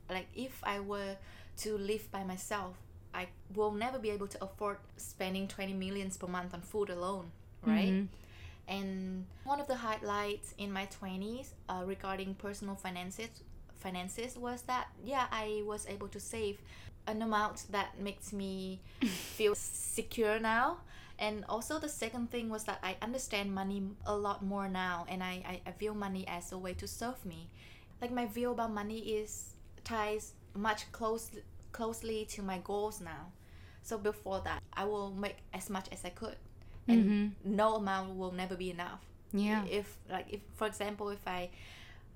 like 0.09 0.29
if 0.35 0.63
I 0.63 0.81
were 0.81 1.17
to 1.59 1.77
live 1.79 2.11
by 2.11 2.25
myself 2.25 2.75
I 3.15 3.29
will 3.55 3.73
never 3.73 3.99
be 3.99 4.11
able 4.11 4.27
to 4.29 4.45
afford 4.45 4.77
spending 4.97 5.49
20 5.49 5.73
millions 5.73 6.17
per 6.17 6.27
month 6.27 6.53
on 6.55 6.61
food 6.61 6.91
alone 6.91 7.31
right? 7.65 8.07
And 8.69 9.27
one 9.45 9.61
of 9.61 9.69
the 9.69 9.77
highlights 9.77 10.55
in 10.59 10.73
my 10.73 10.87
20s 10.87 11.49
uh, 11.69 11.83
regarding 11.87 12.35
personal 12.35 12.75
finances 12.75 13.29
finances 13.79 14.37
was 14.37 14.63
that 14.63 14.89
yeah 15.05 15.27
I 15.31 15.63
was 15.67 15.87
able 15.87 16.09
to 16.09 16.19
save 16.19 16.59
an 17.07 17.23
amount 17.23 17.67
that 17.71 18.01
makes 18.01 18.33
me 18.33 18.81
feel 19.07 19.55
secure 19.55 20.41
now. 20.41 20.79
And 21.19 21.45
also 21.49 21.79
the 21.79 21.89
second 21.89 22.31
thing 22.31 22.51
was 22.51 22.65
that 22.65 22.79
i 22.83 22.97
understand 23.01 23.55
money 23.55 23.83
a 24.05 24.15
lot 24.15 24.45
more 24.45 24.69
now 24.69 25.07
and 25.09 25.23
I, 25.23 25.43
I, 25.49 25.61
I 25.67 25.73
view 25.79 25.95
money 25.95 26.27
as 26.29 26.53
a 26.53 26.59
way 26.59 26.75
to 26.75 26.87
serve 26.87 27.25
me. 27.25 27.49
Like 28.03 28.13
my 28.13 28.27
view 28.27 28.51
about 28.51 28.73
money 28.73 28.99
is 28.99 29.55
ties 29.85 30.33
much 30.57 30.91
close, 30.93 31.31
closely 31.73 32.25
to 32.27 32.43
my 32.43 32.59
goals 32.65 33.01
now 33.01 33.33
so 33.83 33.97
before 33.99 34.41
that 34.45 34.63
i 34.73 34.85
will 34.85 35.11
make 35.11 35.37
as 35.53 35.71
much 35.71 35.87
as 35.93 36.05
i 36.05 36.11
could 36.11 36.37
and 36.89 37.35
no 37.45 37.75
amount 37.77 38.17
will 38.17 38.33
never 38.33 38.55
be 38.57 38.71
enough 38.71 39.01
Yeah. 39.33 39.65
if 39.69 39.99
like 40.09 40.27
if 40.33 40.41
for 40.55 40.67
example 40.67 41.09
if 41.11 41.27
i 41.27 41.51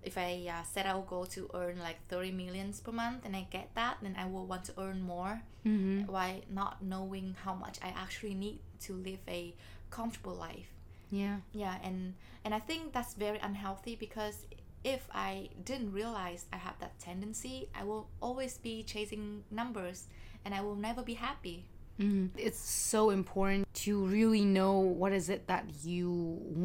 if 0.02 0.16
I 0.16 0.46
uh, 0.48 0.62
set 0.64 0.86
out 0.86 0.98
a 1.04 1.06
goal 1.08 1.26
to 1.26 1.50
earn 1.52 1.78
like 1.78 1.98
30 2.08 2.32
millions 2.32 2.80
per 2.80 2.90
month 2.92 3.24
and 3.26 3.36
I 3.36 3.46
get 3.50 3.68
that, 3.74 3.98
then 4.00 4.16
I 4.18 4.24
will 4.26 4.46
want 4.46 4.64
to 4.64 4.72
earn 4.78 5.02
more. 5.02 5.42
Mm-hmm. 5.66 6.10
Why 6.10 6.40
not 6.48 6.82
knowing 6.82 7.36
how 7.44 7.54
much 7.54 7.78
I 7.82 7.88
actually 7.88 8.34
need 8.34 8.60
to 8.84 8.94
live 8.94 9.18
a 9.28 9.54
comfortable 9.90 10.34
life? 10.34 10.72
Yeah. 11.10 11.36
Yeah, 11.52 11.76
and 11.82 12.14
and 12.44 12.54
I 12.54 12.60
think 12.60 12.92
that's 12.94 13.12
very 13.12 13.38
unhealthy 13.42 13.94
because 13.94 14.46
if 14.84 15.08
I 15.12 15.50
didn't 15.64 15.92
realize 15.92 16.46
I 16.52 16.56
have 16.56 16.78
that 16.80 16.98
tendency, 16.98 17.68
I 17.74 17.84
will 17.84 18.08
always 18.20 18.58
be 18.58 18.82
chasing 18.82 19.44
numbers 19.50 20.04
and 20.44 20.54
I 20.54 20.60
will 20.62 20.76
never 20.76 21.02
be 21.02 21.14
happy. 21.14 21.64
hmm 21.98 22.26
It's 22.36 22.58
so 22.58 23.10
important 23.10 23.66
to 23.84 24.04
really 24.06 24.44
know 24.44 24.72
what 24.78 25.12
is 25.12 25.28
it 25.28 25.46
that 25.48 25.64
you 25.84 26.10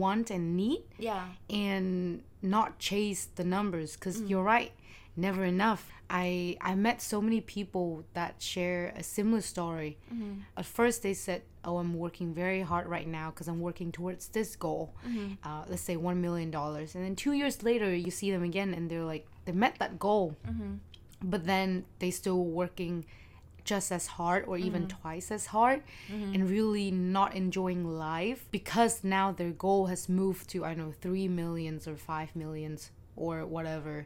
want 0.03 0.31
and 0.31 0.55
need 0.55 0.83
Yeah. 0.97 1.25
and 1.49 2.21
not 2.41 2.79
chase 2.79 3.27
the 3.35 3.43
numbers 3.43 3.95
because 3.95 4.21
you're 4.29 4.43
right 4.43 4.71
never 5.15 5.43
enough. 5.43 5.91
I 6.09 6.57
i 6.61 6.75
met 6.75 7.01
so 7.01 7.21
many 7.21 7.41
people 7.41 8.05
that 8.13 8.35
share 8.41 8.93
a 8.95 9.03
similar 9.03 9.41
story. 9.41 9.97
Mm-hmm. 10.13 10.41
At 10.57 10.65
first 10.65 11.03
they 11.03 11.13
said 11.13 11.41
oh 11.63 11.77
i'm 11.77 11.95
working 11.95 12.33
very 12.33 12.61
hard 12.61 12.85
right 12.87 13.07
now 13.07 13.31
because 13.31 13.47
i'm 13.47 13.59
working 13.59 13.91
towards 13.91 14.27
this 14.29 14.55
goal. 14.55 14.93
Mm-hmm. 15.07 15.33
Uh, 15.43 15.63
let's 15.67 15.81
say 15.81 15.95
one 15.97 16.21
million 16.21 16.51
dollars. 16.51 16.95
And 16.95 17.03
then 17.03 17.15
two 17.15 17.33
years 17.33 17.63
later 17.63 17.93
you 17.93 18.11
see 18.11 18.31
them 18.31 18.43
again 18.43 18.73
and 18.73 18.89
they're 18.89 19.03
like 19.03 19.27
they 19.45 19.51
met 19.51 19.79
that 19.79 19.97
goal. 19.99 20.35
Mm-hmm. 20.47 20.75
But 21.23 21.45
then 21.45 21.85
they 21.99 22.11
still 22.11 22.43
working 22.43 23.05
just 23.63 23.91
as 23.91 24.05
hard 24.05 24.45
or 24.45 24.57
even 24.57 24.87
twice 24.87 25.31
as 25.31 25.47
hard 25.47 25.81
and 26.35 26.47
really 26.47 26.91
not 26.91 27.35
enjoying 27.35 27.83
life 27.83 28.45
because 28.51 29.03
now 29.03 29.31
their 29.31 29.49
goal 29.49 29.87
has 29.87 30.07
moved 30.07 30.47
to 30.47 30.63
i 30.63 30.75
don't 30.75 30.85
know 30.85 30.93
3 31.01 31.27
millions 31.27 31.87
or 31.87 31.95
5 31.95 32.35
millions 32.35 32.91
or 33.15 33.45
whatever 33.45 34.05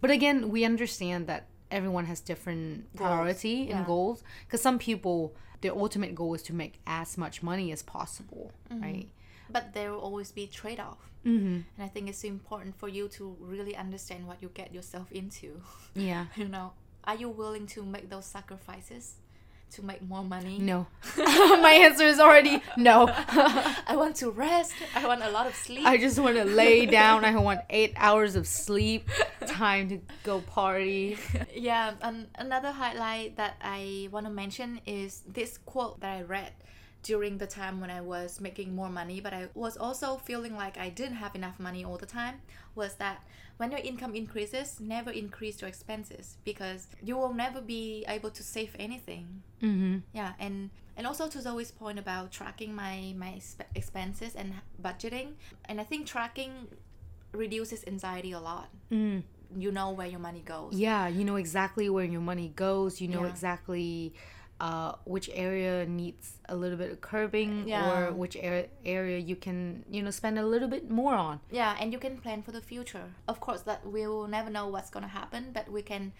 but 0.00 0.10
again 0.10 0.48
we 0.50 0.64
understand 0.64 1.26
that 1.26 1.46
everyone 1.70 2.04
has 2.06 2.20
different 2.20 2.94
priority 2.96 3.66
yeah. 3.68 3.78
and 3.78 3.86
goals 3.86 4.22
because 4.46 4.60
some 4.60 4.78
people 4.78 5.34
their 5.62 5.72
ultimate 5.72 6.14
goal 6.14 6.34
is 6.34 6.42
to 6.42 6.52
make 6.52 6.80
as 6.86 7.16
much 7.16 7.42
money 7.42 7.72
as 7.72 7.82
possible 7.82 8.52
right 8.70 9.08
But 9.50 9.74
there 9.74 9.92
will 9.92 10.00
always 10.00 10.32
be 10.32 10.46
trade 10.46 10.80
off. 10.80 11.02
mm-hmm. 11.26 11.60
And 11.76 11.80
I 11.86 11.88
think 11.88 12.08
it's 12.08 12.24
important 12.24 12.72
for 12.80 12.88
you 12.88 13.08
to 13.18 13.36
really 13.38 13.76
understand 13.76 14.26
what 14.26 14.38
you 14.42 14.48
get 14.54 14.72
yourself 14.72 15.12
into. 15.12 15.60
yeah 15.94 16.26
you 16.40 16.48
know, 16.48 16.72
are 17.04 17.16
you 17.16 17.28
willing 17.28 17.66
to 17.74 17.82
make 17.84 18.08
those 18.08 18.24
sacrifices 18.24 19.16
to 19.72 19.84
make 19.84 20.02
more 20.02 20.22
money? 20.24 20.58
no 20.58 20.86
my 21.16 21.78
answer 21.82 22.04
is 22.04 22.18
already 22.20 22.62
no 22.76 23.08
I 23.92 23.94
want 23.96 24.16
to 24.16 24.30
rest. 24.30 24.72
I 24.94 25.06
want 25.06 25.22
a 25.22 25.30
lot 25.30 25.46
of 25.46 25.54
sleep. 25.54 25.86
I 25.86 25.96
just 25.96 26.18
want 26.18 26.36
to 26.36 26.44
lay 26.44 26.86
down. 27.00 27.24
I 27.24 27.36
want 27.36 27.60
eight 27.70 27.92
hours 27.96 28.36
of 28.36 28.46
sleep, 28.46 29.08
time 29.46 29.88
to 29.90 30.00
go 30.24 30.40
party. 30.40 31.18
yeah, 31.54 31.92
and 32.00 32.26
another 32.36 32.70
highlight 32.72 33.36
that 33.36 33.56
I 33.62 34.08
want 34.12 34.26
to 34.26 34.32
mention 34.32 34.80
is 34.86 35.22
this 35.26 35.58
quote 35.58 36.00
that 36.00 36.10
I 36.18 36.22
read 36.22 36.52
during 37.02 37.38
the 37.38 37.46
time 37.46 37.80
when 37.80 37.90
I 37.90 38.00
was 38.00 38.40
making 38.40 38.74
more 38.74 38.88
money, 38.88 39.20
but 39.20 39.34
I 39.34 39.48
was 39.54 39.76
also 39.76 40.16
feeling 40.16 40.54
like 40.56 40.78
I 40.78 40.88
didn't 40.88 41.16
have 41.16 41.34
enough 41.34 41.58
money 41.58 41.84
all 41.84 41.98
the 41.98 42.06
time. 42.06 42.40
Was 42.74 42.94
that 42.94 43.24
when 43.62 43.70
your 43.70 43.80
income 43.80 44.12
increases, 44.16 44.80
never 44.80 45.12
increase 45.12 45.60
your 45.60 45.68
expenses 45.68 46.36
because 46.42 46.88
you 47.00 47.16
will 47.16 47.32
never 47.32 47.60
be 47.60 48.04
able 48.08 48.28
to 48.30 48.42
save 48.42 48.74
anything. 48.76 49.40
Mm-hmm. 49.62 49.98
Yeah, 50.12 50.32
and 50.40 50.70
and 50.96 51.06
also 51.06 51.28
to 51.28 51.40
Zoe's 51.40 51.70
point 51.70 51.96
about 51.96 52.32
tracking 52.32 52.74
my 52.74 53.14
my 53.16 53.40
expenses 53.76 54.34
and 54.34 54.52
budgeting, 54.82 55.34
and 55.66 55.80
I 55.80 55.84
think 55.84 56.06
tracking 56.06 56.66
reduces 57.30 57.84
anxiety 57.86 58.32
a 58.32 58.40
lot. 58.40 58.68
Mm. 58.90 59.22
You 59.56 59.70
know 59.70 59.92
where 59.92 60.08
your 60.08 60.18
money 60.18 60.42
goes. 60.44 60.74
Yeah, 60.74 61.06
you 61.06 61.24
know 61.24 61.36
exactly 61.36 61.88
where 61.88 62.04
your 62.04 62.20
money 62.32 62.48
goes. 62.56 63.00
You 63.00 63.06
know 63.14 63.22
Yeah. 63.22 63.30
exactly 63.30 64.12
uh, 64.66 64.92
which 65.14 65.28
area 65.34 65.84
needs 66.00 66.26
a 66.48 66.54
little 66.62 66.78
bit 66.82 66.90
of 66.94 66.98
curbing 67.00 67.52
Yeah. 67.66 67.90
or 67.90 68.12
which 68.22 68.36
ar- 68.36 68.68
area 68.98 69.18
you 69.18 69.34
can, 69.46 69.84
you 69.90 70.00
know, 70.04 70.12
spend 70.20 70.38
a 70.38 70.46
little 70.52 70.68
bit 70.68 70.84
more 70.88 71.14
on. 71.14 71.40
Yeah, 71.50 71.76
and 71.80 71.92
you 71.92 71.98
can 71.98 72.14
plan 72.24 72.42
for 72.46 72.52
the 72.52 72.60
future. 72.72 73.06
Of 73.26 73.40
course, 73.46 73.62
that 73.62 73.80
we 73.94 74.06
will 74.06 74.28
never 74.28 74.50
know 74.56 74.66
what's 74.74 74.90
gonna 74.94 75.14
happen, 75.20 75.42
but 75.52 75.64
we 75.76 75.82
can 75.82 76.12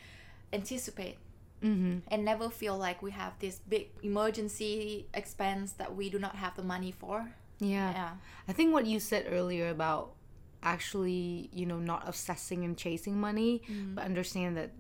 anticipate 0.53 1.19
Mm-hmm. 1.63 1.99
and 2.13 2.25
never 2.25 2.51
feel 2.51 2.77
like 2.77 2.99
we 3.07 3.13
have 3.13 3.35
this 3.39 3.61
big 3.69 3.87
emergency 4.03 5.07
expense 5.15 5.69
that 5.81 5.95
we 5.95 6.11
do 6.11 6.19
not 6.19 6.35
have 6.35 6.57
the 6.57 6.63
money 6.75 6.91
for. 6.91 7.17
Yeah. 7.61 7.91
Yeah. 7.93 8.11
I 8.49 8.53
think 8.53 8.73
what 8.73 8.85
you 8.87 8.99
said 8.99 9.27
earlier 9.31 9.69
about 9.71 10.15
actually, 10.65 11.51
you 11.53 11.67
know, 11.67 11.79
not 11.79 12.03
obsessing 12.09 12.65
and 12.65 12.77
chasing 12.77 13.17
money, 13.21 13.63
but 13.95 14.03
understand 14.05 14.57
that 14.57 14.71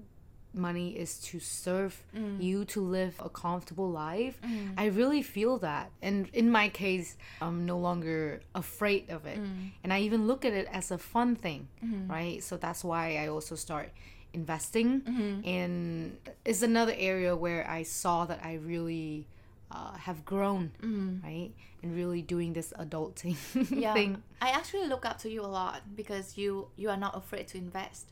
money 0.54 0.90
is 0.90 1.18
to 1.18 1.40
serve 1.40 2.02
mm. 2.16 2.42
you 2.42 2.64
to 2.66 2.80
live 2.80 3.14
a 3.18 3.28
comfortable 3.28 3.90
life. 3.90 4.38
Mm. 4.42 4.74
I 4.76 4.86
really 4.86 5.22
feel 5.22 5.58
that. 5.58 5.90
And 6.00 6.28
in 6.32 6.50
my 6.50 6.68
case, 6.68 7.16
I'm 7.40 7.66
no 7.66 7.78
longer 7.78 8.40
afraid 8.54 9.10
of 9.10 9.26
it. 9.26 9.40
Mm. 9.40 9.70
And 9.82 9.92
I 9.92 10.00
even 10.00 10.26
look 10.26 10.44
at 10.44 10.52
it 10.52 10.68
as 10.72 10.90
a 10.90 10.98
fun 10.98 11.36
thing, 11.36 11.68
mm-hmm. 11.84 12.10
right? 12.10 12.42
So 12.42 12.56
that's 12.56 12.84
why 12.84 13.16
I 13.16 13.28
also 13.28 13.54
start 13.54 13.90
investing 14.34 15.02
mm-hmm. 15.02 15.46
and 15.46 16.16
it's 16.44 16.62
another 16.62 16.94
area 16.96 17.36
where 17.36 17.68
I 17.68 17.82
saw 17.82 18.24
that 18.24 18.40
I 18.42 18.54
really 18.54 19.26
uh, 19.70 19.92
have 19.94 20.24
grown, 20.24 20.72
mm-hmm. 20.82 21.24
right? 21.24 21.50
And 21.82 21.94
really 21.96 22.22
doing 22.22 22.52
this 22.52 22.72
adulting 22.78 23.36
Yeah. 23.70 23.92
thing. 23.94 24.22
I 24.40 24.50
actually 24.50 24.86
look 24.86 25.04
up 25.04 25.18
to 25.18 25.30
you 25.30 25.42
a 25.42 25.50
lot 25.50 25.82
because 25.96 26.38
you 26.38 26.68
you 26.76 26.90
are 26.90 26.96
not 26.96 27.16
afraid 27.16 27.48
to 27.48 27.58
invest. 27.58 28.06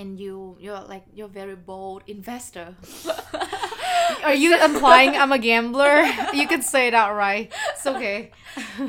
And 0.00 0.18
you 0.18 0.56
you're 0.58 0.80
like 0.88 1.04
you're 1.12 1.26
a 1.26 1.36
very 1.42 1.56
bold 1.56 2.02
investor. 2.06 2.74
Are 4.24 4.34
you 4.34 4.56
implying 4.56 5.10
I'm 5.16 5.32
a 5.32 5.38
gambler? 5.38 6.08
You 6.32 6.46
can 6.48 6.62
say 6.62 6.88
it 6.88 6.94
outright. 6.94 7.52
It's 7.74 7.86
okay. 7.86 8.30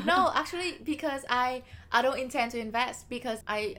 no, 0.06 0.30
actually, 0.40 0.78
because 0.82 1.22
I 1.28 1.62
I 1.90 2.00
don't 2.00 2.18
intend 2.18 2.52
to 2.52 2.58
invest 2.58 3.08
because 3.08 3.40
I 3.46 3.76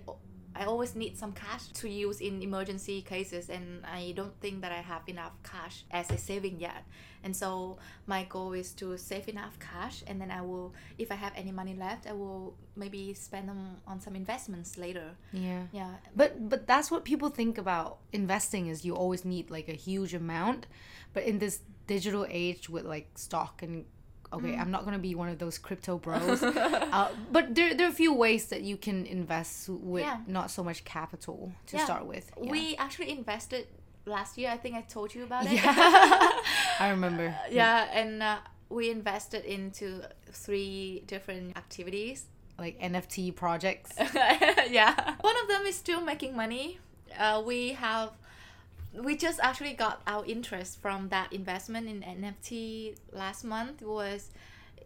I 0.56 0.66
always 0.66 0.96
need 0.96 1.18
some 1.18 1.34
cash 1.34 1.68
to 1.68 1.90
use 1.90 2.22
in 2.22 2.42
emergency 2.42 3.02
cases, 3.02 3.50
and 3.50 3.86
I 3.86 4.14
don't 4.16 4.40
think 4.40 4.62
that 4.62 4.72
I 4.72 4.82
have 4.82 5.02
enough 5.08 5.34
cash 5.44 5.84
as 5.92 6.10
a 6.12 6.18
saving 6.18 6.60
yet. 6.60 6.84
And 7.24 7.36
so 7.36 7.78
my 8.06 8.26
goal 8.26 8.54
is 8.54 8.74
to 8.74 8.98
save 8.98 9.28
enough 9.30 9.58
cash, 9.60 10.04
and 10.08 10.20
then 10.20 10.30
I 10.30 10.42
will, 10.42 10.74
if 10.98 11.12
I 11.12 11.16
have 11.16 11.34
any 11.36 11.52
money 11.52 11.74
left, 11.74 12.06
I 12.08 12.14
will 12.14 12.56
maybe 12.76 13.14
spend 13.14 13.48
them 13.48 13.78
on 13.88 14.00
some 14.02 14.16
investments 14.16 14.78
later. 14.78 15.12
Yeah. 15.32 15.64
Yeah, 15.72 15.94
But 16.16 16.50
but 16.50 16.68
that's 16.68 16.92
what 16.92 17.04
people 17.06 17.30
think 17.30 17.58
about 17.58 18.00
investing 18.12 18.68
is 18.68 18.84
you 18.86 18.96
always 18.96 19.24
need 19.26 19.50
like 19.50 19.70
a 19.70 19.74
huge 19.88 20.14
amount. 20.14 20.68
But 21.14 21.24
in 21.24 21.40
this 21.40 21.62
digital 21.88 22.26
age 22.30 22.70
with 22.70 22.86
like 22.86 23.10
stock 23.16 23.62
and 23.62 23.86
okay, 24.34 24.56
I'm 24.58 24.72
not 24.72 24.86
gonna 24.86 25.00
be 25.00 25.16
one 25.16 25.30
of 25.30 25.38
those 25.40 25.58
crypto 25.58 25.98
bros. 25.98 26.42
uh, 26.44 27.10
but 27.32 27.56
there 27.56 27.74
there 27.74 27.88
are 27.88 27.92
a 27.92 27.94
few 27.94 28.14
ways 28.14 28.48
that 28.48 28.62
you 28.62 28.78
can 28.78 29.06
invest 29.06 29.70
with 29.70 30.04
Yeah. 30.04 30.18
not 30.28 30.52
so 30.52 30.64
much 30.64 30.84
capital 30.86 31.52
to 31.68 31.78
Yeah. 31.78 31.86
start 31.86 32.06
with. 32.06 32.32
Yeah. 32.42 32.52
we 32.52 32.76
actually 32.78 33.12
invested 33.12 33.68
last 34.06 34.38
year. 34.38 34.50
I 34.52 34.58
think 34.58 34.76
I 34.76 34.82
told 34.82 35.14
you 35.16 35.24
about 35.24 35.46
it. 35.46 35.54
yeah. 35.54 36.30
I 36.80 36.90
remember. 36.90 37.36
yeah, 37.52 37.88
and 37.94 38.22
uh, 38.24 38.38
we 38.70 38.90
invested 38.90 39.46
into 39.46 40.02
three 40.32 41.04
different 41.08 41.56
activities. 41.58 42.26
Like 42.60 42.80
NFT 42.80 43.36
projects. 43.36 43.92
yeah. 44.70 44.94
One 45.22 45.36
of 45.42 45.48
them 45.48 45.64
is 45.66 45.76
still 45.76 46.02
making 46.02 46.36
money. 46.36 46.80
Uh, 47.18 47.42
we 47.46 47.74
have, 47.74 48.12
we 49.02 49.16
just 49.16 49.40
actually 49.42 49.74
got 49.74 50.02
our 50.06 50.26
interest 50.26 50.82
from 50.82 51.10
that 51.10 51.32
investment 51.34 51.88
in 51.88 52.02
NFT 52.02 52.96
last 53.12 53.44
month. 53.44 53.82
It 53.82 53.88
was, 53.88 54.30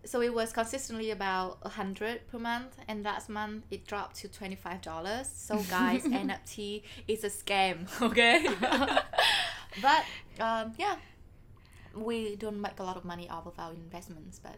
so 0.06 0.22
it 0.22 0.34
was 0.34 0.54
consistently 0.54 1.12
about 1.12 1.58
a 1.63 1.70
hundred 1.70 2.28
per 2.32 2.39
month, 2.39 2.76
and 2.88 3.04
last 3.04 3.28
month 3.30 3.65
it 3.72 3.86
dropped 3.88 4.15
to 4.17 4.28
twenty 4.28 4.56
five 4.56 4.82
dollars. 4.82 5.28
So 5.34 5.58
guys, 5.70 6.04
NFT 6.04 6.84
is 7.08 7.24
a 7.24 7.30
scam. 7.30 7.88
Okay. 8.02 8.48
but 9.82 10.04
um, 10.39 10.74
yeah, 10.78 10.96
we 11.96 12.36
don't 12.36 12.62
make 12.62 12.80
a 12.80 12.84
lot 12.84 12.98
of 12.98 13.06
money 13.06 13.30
off 13.30 13.46
of 13.46 13.54
our 13.60 13.72
investments, 13.74 14.39
but 14.41 14.56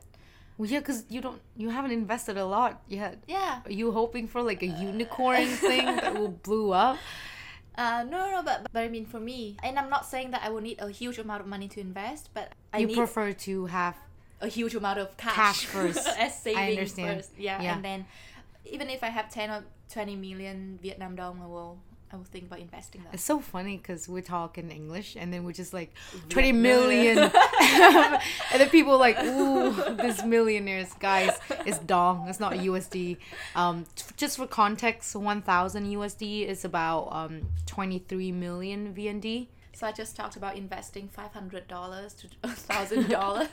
Well, 0.58 0.70
yeah, 0.70 0.80
because 0.80 1.06
you 1.10 1.22
don't, 1.22 1.42
you 1.56 1.70
haven't 1.70 1.92
invested 1.92 2.38
a 2.38 2.46
lot 2.46 2.82
yet. 2.88 3.24
yeah. 3.28 3.62
Are 3.66 3.72
you 3.72 3.92
hoping 3.92 4.28
for 4.28 4.42
like 4.42 4.62
a 4.62 4.68
unicorn 4.68 5.46
thing 5.48 5.86
that 5.86 6.14
will 6.14 6.30
blow 6.44 6.72
up? 6.72 6.98
Uh, 7.80 8.04
no, 8.04 8.18
no, 8.26 8.32
no, 8.32 8.44
but 8.44 8.68
but 8.74 8.84
I 8.84 8.89
mean 8.89 9.06
for 9.06 9.22
me, 9.22 9.56
and 9.63 9.80
I'm 9.80 9.89
not 9.89 10.06
saying 10.06 10.32
that 10.32 10.42
I 10.44 10.50
will 10.50 10.60
need 10.60 10.80
a 10.80 10.89
huge 10.89 11.18
amount 11.18 11.39
of 11.39 11.48
money 11.48 11.70
to 11.70 11.80
invest, 11.80 12.28
but 12.34 12.52
I 12.74 12.80
you 12.80 12.88
need 12.88 12.98
prefer 12.98 13.32
to 13.48 13.68
have 13.68 13.96
a 14.42 14.50
huge 14.50 14.76
amount 14.76 15.00
of 15.00 15.15
cash, 15.15 15.36
Cash 15.36 15.65
first. 15.74 16.06
as 16.20 16.36
savings 16.44 17.00
first. 17.00 17.32
Yeah, 17.38 17.62
Yeah. 17.62 17.76
and 17.76 17.86
then 17.86 18.06
even 18.65 18.89
if 18.89 19.02
I 19.02 19.08
have 19.08 19.32
ten 19.32 19.50
or 19.50 19.63
twenty 19.88 20.18
million 20.18 20.78
Vietnam 20.84 21.15
dong, 21.15 21.39
I 21.42 21.48
will 21.48 21.80
I 22.12 22.15
will 22.15 22.24
think 22.24 22.45
about 22.45 22.60
investing 22.60 23.04
that. 23.04 23.13
It's 23.13 23.24
so 23.24 23.39
funny 23.39 23.78
because 23.78 24.10
we 24.10 24.22
talk 24.24 24.58
in 24.58 24.72
English 24.72 25.15
and 25.15 25.32
then 25.32 25.43
we're 25.43 25.52
just 25.52 25.74
like 25.74 25.93
20 26.30 26.54
million. 26.54 27.17
and 27.62 28.22
then 28.54 28.69
people 28.69 28.93
are 28.93 28.98
like, 28.98 29.22
ooh, 29.24 29.72
this 29.95 30.24
millionaires, 30.24 30.91
guys, 31.00 31.38
it's 31.67 31.78
dong. 31.80 32.28
It's 32.28 32.39
not 32.39 32.54
USD. 32.54 33.17
Um, 33.56 33.86
just 34.17 34.38
for 34.38 34.48
context, 34.48 35.15
1,000 35.15 35.86
USD 35.86 36.48
is 36.48 36.65
about 36.65 37.10
um, 37.12 37.41
23 37.67 38.32
million 38.32 38.93
VND. 38.95 39.48
So 39.80 39.88
I 39.88 39.94
just 39.94 40.18
talked 40.18 40.36
about 40.36 40.58
investing 40.58 41.08
five 41.08 41.32
hundred 41.32 41.70
dollars 41.70 42.13
to 42.15 42.28
thousand 42.50 43.10
dollars. 43.10 43.48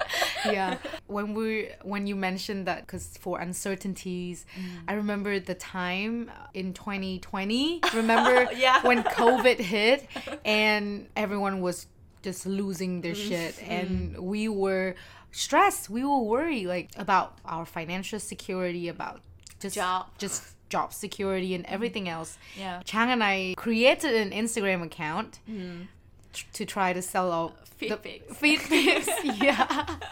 yeah 0.44 0.76
when 1.06 1.32
we 1.32 1.70
when 1.82 2.06
you 2.06 2.14
mentioned 2.14 2.66
that 2.66 2.82
because 2.82 3.16
for 3.18 3.40
uncertainties 3.40 4.44
mm. 4.58 4.62
i 4.88 4.94
remember 4.94 5.38
the 5.38 5.54
time 5.54 6.30
in 6.54 6.72
2020 6.72 7.80
remember 7.94 8.48
Yeah. 8.56 8.82
when 8.86 9.02
covid 9.02 9.58
hit 9.58 10.06
and 10.44 11.08
everyone 11.16 11.60
was 11.60 11.86
just 12.22 12.46
losing 12.46 13.00
their 13.00 13.12
mm-hmm. 13.12 13.28
shit 13.28 13.54
mm. 13.56 13.68
and 13.68 14.18
we 14.18 14.48
were 14.48 14.94
stressed 15.30 15.88
we 15.88 16.04
were 16.04 16.20
worried 16.20 16.66
like 16.66 16.90
about 16.96 17.38
our 17.44 17.64
financial 17.64 18.18
security 18.18 18.88
about 18.88 19.20
just 19.60 19.76
Job. 19.76 20.06
just 20.18 20.42
job 20.70 20.92
security 20.94 21.54
and 21.54 21.64
mm. 21.64 21.72
everything 21.72 22.08
else 22.08 22.38
Yeah. 22.56 22.80
chang 22.84 23.10
and 23.10 23.22
i 23.22 23.54
created 23.56 24.14
an 24.14 24.30
instagram 24.30 24.82
account 24.82 25.40
mm. 25.48 25.86
t- 26.32 26.44
to 26.54 26.64
try 26.64 26.92
to 26.94 27.02
sell 27.02 27.30
out 27.32 27.68
Feed 27.76 27.90
the 27.92 27.96
pics. 27.98 28.36
feed 28.40 28.60
pics 28.60 29.08
yeah 29.42 29.96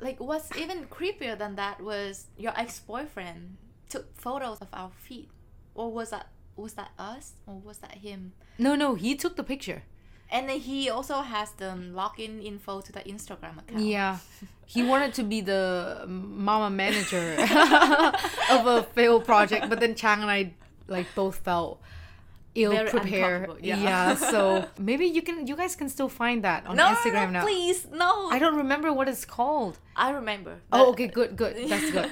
Like 0.00 0.20
what's 0.20 0.54
even 0.56 0.86
creepier 0.86 1.38
than 1.38 1.56
that 1.56 1.80
was 1.80 2.26
your 2.36 2.52
ex 2.56 2.80
boyfriend 2.80 3.56
took 3.88 4.14
photos 4.18 4.58
of 4.60 4.68
our 4.72 4.90
feet, 4.90 5.30
or 5.74 5.90
was 5.90 6.10
that 6.10 6.28
was 6.56 6.74
that 6.74 6.90
us 6.98 7.32
or 7.46 7.54
was 7.58 7.78
that 7.78 7.94
him? 7.98 8.32
No, 8.58 8.74
no, 8.74 8.94
he 8.94 9.14
took 9.14 9.36
the 9.36 9.42
picture. 9.44 9.84
And 10.30 10.48
then 10.48 10.58
he 10.58 10.90
also 10.90 11.20
has 11.20 11.52
the 11.52 11.74
login 11.94 12.44
info 12.44 12.80
to 12.80 12.92
the 12.92 13.00
Instagram 13.00 13.58
account. 13.58 13.80
Yeah. 13.80 14.18
He 14.68 14.82
wanted 14.82 15.14
to 15.14 15.22
be 15.22 15.42
the 15.42 16.04
mama 16.08 16.70
manager 16.70 17.36
of 18.50 18.66
a 18.66 18.82
failed 18.94 19.24
project, 19.24 19.68
but 19.68 19.78
then 19.78 19.94
Chang 19.94 20.22
and 20.22 20.28
I 20.28 20.54
like 20.88 21.06
both 21.14 21.36
felt 21.36 21.80
ill 22.56 22.72
Very 22.72 22.90
prepared. 22.90 23.42
uncomfortable, 23.42 23.64
yeah. 23.64 24.16
so 24.16 24.68
maybe 24.78 25.06
you 25.06 25.22
can 25.22 25.46
you 25.46 25.54
guys 25.54 25.76
can 25.76 25.88
still 25.88 26.08
find 26.08 26.42
that 26.42 26.66
on 26.66 26.74
no, 26.74 26.86
Instagram 26.86 27.26
no, 27.26 27.30
now. 27.30 27.42
please, 27.44 27.86
no. 27.92 28.28
I 28.30 28.40
don't 28.40 28.56
remember 28.56 28.92
what 28.92 29.08
it's 29.08 29.24
called. 29.24 29.78
I 29.94 30.10
remember. 30.10 30.58
Oh, 30.72 30.90
okay, 30.90 31.06
good, 31.06 31.36
good. 31.36 31.56
That's 31.68 31.90
good. 31.92 32.10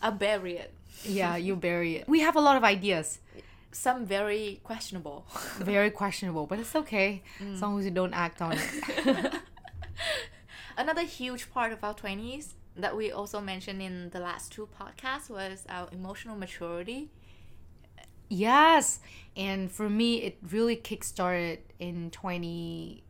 I 0.00 0.10
bury 0.10 0.58
it. 0.58 0.72
Yeah, 1.02 1.36
you 1.36 1.56
bury 1.56 1.96
it. 1.96 2.08
We 2.08 2.20
have 2.20 2.36
a 2.36 2.40
lot 2.40 2.56
of 2.56 2.62
ideas. 2.62 3.18
Some 3.72 4.04
very 4.04 4.60
questionable. 4.64 5.26
Very 5.58 5.90
questionable, 5.90 6.46
but 6.46 6.58
it's 6.58 6.74
okay 6.74 7.22
as 7.40 7.62
long 7.62 7.78
as 7.78 7.84
you 7.84 7.92
don't 7.92 8.12
act 8.12 8.42
on 8.42 8.52
it. 8.58 9.34
Another 10.76 11.02
huge 11.02 11.50
part 11.52 11.72
of 11.72 11.84
our 11.84 11.94
20s 11.94 12.54
that 12.76 12.96
we 12.96 13.12
also 13.12 13.40
mentioned 13.40 13.80
in 13.80 14.10
the 14.10 14.18
last 14.20 14.52
two 14.52 14.68
podcasts 14.78 15.30
was 15.30 15.64
our 15.68 15.88
emotional 15.92 16.36
maturity. 16.36 17.10
Yes. 18.28 19.00
And 19.36 19.70
for 19.70 19.88
me, 19.88 20.22
it 20.22 20.38
really 20.50 20.76
kickstarted 20.76 21.58
in 21.78 22.10
20, 22.10 23.02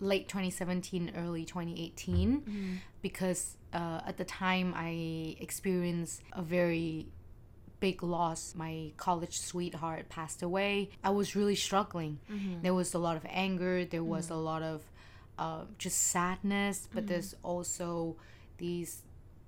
late 0.00 0.28
2017, 0.28 1.12
early 1.16 1.44
2018, 1.44 2.80
because 3.02 3.56
uh, 3.72 4.00
at 4.06 4.16
the 4.16 4.24
time 4.24 4.72
I 4.76 5.36
experienced 5.40 6.22
a 6.32 6.42
very 6.42 7.06
big 7.80 8.02
loss. 8.02 8.54
My 8.54 8.92
college 8.96 9.40
sweetheart 9.40 10.08
passed 10.08 10.42
away. 10.42 10.90
I 11.02 11.10
was 11.10 11.34
really 11.34 11.56
struggling. 11.56 12.20
Mm-hmm. 12.30 12.62
There 12.62 12.74
was 12.74 12.94
a 12.94 12.98
lot 12.98 13.16
of 13.16 13.26
anger, 13.28 13.84
there 13.84 14.04
was 14.04 14.26
mm-hmm. 14.26 14.34
a 14.34 14.38
lot 14.38 14.62
of 14.62 14.82
uh, 15.38 15.64
just 15.78 15.98
sadness, 15.98 16.88
but 16.92 17.04
mm-hmm. 17.04 17.12
there's 17.14 17.34
also 17.42 18.16
these, 18.58 19.02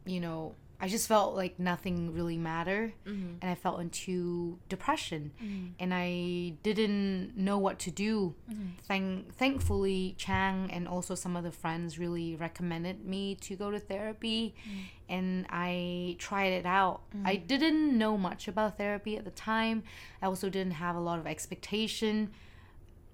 you 0.06 0.20
know, 0.20 0.54
I 0.82 0.88
just 0.88 1.06
felt 1.06 1.36
like 1.36 1.60
nothing 1.60 2.12
really 2.12 2.36
mattered 2.36 2.92
mm-hmm. 3.06 3.34
and 3.40 3.50
I 3.50 3.54
felt 3.54 3.80
into 3.80 4.58
depression. 4.68 5.30
Mm-hmm. 5.40 5.66
And 5.78 5.94
I 5.94 6.54
didn't 6.64 7.36
know 7.36 7.56
what 7.56 7.78
to 7.80 7.92
do. 7.92 8.34
Mm-hmm. 8.50 8.66
Thank 8.88 9.36
thankfully 9.36 10.16
Chang 10.18 10.68
and 10.72 10.88
also 10.88 11.14
some 11.14 11.36
other 11.36 11.52
friends 11.52 12.00
really 12.00 12.34
recommended 12.34 13.06
me 13.06 13.36
to 13.42 13.54
go 13.54 13.70
to 13.70 13.78
therapy 13.78 14.56
mm. 14.68 14.82
and 15.08 15.46
I 15.50 16.16
tried 16.18 16.52
it 16.52 16.66
out. 16.66 17.02
I 17.24 17.36
didn't 17.36 17.96
know 17.96 18.18
much 18.18 18.48
about 18.48 18.76
therapy 18.76 19.16
at 19.16 19.24
the 19.24 19.30
time. 19.30 19.84
I 20.20 20.26
also 20.26 20.50
didn't 20.50 20.72
have 20.72 20.96
a 20.96 21.00
lot 21.00 21.20
of 21.20 21.28
expectation. 21.28 22.32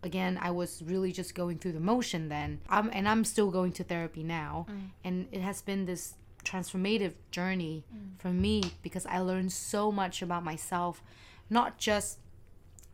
Again 0.05 0.39
i 0.41 0.51
was 0.51 0.81
really 0.87 1.11
just 1.11 1.35
going 1.35 1.59
through 1.59 1.73
the 1.73 1.81
motion 1.81 2.31
then. 2.31 2.61
I'm, 2.71 2.89
and 2.95 3.07
i'm 3.07 3.25
still 3.25 3.51
going 3.51 3.73
to 3.73 3.85
therapy 3.85 4.23
now. 4.23 4.65
Mm. 4.71 4.91
And 5.05 5.29
it 5.33 5.43
has 5.43 5.61
been 5.61 5.85
this 5.85 6.15
transformative 6.45 7.15
journey 7.31 7.85
mm. 7.95 8.19
for 8.21 8.29
me 8.29 8.63
because 8.83 9.05
i 9.07 9.19
learned 9.19 9.53
so 9.53 9.93
much 9.93 10.23
about 10.23 10.45
myself 10.45 11.03
not 11.51 11.79
just 11.79 12.19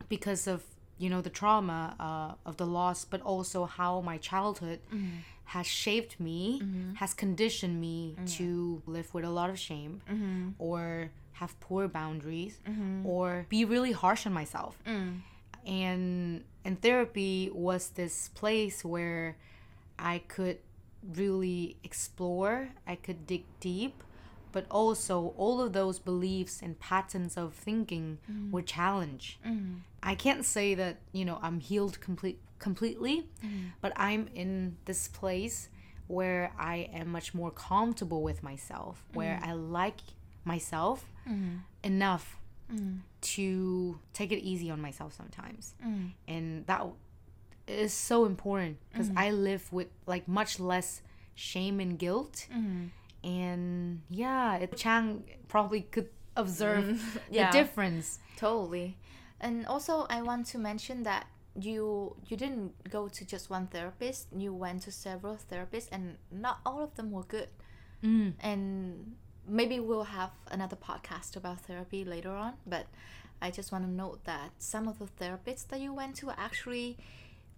because 0.09 0.47
of 0.47 0.63
you 0.97 1.09
know 1.09 1.21
the 1.21 1.29
trauma 1.29 1.95
uh, 1.99 2.49
of 2.49 2.57
the 2.57 2.65
loss 2.65 3.05
but 3.05 3.21
also 3.21 3.65
how 3.65 4.01
my 4.01 4.17
childhood 4.17 4.79
mm-hmm. 4.93 5.17
has 5.45 5.67
shaped 5.67 6.19
me 6.19 6.61
mm-hmm. 6.63 6.93
has 6.95 7.13
conditioned 7.13 7.79
me 7.79 8.15
mm. 8.19 8.37
to 8.37 8.81
live 8.85 9.13
with 9.13 9.25
a 9.25 9.29
lot 9.29 9.49
of 9.49 9.59
shame 9.59 10.01
mm-hmm. 10.09 10.49
or 10.57 11.11
have 11.35 11.59
poor 11.59 11.87
boundaries 11.87 12.59
or 13.03 13.45
be 13.49 13.65
really 13.65 13.91
harsh 13.91 14.25
on 14.25 14.33
myself. 14.33 14.77
Mm. 14.87 15.19
And 15.65 16.43
and 16.63 16.81
therapy 16.81 17.51
was 17.53 17.89
this 17.89 18.29
place 18.29 18.85
where 18.85 19.35
I 19.99 20.19
could 20.27 20.59
really 21.13 21.77
explore, 21.83 22.69
I 22.87 22.95
could 22.95 23.27
dig 23.27 23.43
deep, 23.59 24.03
but 24.51 24.65
also 24.71 25.33
all 25.37 25.61
of 25.61 25.73
those 25.73 25.99
beliefs 25.99 26.61
and 26.61 26.79
patterns 26.79 27.37
of 27.37 27.53
thinking 27.53 28.19
mm-hmm. 28.31 28.51
were 28.51 28.61
challenged. 28.61 29.37
Mm-hmm. 29.45 29.75
I 30.01 30.15
can't 30.15 30.45
say 30.45 30.75
that, 30.75 30.97
you 31.11 31.25
know, 31.25 31.39
I'm 31.41 31.59
healed 31.59 31.99
complete 31.99 32.39
completely, 32.57 33.27
mm-hmm. 33.43 33.67
but 33.81 33.91
I'm 33.95 34.29
in 34.33 34.77
this 34.85 35.09
place 35.09 35.69
where 36.07 36.53
I 36.57 36.89
am 36.93 37.09
much 37.09 37.33
more 37.33 37.51
comfortable 37.51 38.21
with 38.21 38.43
myself, 38.43 39.03
where 39.13 39.39
I 39.43 39.53
like 39.53 40.01
myself 40.43 41.05
enough 41.83 42.37
to 43.21 43.99
take 44.13 44.31
it 44.31 44.39
easy 44.39 44.69
on 44.71 44.79
myself 44.79 45.13
sometimes. 45.13 45.73
And 46.27 46.65
that 46.67 46.85
is 47.67 47.93
so 47.93 48.25
important 48.25 48.77
because 48.91 49.09
mm-hmm. 49.09 49.17
I 49.17 49.31
live 49.31 49.71
with 49.71 49.87
like 50.05 50.27
much 50.27 50.59
less 50.59 51.01
shame 51.33 51.79
and 51.79 51.97
guilt. 51.97 52.47
Mm-hmm. 52.53 53.27
And 53.27 54.01
yeah, 54.09 54.57
it, 54.57 54.77
Chang 54.77 55.23
probably 55.47 55.81
could 55.81 56.09
observe 56.35 56.85
mm-hmm. 56.85 57.17
Yeah. 57.31 57.51
the 57.51 57.57
difference. 57.57 58.19
Totally. 58.37 58.97
And 59.39 59.65
also 59.65 60.05
I 60.09 60.21
want 60.21 60.47
to 60.47 60.57
mention 60.57 61.03
that 61.03 61.27
you 61.59 62.15
you 62.27 62.35
didn't 62.35 62.73
go 62.89 63.07
to 63.07 63.25
just 63.25 63.49
one 63.49 63.67
therapist, 63.67 64.27
you 64.35 64.53
went 64.53 64.83
to 64.83 64.91
several 64.91 65.37
therapists 65.51 65.87
and 65.91 66.17
not 66.31 66.59
all 66.65 66.83
of 66.83 66.95
them 66.95 67.11
were 67.11 67.23
good. 67.23 67.49
Mm. 68.03 68.33
And 68.41 69.15
maybe 69.47 69.79
we'll 69.79 70.03
have 70.03 70.31
another 70.51 70.75
podcast 70.75 71.35
about 71.35 71.61
therapy 71.61 72.03
later 72.03 72.31
on, 72.31 72.53
but 72.67 72.87
I 73.41 73.51
just 73.51 73.71
want 73.71 73.85
to 73.85 73.89
note 73.89 74.23
that 74.25 74.51
some 74.57 74.87
of 74.87 74.99
the 74.99 75.05
therapists 75.05 75.67
that 75.67 75.79
you 75.79 75.93
went 75.93 76.15
to 76.17 76.31
actually 76.31 76.97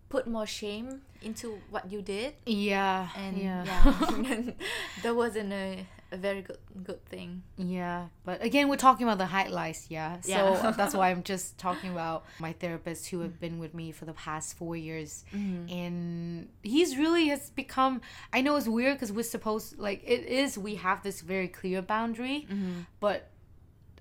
put 0.09 0.27
more 0.27 0.45
shame 0.45 1.01
into 1.21 1.59
what 1.69 1.91
you 1.91 2.01
did 2.01 2.33
Yeah. 2.45 3.09
and 3.15 3.37
yeah. 3.37 3.63
yeah, 3.65 4.51
that 5.03 5.15
wasn't 5.15 5.51
a, 5.51 5.85
a 6.11 6.17
very 6.17 6.41
good 6.41 6.57
good 6.83 7.03
thing. 7.05 7.43
Yeah, 7.57 8.07
but 8.23 8.41
again, 8.43 8.69
we're 8.69 8.77
talking 8.77 9.05
about 9.07 9.17
the 9.17 9.25
highlights, 9.25 9.87
yeah. 9.89 10.21
So 10.21 10.31
Yeah. 10.31 10.43
Uh, 10.43 10.71
that's 10.77 10.93
why 10.93 11.09
I'm 11.09 11.23
just 11.23 11.57
talking 11.57 11.91
about 11.91 12.25
my 12.39 12.53
therapist 12.53 13.09
who 13.09 13.21
have 13.21 13.39
been 13.39 13.59
with 13.59 13.73
me 13.73 13.91
for 13.91 14.05
the 14.05 14.13
past 14.13 14.57
four 14.57 14.75
years, 14.75 15.25
mm-hmm. 15.33 15.69
and 15.73 16.49
he's 16.63 16.97
really 16.97 17.27
has 17.29 17.49
become. 17.49 18.01
I 18.31 18.41
know 18.41 18.55
it's 18.55 18.67
weird 18.67 18.95
because 18.95 19.11
we're 19.11 19.23
supposed 19.23 19.77
like 19.77 20.03
it 20.05 20.25
is. 20.25 20.57
We 20.57 20.75
have 20.75 21.03
this 21.03 21.21
very 21.21 21.47
clear 21.47 21.81
boundary, 21.81 22.47
mm-hmm. 22.49 22.81
but 22.99 23.29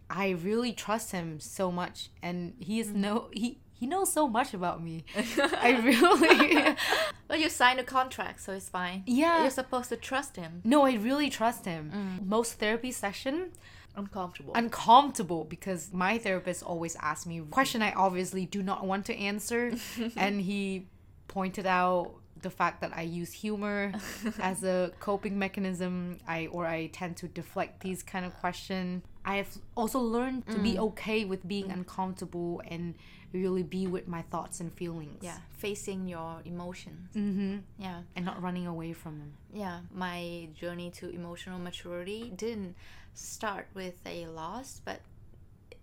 I 0.09 0.31
really 0.31 0.73
trust 0.73 1.12
him 1.12 1.40
so 1.40 1.73
much, 1.73 2.11
and 2.23 2.55
he 2.59 2.79
is 2.79 2.88
mm-hmm. 2.88 3.01
no 3.01 3.29
he. 3.33 3.59
He 3.79 3.87
knows 3.87 4.11
so 4.11 4.27
much 4.27 4.55
about 4.55 4.83
me. 4.83 5.05
I 5.17 5.79
really, 5.85 6.77
But 7.29 7.41
you 7.41 7.51
signed 7.51 7.79
a 7.79 7.85
contract, 7.85 8.41
so 8.41 8.53
it's 8.53 8.71
fine. 8.71 9.03
Yeah. 9.07 9.43
You're 9.43 9.51
supposed 9.51 9.91
to 9.91 9.97
trust 9.97 10.37
him. 10.37 10.62
no, 10.65 10.83
I 10.87 10.95
really 10.95 11.29
trust 11.29 11.67
him. 11.67 11.93
Mm. 11.95 12.27
Most 12.27 12.55
therapy 12.55 12.91
session, 12.91 13.51
Uncomfortable. 13.97 14.53
uncomfortable 14.55 15.45
because 15.45 15.91
my 15.93 16.19
therapist 16.19 16.62
always 16.62 16.97
asks 16.97 17.25
me 17.25 17.41
question 17.51 17.81
I 17.81 17.93
obviously 17.93 18.45
do 18.45 18.62
not 18.62 18.85
want 18.85 19.07
to 19.07 19.17
answer 19.17 19.73
and 20.17 20.39
he 20.39 20.87
pointed 21.29 21.65
out 21.65 22.12
the 22.43 22.51
fact 22.51 22.83
that 22.83 22.93
I 22.95 23.03
use 23.03 23.33
humor 23.33 23.93
as 24.39 24.65
a 24.65 24.93
coping 25.01 25.39
mechanism 25.39 26.19
I 26.29 26.49
or 26.49 26.67
I 26.67 26.89
tend 26.89 27.17
to 27.19 27.29
deflect 27.29 27.81
these 27.81 28.03
kind 28.03 28.27
of 28.27 28.37
questions 28.37 29.03
I 29.25 29.37
have 29.37 29.49
also 29.75 29.99
learned 29.99 30.47
to 30.49 30.59
be 30.59 30.75
mm. 30.75 30.89
okay 30.89 31.25
with 31.25 31.49
being 31.49 31.71
uncomfortable 31.71 32.62
and 32.69 32.95
really 33.42 33.62
be 33.62 33.87
with 33.87 34.07
my 34.16 34.22
thoughts 34.33 34.57
and 34.61 34.70
feelings. 34.81 35.20
yeah 35.22 35.38
facing 35.66 36.01
your 36.14 36.31
emotions 36.44 37.09
Mm-hmm. 37.16 37.57
yeah 37.79 38.01
And 38.16 38.25
not 38.31 38.38
running 38.46 38.66
away 38.75 38.92
from 39.03 39.14
them. 39.20 39.33
yeah 39.64 39.79
my 40.05 40.49
journey 40.61 40.90
to 40.99 41.05
emotional 41.20 41.59
maturity 41.59 42.22
didn't 42.44 42.75
start 43.14 43.66
with 43.75 43.99
a 44.07 44.27
loss 44.40 44.68
but 44.88 45.01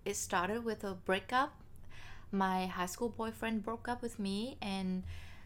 it 0.06 0.16
started 0.16 0.60
with 0.70 0.84
a 0.84 0.94
breakup 1.10 1.52
my 2.32 2.66
high 2.78 2.88
school 2.96 3.10
boyfriend 3.10 3.64
broke 3.64 3.88
up 3.88 4.02
with 4.02 4.18
me 4.20 4.58
and 4.62 5.04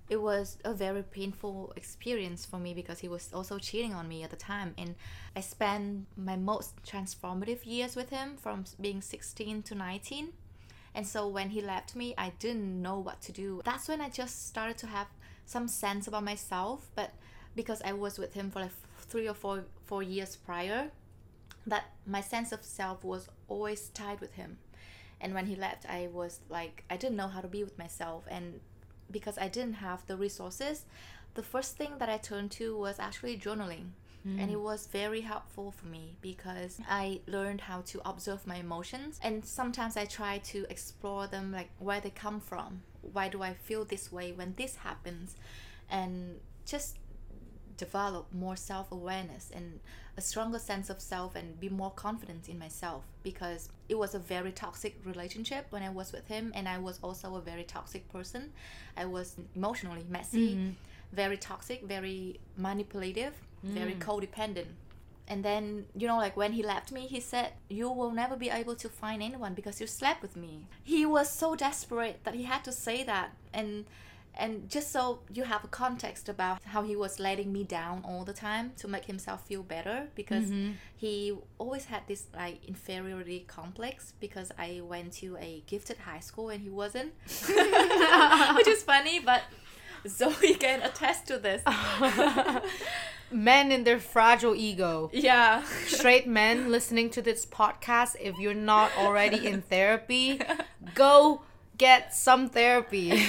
it 0.10 0.22
was 0.22 0.58
a 0.64 0.74
very 0.74 1.04
painful 1.04 1.74
experience 1.76 2.46
for 2.46 2.58
me 2.66 2.74
because 2.74 3.00
he 3.00 3.10
was 3.16 3.30
also 3.34 3.58
cheating 3.68 3.94
on 3.94 4.08
me 4.08 4.24
at 4.24 4.30
the 4.36 4.42
time 4.54 4.74
and 4.78 4.96
i 5.36 5.42
spent 5.42 6.06
my 6.30 6.36
most 6.52 6.70
transformative 6.92 7.62
years 7.66 7.94
with 8.00 8.10
him 8.10 8.38
from 8.44 8.64
being 8.80 9.02
16 9.02 9.64
to 9.64 9.76
19 9.76 10.30
and 10.98 11.06
so 11.06 11.28
when 11.28 11.50
he 11.52 11.62
left 11.62 11.96
me 11.96 12.14
i 12.18 12.32
didn't 12.40 12.82
know 12.82 12.98
what 12.98 13.22
to 13.22 13.32
do. 13.32 13.62
That's 13.64 13.88
when 13.88 14.02
i 14.02 14.10
just 14.10 14.48
started 14.48 14.78
to 14.80 14.88
have 14.88 15.08
some 15.46 15.68
sense 15.68 16.08
about 16.08 16.24
myself 16.24 16.90
but 16.96 17.12
because 17.56 17.82
i 17.86 17.94
was 17.94 18.18
with 18.18 18.34
him 18.34 18.50
for 18.52 18.62
like 18.62 18.72
three 18.98 19.28
or 19.30 19.36
four 19.36 19.64
four 19.86 20.02
years 20.04 20.36
prior 20.36 20.90
that 21.68 21.86
my 22.06 22.22
sense 22.22 22.52
of 22.52 22.64
self 22.64 23.04
was 23.04 23.30
always 23.48 23.90
tied 23.90 24.22
with 24.22 24.34
him. 24.34 24.58
And 25.22 25.34
when 25.34 25.46
he 25.46 25.56
left 25.56 25.86
i 25.88 26.10
was 26.12 26.40
like 26.50 26.84
i 26.90 26.98
didn't 26.98 27.16
know 27.16 27.28
how 27.28 27.42
to 27.42 27.48
be 27.48 27.64
with 27.64 27.78
myself. 27.78 28.24
And 28.28 28.60
because 29.12 29.38
i 29.38 29.48
didn't 29.48 29.86
have 29.88 30.06
the 30.08 30.18
resources 30.18 30.86
the 31.36 31.44
first 31.44 31.78
thing 31.78 31.94
that 32.00 32.10
i 32.10 32.18
turned 32.18 32.52
to 32.52 32.76
was 32.76 33.00
actually 33.00 33.38
journaling 33.38 33.92
and 34.26 34.52
it 34.52 34.58
mm. 34.58 34.62
was 34.62 34.88
very 34.88 35.22
helpful 35.22 35.72
for 35.72 35.86
me 35.86 36.16
because 36.22 36.80
i 36.90 37.20
learned 37.28 37.62
how 37.62 37.82
to 37.82 38.02
observe 38.06 38.46
my 38.46 38.58
emotions. 38.58 39.20
And 39.24 39.46
sometimes 39.46 39.96
i 39.96 40.06
try 40.06 40.40
to 40.40 40.66
explore 40.70 41.28
them 41.28 41.52
like 41.52 41.70
where 41.80 42.02
they 42.02 42.10
come 42.10 42.40
from. 42.40 42.82
Why 43.14 43.30
do 43.30 43.42
i 43.42 43.54
feel 43.54 43.86
this 43.86 44.12
way 44.12 44.32
when 44.34 44.54
this 44.58 44.76
happens? 44.78 45.36
And 45.90 46.40
just 46.66 46.98
develop 47.78 48.26
more 48.34 48.56
self-awareness 48.56 49.52
and 49.54 49.80
a 50.18 50.22
stronger 50.22 50.58
sense 50.60 50.90
of 50.90 51.00
self 51.00 51.36
and 51.36 51.60
be 51.60 51.70
more 51.70 51.92
confident 51.92 52.50
in 52.50 52.58
myself 52.58 53.04
because 53.22 53.70
it 53.88 53.98
was 53.98 54.16
a 54.16 54.20
very 54.20 54.52
toxic 54.52 55.00
relationship 55.06 55.68
when 55.70 55.84
I 55.84 55.90
was 55.90 56.12
with 56.12 56.28
him. 56.28 56.52
And 56.56 56.68
I 56.68 56.80
was 56.80 57.00
also 57.04 57.36
a 57.36 57.42
very 57.42 57.64
toxic 57.64 58.12
person. 58.12 58.52
I 58.98 59.06
was 59.06 59.36
emotionally 59.56 60.06
messy, 60.10 60.56
mm. 60.56 60.74
very 61.14 61.38
toxic, 61.38 61.84
very 61.84 62.40
manipulative, 62.58 63.34
very 63.68 63.94
mm. 63.94 64.00
codependent. 64.00 64.68
And 65.30 65.44
then, 65.44 65.86
you 65.96 66.08
know, 66.08 66.18
like 66.18 66.38
when 66.38 66.54
he 66.54 66.64
left 66.64 66.92
me, 66.92 67.02
he 67.02 67.20
said, 67.20 67.52
You 67.70 67.90
will 67.90 68.12
never 68.12 68.38
be 68.38 68.50
able 68.50 68.76
to 68.76 68.88
find 68.88 69.22
anyone 69.22 69.54
because 69.54 69.82
you 69.82 69.88
slept 69.88 70.22
with 70.22 70.38
me. 70.38 70.68
He 70.84 71.06
was 71.06 71.30
so 71.30 71.56
desperate 71.56 72.24
that 72.24 72.34
he 72.34 72.44
had 72.44 72.64
to 72.64 72.72
say 72.72 73.04
that. 73.04 73.32
And 73.54 73.86
and 74.40 74.70
just 74.70 74.92
so 74.92 75.20
you 75.34 75.44
have 75.44 75.64
a 75.64 75.68
context 75.68 76.30
about 76.30 76.62
how 76.64 76.84
he 76.84 76.96
was 76.96 77.20
letting 77.20 77.52
me 77.52 77.64
down 77.64 78.04
all 78.08 78.24
the 78.24 78.34
time 78.34 78.72
to 78.78 78.88
make 78.88 79.06
himself 79.06 79.46
feel 79.48 79.64
better 79.64 80.08
because 80.16 80.46
mm-hmm. 80.46 80.74
he 80.96 81.34
always 81.58 81.86
had 81.86 82.04
this 82.08 82.28
like 82.36 82.64
inferiority 82.66 83.46
complex 83.48 84.14
because 84.20 84.52
I 84.58 84.82
went 84.84 85.14
to 85.14 85.38
a 85.38 85.64
gifted 85.66 85.98
high 85.98 86.20
school 86.20 86.50
and 86.50 86.62
he 86.62 86.70
wasn't 86.70 87.14
which 88.56 88.68
is 88.68 88.84
funny 88.84 89.20
but 89.20 89.42
Zoey 90.08 90.60
can 90.66 90.82
attest 90.82 91.28
to 91.28 91.38
this 91.38 91.62
Men 93.32 93.72
in 93.74 93.84
their 93.84 94.00
fragile 94.00 94.56
ego. 94.56 95.10
yeah 95.14 95.64
Straight 95.86 96.28
men 96.28 96.72
listening 96.72 97.10
to 97.12 97.22
this 97.22 97.46
podcast, 97.46 98.16
if 98.20 98.38
you're 98.40 98.54
not 98.54 98.90
already 98.98 99.46
in 99.46 99.62
therapy, 99.62 100.40
go 100.96 101.42
get 101.78 102.14
some 102.16 102.50
therapy. 102.50 103.22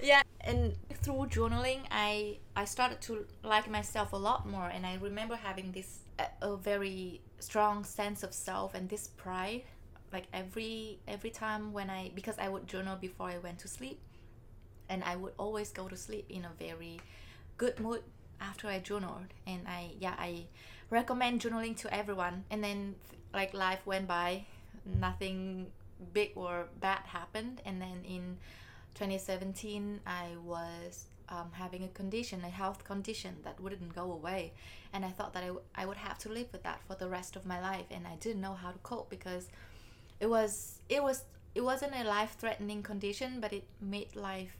yeah 0.00 0.22
and 0.40 0.74
through 1.02 1.26
journaling 1.30 1.80
i 1.90 2.36
i 2.56 2.64
started 2.64 3.00
to 3.00 3.24
like 3.44 3.70
myself 3.70 4.12
a 4.12 4.16
lot 4.16 4.48
more 4.48 4.66
and 4.68 4.84
i 4.84 4.96
remember 5.00 5.36
having 5.36 5.70
this 5.72 6.00
a, 6.18 6.26
a 6.42 6.56
very 6.56 7.20
strong 7.38 7.84
sense 7.84 8.22
of 8.24 8.32
self 8.34 8.74
and 8.74 8.88
this 8.88 9.08
pride 9.16 9.62
like 10.12 10.24
every 10.32 10.98
every 11.06 11.30
time 11.30 11.72
when 11.72 11.88
i 11.88 12.10
because 12.14 12.36
i 12.38 12.48
would 12.48 12.66
journal 12.66 12.96
before 12.96 13.28
i 13.28 13.38
went 13.38 13.58
to 13.58 13.68
sleep 13.68 14.00
and 14.88 15.02
i 15.04 15.16
would 15.16 15.32
always 15.38 15.70
go 15.70 15.88
to 15.88 15.96
sleep 15.96 16.26
in 16.28 16.44
a 16.44 16.50
very 16.58 17.00
good 17.56 17.78
mood 17.80 18.02
after 18.40 18.68
i 18.68 18.78
journaled. 18.78 19.28
And 19.46 19.66
i 19.68 19.90
yeah 20.00 20.14
i 20.18 20.44
recommend 20.90 21.40
journaling 21.40 21.76
to 21.78 21.94
everyone. 21.94 22.44
And 22.50 22.62
then 22.62 22.94
like 23.32 23.54
life 23.54 23.86
went 23.86 24.06
by 24.06 24.44
nothing 24.84 25.68
big 26.12 26.32
or 26.34 26.66
bad 26.80 27.02
happened. 27.06 27.62
And 27.64 27.80
then 27.80 28.04
in 28.04 28.36
2017 28.94 30.00
i 30.06 30.26
was 30.44 31.06
um, 31.28 31.50
having 31.52 31.84
a 31.84 31.88
condition 31.88 32.42
a 32.44 32.50
health 32.50 32.84
condition 32.84 33.36
that 33.44 33.58
wouldn't 33.60 33.94
go 33.94 34.12
away. 34.12 34.52
And 34.92 35.04
i 35.04 35.10
thought 35.10 35.32
that 35.34 35.44
I, 35.44 35.46
w- 35.46 35.64
I 35.74 35.86
would 35.86 35.96
have 35.96 36.18
to 36.18 36.28
live 36.28 36.48
with 36.52 36.62
that 36.64 36.80
for 36.86 36.94
the 36.94 37.08
rest 37.08 37.36
of 37.36 37.46
my 37.46 37.60
life. 37.60 37.86
And 37.90 38.06
i 38.06 38.16
didn't 38.16 38.40
know 38.42 38.54
how 38.54 38.70
to 38.70 38.78
cope 38.82 39.08
because 39.08 39.48
it 40.20 40.28
was 40.28 40.80
it 40.88 41.02
was 41.02 41.24
it 41.54 41.62
wasn't 41.62 41.94
a 41.94 42.04
life 42.04 42.36
threatening 42.38 42.82
condition 42.82 43.38
but 43.40 43.52
it 43.52 43.64
made 43.80 44.14
life 44.16 44.56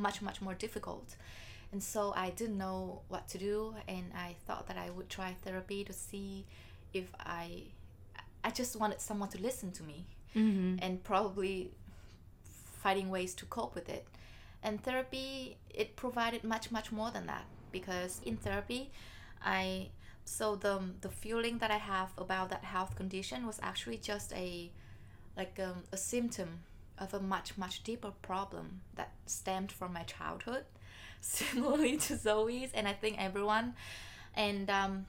much 0.00 0.22
much 0.22 0.40
more 0.40 0.54
difficult 0.54 1.16
and 1.72 1.82
so 1.82 2.12
i 2.16 2.30
didn't 2.30 2.58
know 2.58 3.02
what 3.08 3.28
to 3.28 3.38
do 3.38 3.74
and 3.86 4.06
i 4.16 4.34
thought 4.46 4.66
that 4.66 4.78
i 4.78 4.90
would 4.90 5.08
try 5.08 5.34
therapy 5.44 5.84
to 5.84 5.92
see 5.92 6.44
if 6.92 7.06
i 7.20 7.62
i 8.44 8.50
just 8.50 8.76
wanted 8.76 9.00
someone 9.00 9.28
to 9.28 9.40
listen 9.40 9.70
to 9.72 9.82
me 9.82 10.06
mm-hmm. 10.34 10.76
and 10.80 11.02
probably 11.04 11.70
finding 12.78 13.10
ways 13.10 13.34
to 13.34 13.44
cope 13.46 13.74
with 13.74 13.88
it. 13.88 14.06
And 14.62 14.82
therapy, 14.82 15.56
it 15.72 15.96
provided 15.96 16.44
much, 16.44 16.70
much 16.70 16.90
more 16.90 17.10
than 17.10 17.26
that 17.26 17.44
because 17.70 18.20
in 18.24 18.36
therapy, 18.36 18.90
I 19.44 19.88
so 20.24 20.56
the 20.56 20.80
the 21.00 21.08
feeling 21.08 21.58
that 21.58 21.70
I 21.70 21.78
have 21.78 22.10
about 22.18 22.50
that 22.50 22.64
health 22.64 22.96
condition 22.96 23.46
was 23.46 23.58
actually 23.62 23.98
just 23.98 24.32
a 24.34 24.70
like 25.36 25.58
um, 25.62 25.84
a 25.92 25.96
symptom 25.96 26.60
of 27.00 27.14
a 27.14 27.20
much 27.20 27.56
much 27.56 27.82
deeper 27.82 28.12
problem 28.22 28.80
that 28.94 29.12
stemmed 29.26 29.72
from 29.72 29.92
my 29.92 30.02
childhood, 30.02 30.64
similarly 31.20 31.96
to 31.98 32.14
Zoey's 32.14 32.70
and 32.72 32.88
I 32.88 32.92
think 32.92 33.16
everyone, 33.18 33.74
and 34.34 34.68
um, 34.70 35.06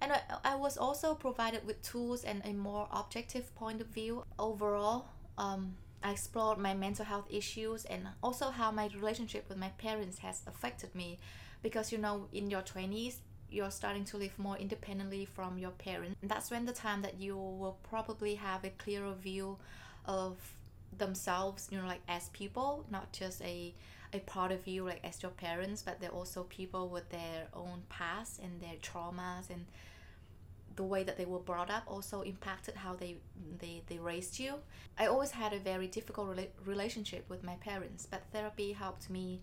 and 0.00 0.12
I, 0.12 0.20
I 0.44 0.54
was 0.56 0.76
also 0.76 1.14
provided 1.14 1.66
with 1.66 1.80
tools 1.82 2.24
and 2.24 2.42
a 2.44 2.52
more 2.52 2.88
objective 2.92 3.54
point 3.54 3.80
of 3.80 3.86
view 3.88 4.24
overall. 4.38 5.06
Um, 5.38 5.76
I 6.02 6.10
explored 6.10 6.58
my 6.58 6.74
mental 6.74 7.04
health 7.04 7.26
issues 7.30 7.84
and 7.84 8.08
also 8.22 8.50
how 8.50 8.72
my 8.72 8.90
relationship 8.94 9.48
with 9.48 9.58
my 9.58 9.68
parents 9.78 10.18
has 10.18 10.42
affected 10.46 10.94
me 10.94 11.18
because 11.62 11.92
you 11.92 11.98
know 11.98 12.26
in 12.32 12.50
your 12.50 12.62
20s 12.62 13.16
you're 13.48 13.70
starting 13.70 14.04
to 14.06 14.16
live 14.16 14.36
more 14.38 14.56
independently 14.56 15.24
from 15.24 15.58
your 15.58 15.70
parents 15.70 16.16
that's 16.22 16.50
when 16.50 16.64
the 16.66 16.72
time 16.72 17.02
that 17.02 17.20
you 17.20 17.36
will 17.36 17.78
probably 17.88 18.34
have 18.34 18.64
a 18.64 18.70
clearer 18.70 19.12
view 19.12 19.56
of 20.06 20.36
themselves 20.98 21.68
you 21.70 21.78
know 21.78 21.86
like 21.86 22.02
as 22.08 22.28
people 22.30 22.84
not 22.90 23.12
just 23.12 23.40
a 23.42 23.74
a 24.12 24.18
part 24.20 24.52
of 24.52 24.66
you 24.66 24.84
like 24.84 25.00
as 25.04 25.22
your 25.22 25.30
parents 25.32 25.82
but 25.82 25.98
they're 26.00 26.10
also 26.10 26.42
people 26.44 26.88
with 26.88 27.08
their 27.10 27.46
own 27.54 27.82
past 27.88 28.40
and 28.42 28.60
their 28.60 28.76
traumas 28.82 29.48
and 29.48 29.64
the 30.76 30.82
way 30.82 31.02
that 31.02 31.16
they 31.16 31.24
were 31.24 31.38
brought 31.38 31.70
up 31.70 31.82
also 31.86 32.22
impacted 32.22 32.74
how 32.74 32.94
they 32.94 33.16
they, 33.58 33.82
they 33.88 33.98
raised 33.98 34.38
you. 34.38 34.54
I 34.98 35.06
always 35.06 35.30
had 35.30 35.52
a 35.52 35.58
very 35.58 35.86
difficult 35.86 36.34
rela- 36.34 36.48
relationship 36.64 37.28
with 37.28 37.42
my 37.42 37.54
parents 37.56 38.06
but 38.10 38.22
therapy 38.32 38.72
helped 38.72 39.10
me 39.10 39.40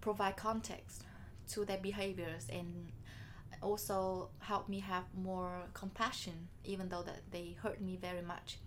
provide 0.00 0.36
context 0.36 1.04
to 1.48 1.64
their 1.64 1.78
behaviors 1.78 2.46
and 2.50 2.90
also 3.62 4.28
helped 4.40 4.68
me 4.68 4.80
have 4.80 5.04
more 5.16 5.62
compassion 5.74 6.48
even 6.64 6.88
though 6.88 7.02
that 7.02 7.20
they 7.30 7.56
hurt 7.62 7.80
me 7.80 7.96
very 8.00 8.22
much 8.22 8.58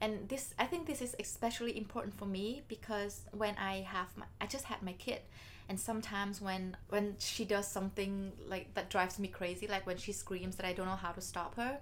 and 0.00 0.28
this 0.28 0.54
i 0.58 0.64
think 0.64 0.86
this 0.86 1.00
is 1.00 1.14
especially 1.18 1.76
important 1.76 2.14
for 2.14 2.26
me 2.26 2.62
because 2.68 3.22
when 3.32 3.54
i 3.56 3.80
have 3.80 4.08
my, 4.16 4.24
i 4.40 4.46
just 4.46 4.64
had 4.64 4.82
my 4.82 4.92
kid 4.92 5.20
and 5.68 5.78
sometimes 5.78 6.40
when 6.40 6.76
when 6.88 7.14
she 7.18 7.44
does 7.44 7.66
something 7.66 8.32
like 8.48 8.72
that 8.74 8.90
drives 8.90 9.18
me 9.18 9.28
crazy 9.28 9.66
like 9.66 9.86
when 9.86 9.96
she 9.96 10.12
screams 10.12 10.56
that 10.56 10.66
i 10.66 10.72
don't 10.72 10.86
know 10.86 10.96
how 10.96 11.12
to 11.12 11.20
stop 11.20 11.54
her 11.56 11.78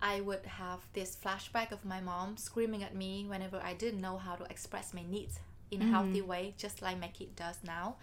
i 0.00 0.20
would 0.20 0.44
have 0.44 0.80
this 0.92 1.16
flashback 1.16 1.72
of 1.72 1.84
my 1.84 2.00
mom 2.00 2.36
screaming 2.36 2.82
at 2.82 2.94
me 2.94 3.24
whenever 3.28 3.60
i 3.64 3.72
didn't 3.74 4.00
know 4.00 4.18
how 4.18 4.34
to 4.34 4.44
express 4.44 4.92
my 4.92 5.02
needs 5.08 5.38
in 5.72 5.82
a 5.82 5.86
healthy 5.86 6.20
mm. 6.20 6.26
way 6.26 6.54
just 6.56 6.82
like 6.82 7.00
my 7.00 7.08
kid 7.08 7.34
does 7.34 7.56
now. 7.64 7.96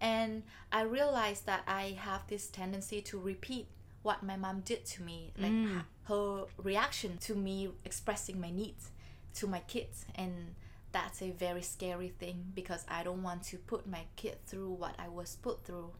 And 0.00 0.42
i 0.72 0.82
realized 0.82 1.46
that 1.46 1.62
i 1.68 1.96
have 2.00 2.26
this 2.26 2.48
tendency 2.48 3.00
to 3.02 3.18
repeat 3.18 3.66
what 4.04 4.22
my 4.22 4.36
mom 4.36 4.60
did 4.60 4.86
to 4.86 5.02
me 5.02 5.32
like 5.36 5.50
mm. 5.50 5.78
h- 5.78 5.84
her 6.04 6.44
reaction 6.62 7.18
to 7.18 7.34
me 7.34 7.68
expressing 7.84 8.40
my 8.40 8.50
needs 8.50 8.90
to 9.34 9.48
my 9.48 9.58
kids 9.60 10.04
and 10.14 10.54
that's 10.94 11.20
a 11.20 11.30
very 11.32 11.60
scary 11.60 12.08
thing 12.08 12.52
because 12.54 12.84
I 12.88 13.02
don't 13.02 13.24
want 13.24 13.42
to 13.50 13.56
put 13.58 13.84
my 13.84 14.02
kid 14.14 14.36
through 14.46 14.70
what 14.70 14.94
I 14.96 15.08
was 15.08 15.36
put 15.42 15.64
through 15.64 15.90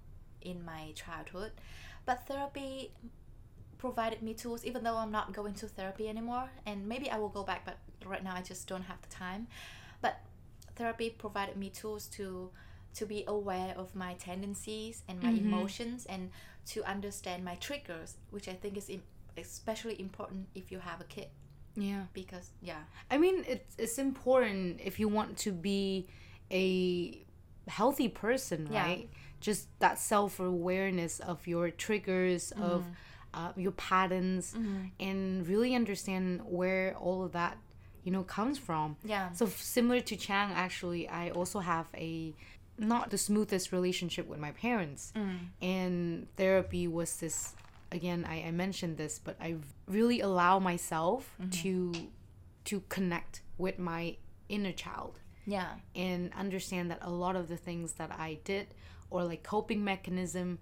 in 0.41 0.65
my 0.65 0.93
childhood. 0.95 1.51
But 2.07 2.29
therapy 2.29 2.93
provided 3.77 4.23
me 4.23 4.35
tools, 4.35 4.65
even 4.65 4.85
though 4.85 4.97
I'm 4.97 5.11
not 5.11 5.33
going 5.33 5.55
to 5.55 5.67
therapy 5.67 6.09
anymore, 6.09 6.49
and 6.65 6.89
maybe 6.89 7.11
I 7.11 7.19
will 7.19 7.29
go 7.29 7.43
back, 7.43 7.65
but 7.65 7.79
right 8.07 8.23
now 8.23 8.37
I 8.37 8.43
just 8.43 8.69
don't 8.69 8.83
have 8.83 9.03
the 9.03 9.09
time. 9.09 9.49
But 10.01 10.21
therapy 10.77 11.11
provided 11.11 11.57
me 11.57 11.71
tools 11.71 12.07
to 12.19 12.51
to 12.95 13.07
be 13.07 13.25
aware 13.27 13.75
of 13.77 13.95
my 13.95 14.15
tendencies 14.15 15.03
and 15.09 15.21
my 15.23 15.33
Mhm. 15.33 15.39
emotions 15.47 16.07
and 16.07 16.31
to 16.67 16.83
understand 16.85 17.45
my 17.45 17.57
triggers, 17.57 18.17
which 18.31 18.49
I 18.49 18.55
think 18.55 18.77
is 18.77 18.89
im- 18.89 19.03
especially 19.37 20.01
important 20.01 20.49
if 20.55 20.71
you 20.73 20.79
have 20.79 21.01
a 21.01 21.05
kid 21.05 21.29
Yeah. 21.77 22.05
because 22.13 22.53
yeah, 22.63 22.85
I 23.11 23.19
mean, 23.19 23.45
it's 23.49 23.75
it's 23.79 23.99
important 23.99 24.81
if 24.81 24.99
you 25.01 25.09
want 25.09 25.37
to 25.39 25.51
be 25.53 26.07
a 26.51 27.25
healthy 27.69 28.09
person, 28.09 28.69
Yeah. 28.71 28.83
right? 28.85 29.09
Just 29.41 29.69
that 29.81 29.99
self 29.99 30.39
awareness 30.41 31.21
of 31.21 31.47
your 31.47 31.71
triggers, 31.71 32.53
of 32.53 32.83
Mm-hmm. 32.83 32.93
uh, 33.35 33.53
your 33.57 33.73
patterns, 33.73 34.55
and 35.01 35.47
really 35.49 35.75
understand 35.75 36.41
where 36.45 36.97
all 36.97 37.25
of 37.25 37.33
that, 37.33 37.59
you 38.05 38.13
know, 38.13 38.23
comes 38.23 38.59
from. 38.59 38.97
yeah, 39.05 39.33
So 39.33 39.47
similar 39.47 40.01
to 40.03 40.17
Chang, 40.17 40.53
actually, 40.53 41.09
I 41.09 41.31
also 41.31 41.59
have 41.59 41.87
a 41.95 42.33
not 42.79 43.11
the 43.11 43.19
smoothest 43.19 43.73
relationship 43.73 44.27
with 44.29 44.39
my 44.41 44.51
parents, 44.53 45.13
Mm. 45.17 45.39
and 45.63 46.27
therapy 46.37 46.87
was 46.89 47.17
this. 47.19 47.55
Again, 47.93 48.25
I, 48.29 48.43
I 48.49 48.51
mentioned 48.51 48.97
this, 48.97 49.21
but 49.23 49.37
I 49.41 49.57
really 49.87 50.21
allow 50.21 50.59
myself 50.59 51.35
Mm-hmm. 51.41 51.51
to 51.63 51.93
to 52.65 52.81
connect 52.89 53.43
with 53.59 53.79
my 53.79 54.17
inner 54.49 54.73
child 54.73 55.15
yeah, 55.47 55.75
and 55.95 56.33
understand 56.35 56.91
that 56.91 56.99
a 57.03 57.11
lot 57.11 57.37
of 57.37 57.47
the 57.49 57.57
things 57.59 57.93
that 57.95 58.11
I 58.11 58.39
did 58.45 58.69
or 59.11 59.23
like 59.23 59.43
coping 59.43 59.85
mechanism 59.85 60.59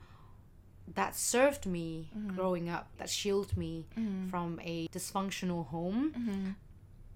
that 0.94 1.14
served 1.16 1.64
me 1.64 2.10
Mm-hmm. 2.16 2.34
growing 2.36 2.68
up, 2.68 2.88
that 2.98 3.08
shielded 3.08 3.56
me 3.56 3.86
from 4.30 4.58
a 4.62 4.88
dysfunctional 4.88 5.68
home 5.68 6.56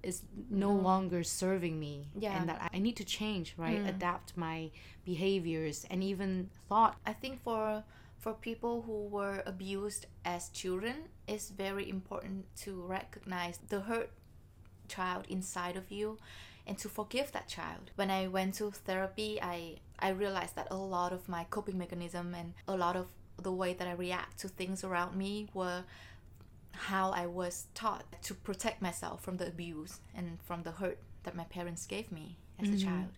is 0.06 0.22
no 0.48 0.72
longer 0.72 1.22
serving 1.24 1.78
me. 1.78 2.08
Yeah. 2.18 2.34
Mm. 2.34 2.40
And 2.40 2.48
that 2.48 2.70
I 2.72 2.78
need 2.78 2.96
to 2.96 3.04
change, 3.04 3.54
right? 3.56 3.80
Adapt 3.86 4.36
my 4.36 4.70
behaviors 5.04 5.86
and 5.90 6.02
even 6.02 6.48
thought. 6.68 6.96
I 7.04 7.12
think 7.12 7.42
for 7.42 7.84
for 8.18 8.32
people 8.32 8.82
who 8.86 9.06
were 9.16 9.42
abused 9.46 10.06
as 10.24 10.48
children, 10.48 10.96
it's 11.28 11.50
very 11.50 11.88
important 11.88 12.46
to 12.64 12.82
recognize 12.82 13.58
the 13.68 13.80
hurt 13.80 14.10
child 14.88 15.26
inside 15.28 15.76
of 15.76 15.90
you 15.90 16.18
and 16.66 16.78
to 16.78 16.88
forgive 16.88 17.32
that 17.32 17.48
child. 17.48 17.90
When 17.96 18.10
I 18.10 18.26
went 18.26 18.54
to 18.56 18.70
therapy, 18.70 19.38
I 19.42 19.76
I 19.98 20.10
realized 20.10 20.54
that 20.56 20.68
a 20.70 20.76
lot 20.76 21.12
of 21.12 21.28
my 21.28 21.44
coping 21.50 21.78
mechanism 21.78 22.34
and 22.34 22.54
a 22.68 22.76
lot 22.76 22.96
of 22.96 23.06
the 23.42 23.52
way 23.52 23.74
that 23.74 23.86
I 23.86 23.92
react 23.92 24.38
to 24.40 24.48
things 24.48 24.82
around 24.82 25.16
me 25.16 25.48
were 25.52 25.84
how 26.76 27.10
I 27.10 27.26
was 27.26 27.66
taught 27.74 28.04
to 28.22 28.34
protect 28.34 28.80
myself 28.82 29.22
from 29.22 29.36
the 29.36 29.46
abuse 29.46 30.00
and 30.14 30.38
from 30.44 30.62
the 30.62 30.72
hurt 30.72 30.98
that 31.24 31.34
my 31.34 31.44
parents 31.44 31.86
gave 31.86 32.10
me 32.12 32.38
as 32.60 32.68
a 32.68 32.72
mm-hmm. 32.72 32.88
child. 32.88 33.08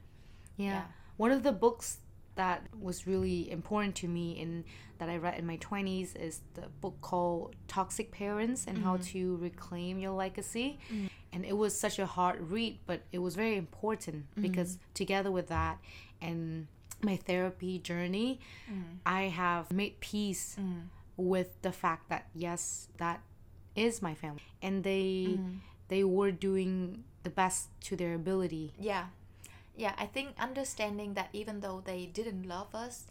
Yeah. 0.57 0.67
Yeah. 0.67 0.83
One 1.17 1.33
of 1.33 1.43
the 1.43 1.53
books 1.53 1.99
that 2.39 2.63
was 2.81 3.07
really 3.07 3.51
important 3.51 3.97
to 3.97 4.07
me 4.07 4.33
in 4.39 4.65
that 4.99 5.09
I 5.09 5.17
read 5.17 5.39
in 5.39 5.47
my 5.47 5.57
20s 5.57 6.17
is 6.17 6.41
the 6.55 6.69
book 6.81 6.97
called 7.01 7.57
Toxic 7.67 8.13
Parents 8.13 8.67
and 8.67 8.79
How 8.79 8.95
mm-hmm. 8.95 9.03
to 9.03 9.37
Reclaim 9.39 9.99
Your 9.99 10.13
Legacy. 10.13 10.79
Mm. 10.93 11.11
And 11.33 11.45
it 11.45 11.57
was 11.57 11.79
such 11.79 11.99
a 11.99 12.07
hard 12.07 12.51
read, 12.51 12.79
but 12.87 13.03
it 13.13 13.19
was 13.19 13.35
very 13.35 13.57
important 13.57 14.31
mm-hmm. 14.31 14.43
because 14.43 14.79
together 14.95 15.31
with 15.31 15.49
that 15.49 15.79
and 16.23 16.69
my 17.03 17.17
therapy 17.17 17.79
journey, 17.79 18.41
mm. 18.71 18.99
I 19.05 19.23
have 19.23 19.73
made 19.73 20.01
peace 20.01 20.57
mm. 20.61 20.83
with 21.17 21.61
the 21.63 21.73
fact 21.73 22.09
that 22.09 22.27
yes, 22.35 22.89
that 22.99 23.21
is 23.79 24.03
my 24.03 24.15
family 24.15 24.43
and 24.63 24.85
they 24.85 25.27
mm-hmm. 25.31 25.57
they 25.89 26.05
were 26.05 26.31
doing 26.31 27.05
the 27.23 27.31
best 27.31 27.69
to 27.81 27.97
their 27.97 28.15
ability 28.15 28.73
Yeah. 28.79 29.07
Yeah, 29.77 29.95
I 29.97 30.07
think 30.07 30.31
understanding 30.41 31.15
that 31.15 31.29
even 31.33 31.61
though 31.61 31.81
they 31.85 32.07
didn't 32.07 32.49
love 32.49 32.75
us 32.75 33.07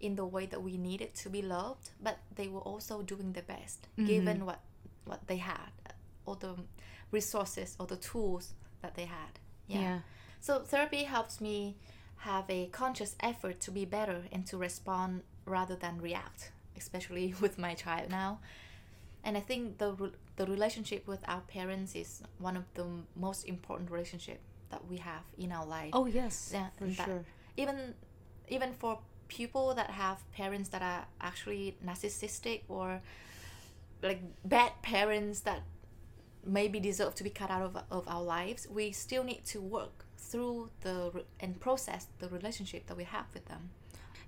in 0.00 0.14
the 0.14 0.24
way 0.24 0.46
that 0.46 0.62
we 0.62 0.76
needed 0.76 1.14
to 1.14 1.28
be 1.28 1.42
loved, 1.42 1.90
but 2.00 2.18
they 2.36 2.46
were 2.46 2.60
also 2.60 3.02
doing 3.02 3.32
their 3.32 3.42
best 3.42 3.88
mm-hmm. 3.98 4.06
given 4.06 4.46
what 4.46 4.60
what 5.04 5.26
they 5.26 5.38
had, 5.38 5.70
all 6.24 6.36
the 6.36 6.54
resources 7.10 7.76
or 7.78 7.86
the 7.86 7.96
tools 7.96 8.54
that 8.82 8.94
they 8.94 9.06
had. 9.06 9.38
Yeah. 9.66 9.80
yeah. 9.80 9.98
So 10.40 10.60
therapy 10.60 11.04
helps 11.04 11.40
me 11.40 11.76
have 12.18 12.44
a 12.48 12.66
conscious 12.66 13.16
effort 13.20 13.58
to 13.60 13.70
be 13.70 13.84
better 13.84 14.22
and 14.30 14.46
to 14.46 14.56
respond 14.56 15.22
rather 15.44 15.74
than 15.74 16.00
react, 16.00 16.52
especially 16.76 17.34
with 17.40 17.58
my 17.58 17.74
child 17.74 18.10
now. 18.10 18.38
And 19.24 19.36
I 19.36 19.40
think 19.40 19.78
the 19.78 19.92
re- 19.92 20.12
the 20.36 20.46
relationship 20.46 21.06
with 21.06 21.22
our 21.28 21.40
parents 21.42 21.94
is 21.94 22.22
one 22.38 22.56
of 22.56 22.64
the 22.74 22.82
m- 22.82 23.06
most 23.14 23.44
important 23.44 23.90
relationship 23.90 24.40
that 24.70 24.86
we 24.88 24.96
have 24.98 25.22
in 25.38 25.52
our 25.52 25.66
life. 25.66 25.90
Oh 25.92 26.06
yes, 26.06 26.50
Yeah, 26.52 26.68
for 26.78 26.90
sure. 26.90 27.24
Even 27.56 27.94
even 28.48 28.72
for 28.72 28.98
people 29.28 29.74
that 29.74 29.90
have 29.90 30.18
parents 30.32 30.68
that 30.70 30.82
are 30.82 31.06
actually 31.20 31.76
narcissistic 31.86 32.62
or 32.68 33.00
like 34.02 34.20
bad 34.44 34.72
parents 34.82 35.40
that 35.40 35.62
maybe 36.44 36.80
deserve 36.80 37.14
to 37.14 37.22
be 37.22 37.30
cut 37.30 37.50
out 37.50 37.62
of, 37.62 37.76
of 37.90 38.08
our 38.08 38.22
lives, 38.22 38.66
we 38.68 38.90
still 38.92 39.22
need 39.24 39.44
to 39.44 39.60
work 39.60 40.04
through 40.18 40.70
the 40.80 41.10
re- 41.14 41.22
and 41.40 41.60
process 41.60 42.08
the 42.18 42.28
relationship 42.28 42.86
that 42.88 42.96
we 42.96 43.04
have 43.04 43.26
with 43.32 43.46
them. 43.46 43.70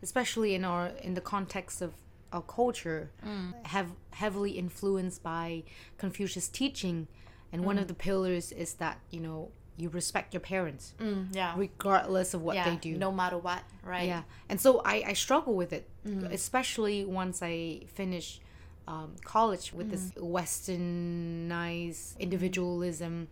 Especially 0.03 0.55
in 0.55 0.65
our 0.65 0.89
in 1.03 1.15
the 1.15 1.21
context 1.21 1.83
of 1.83 1.93
our 2.35 2.43
culture, 2.43 3.11
mm. 3.25 3.55
have 3.67 3.93
heavily 4.11 4.53
influenced 4.53 5.23
by 5.23 5.63
Confucius' 5.97 6.49
teaching, 6.49 7.07
and 7.53 7.65
one 7.65 7.79
of 7.79 7.85
mm. 7.85 7.89
the 7.89 7.95
pillars 7.95 8.53
is 8.53 8.75
that 8.75 8.99
you 9.11 9.21
know 9.21 9.51
you 9.77 9.89
respect 9.89 10.33
your 10.33 10.41
parents 10.41 10.95
mm, 11.01 11.27
yeah. 11.33 11.53
regardless 11.57 12.33
of 12.33 12.43
what 12.43 12.55
yeah, 12.55 12.71
they 12.71 12.77
do. 12.77 12.97
no 12.97 13.11
matter 13.11 13.39
what, 13.39 13.63
right? 13.83 14.09
Yeah, 14.09 14.23
and 14.49 14.61
so 14.61 14.83
I, 14.85 15.05
I 15.07 15.13
struggle 15.15 15.55
with 15.55 15.73
it, 15.73 15.89
especially 16.31 17.05
once 17.05 17.43
I 17.43 17.83
finish 17.95 18.41
um, 18.87 19.15
college 19.25 19.73
with 19.73 19.91
this 19.91 20.13
westernized 20.19 22.19
individualism, 22.19 23.29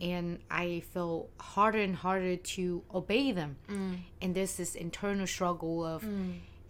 and 0.00 0.38
I 0.50 0.82
feel 0.92 1.28
harder 1.40 1.80
and 1.80 1.96
harder 1.96 2.36
to 2.36 2.82
obey 2.94 3.32
them. 3.32 3.56
And 4.20 4.34
there's 4.34 4.56
this 4.56 4.74
internal 4.74 5.26
struggle 5.26 5.84
of, 5.84 6.04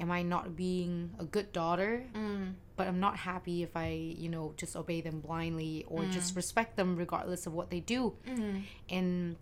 am 0.03 0.11
I 0.11 0.23
not 0.23 0.57
being 0.57 1.11
a 1.19 1.25
good 1.25 1.53
daughter? 1.53 2.05
Mm. 2.15 2.55
But 2.77 2.89
I'm 2.89 3.01
not 3.01 3.17
happy 3.17 3.63
if 3.63 3.77
I, 3.77 3.91
you 4.19 4.29
know, 4.29 4.55
just 4.57 4.77
obey 4.77 5.01
them 5.01 5.21
blindly 5.21 5.87
or 5.89 6.01
mm. 6.03 6.11
just 6.11 6.35
respect 6.35 6.77
them 6.77 6.97
regardless 6.97 7.47
of 7.47 7.53
what 7.53 7.71
they 7.71 7.81
do. 7.81 8.15
Mm-hmm. 8.29 8.59
And 8.91 9.37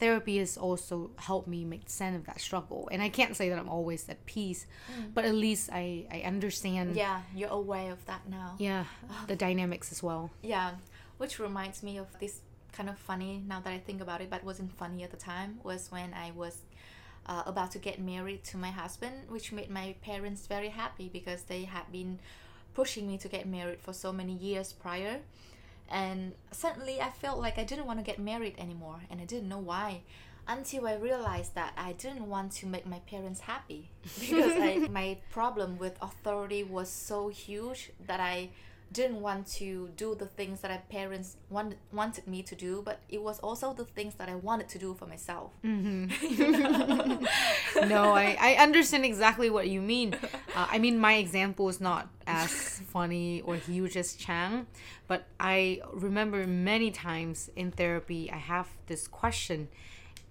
therapy 0.00 0.38
has 0.38 0.56
also 0.56 1.12
helped 1.16 1.46
me 1.46 1.64
make 1.64 1.88
sense 1.88 2.16
of 2.16 2.24
that 2.26 2.40
struggle. 2.40 2.88
And 2.90 3.00
i 3.02 3.08
can't 3.08 3.36
say 3.36 3.50
that 3.50 3.58
i'm 3.58 3.68
always 3.68 4.08
at 4.08 4.24
peace 4.24 4.66
mm. 4.90 5.12
but 5.14 5.24
at 5.24 5.34
least 5.34 5.70
i 5.72 6.06
i 6.10 6.20
understand. 6.22 6.96
Yeah, 6.96 7.20
you're 7.36 7.50
aware 7.50 7.92
of 7.92 8.04
that 8.06 8.22
now. 8.28 8.56
yeah 8.58 8.84
the 9.28 9.36
dynamics 9.36 9.92
as 9.92 10.02
well. 10.02 10.30
Yeah, 10.42 10.72
which 11.18 11.38
reminds 11.38 11.82
me 11.82 11.98
of 11.98 12.08
this 12.18 12.40
kind 12.72 12.88
of 12.88 12.98
funny 12.98 13.42
now 13.46 13.60
that 13.60 13.72
I 13.72 13.78
think 13.78 14.00
about 14.00 14.20
it, 14.22 14.30
but 14.30 14.42
wasn't 14.42 14.72
funny 14.76 15.04
at 15.04 15.10
the 15.10 15.16
time, 15.16 15.60
was 15.62 15.92
when 15.92 16.14
I 16.14 16.32
was 16.32 16.62
uh, 17.26 17.42
about 17.46 17.70
to 17.72 17.78
get 17.78 18.00
married 18.00 18.44
to 18.44 18.56
my 18.56 18.70
husband, 18.70 19.14
which 19.28 19.52
made 19.52 19.70
my 19.70 19.94
parents 20.02 20.46
very 20.46 20.68
happy 20.68 21.08
because 21.12 21.42
they 21.44 21.64
had 21.64 21.90
been 21.92 22.18
pushing 22.74 23.06
me 23.06 23.18
to 23.18 23.28
get 23.28 23.46
married 23.46 23.80
for 23.80 23.92
so 23.92 24.12
many 24.12 24.32
years 24.32 24.72
prior. 24.72 25.20
And 25.90 26.32
suddenly 26.50 27.00
I 27.00 27.10
felt 27.10 27.38
like 27.38 27.58
I 27.58 27.64
didn't 27.64 27.86
want 27.86 27.98
to 27.98 28.04
get 28.04 28.18
married 28.18 28.54
anymore, 28.58 29.00
and 29.10 29.20
I 29.20 29.24
didn't 29.24 29.48
know 29.48 29.58
why. 29.58 30.02
Until 30.48 30.88
I 30.88 30.94
realized 30.96 31.54
that 31.54 31.72
I 31.76 31.92
didn't 31.92 32.28
want 32.28 32.52
to 32.52 32.66
make 32.66 32.84
my 32.84 32.98
parents 33.00 33.40
happy 33.40 33.90
because 34.20 34.52
I, 34.56 34.88
my 34.90 35.18
problem 35.30 35.78
with 35.78 35.96
authority 36.02 36.64
was 36.64 36.88
so 36.88 37.28
huge 37.28 37.90
that 38.06 38.18
I 38.18 38.50
didn't 38.92 39.20
want 39.20 39.46
to 39.46 39.90
do 39.96 40.14
the 40.14 40.26
things 40.26 40.60
that 40.60 40.70
my 40.70 40.76
parents 40.76 41.36
want, 41.50 41.74
wanted 41.92 42.26
me 42.26 42.42
to 42.42 42.54
do, 42.54 42.82
but 42.84 43.00
it 43.08 43.22
was 43.22 43.38
also 43.40 43.72
the 43.72 43.84
things 43.84 44.14
that 44.14 44.28
I 44.28 44.34
wanted 44.34 44.68
to 44.70 44.78
do 44.78 44.94
for 44.94 45.06
myself. 45.06 45.52
no 47.86 48.12
I, 48.12 48.36
I 48.40 48.54
understand 48.60 49.04
exactly 49.04 49.50
what 49.50 49.68
you 49.68 49.80
mean 49.80 50.14
uh, 50.54 50.66
i 50.70 50.78
mean 50.78 50.98
my 50.98 51.14
example 51.14 51.68
is 51.68 51.80
not 51.80 52.08
as 52.26 52.80
funny 52.88 53.40
or 53.42 53.56
huge 53.56 53.96
as 53.96 54.14
chang 54.14 54.66
but 55.08 55.26
i 55.40 55.80
remember 55.92 56.46
many 56.46 56.90
times 56.90 57.50
in 57.56 57.70
therapy 57.70 58.30
i 58.30 58.36
have 58.36 58.68
this 58.86 59.06
question 59.08 59.68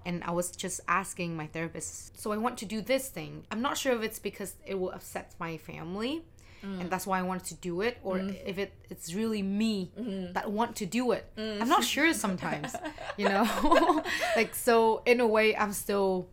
and 0.05 0.23
I 0.23 0.31
was 0.31 0.49
just 0.49 0.81
asking 0.87 1.37
my 1.37 1.45
therapist, 1.45 2.19
so 2.19 2.31
I 2.31 2.37
want 2.37 2.57
to 2.57 2.65
do 2.65 2.81
this 2.81 3.09
thing. 3.09 3.45
I'm 3.51 3.61
not 3.61 3.77
sure 3.77 3.93
if 3.93 4.01
it's 4.01 4.17
because 4.17 4.55
it 4.65 4.79
will 4.79 4.89
upset 4.89 5.35
my 5.39 5.57
family, 5.57 6.23
Mm. 6.63 6.81
and 6.81 6.89
that's 6.91 7.07
why 7.07 7.17
I 7.19 7.23
wanted 7.23 7.45
to 7.45 7.55
do 7.55 7.81
it, 7.81 7.97
or 8.03 8.17
mm-hmm. 8.17 8.35
if 8.45 8.57
it 8.59 8.71
it's 8.89 9.13
really 9.13 9.41
me 9.41 9.91
mm-hmm. 9.99 10.33
that 10.33 10.51
want 10.51 10.75
to 10.77 10.85
do 10.85 11.11
it. 11.11 11.25
I'm 11.35 11.43
mm-hmm. 11.43 11.69
not 11.69 11.83
sure 11.83 12.13
sometimes, 12.13 12.75
you 13.17 13.27
know. 13.27 14.03
like 14.35 14.53
so, 14.53 15.01
in 15.05 15.19
a 15.19 15.27
way, 15.27 15.55
I'm 15.55 15.73
still. 15.73 16.27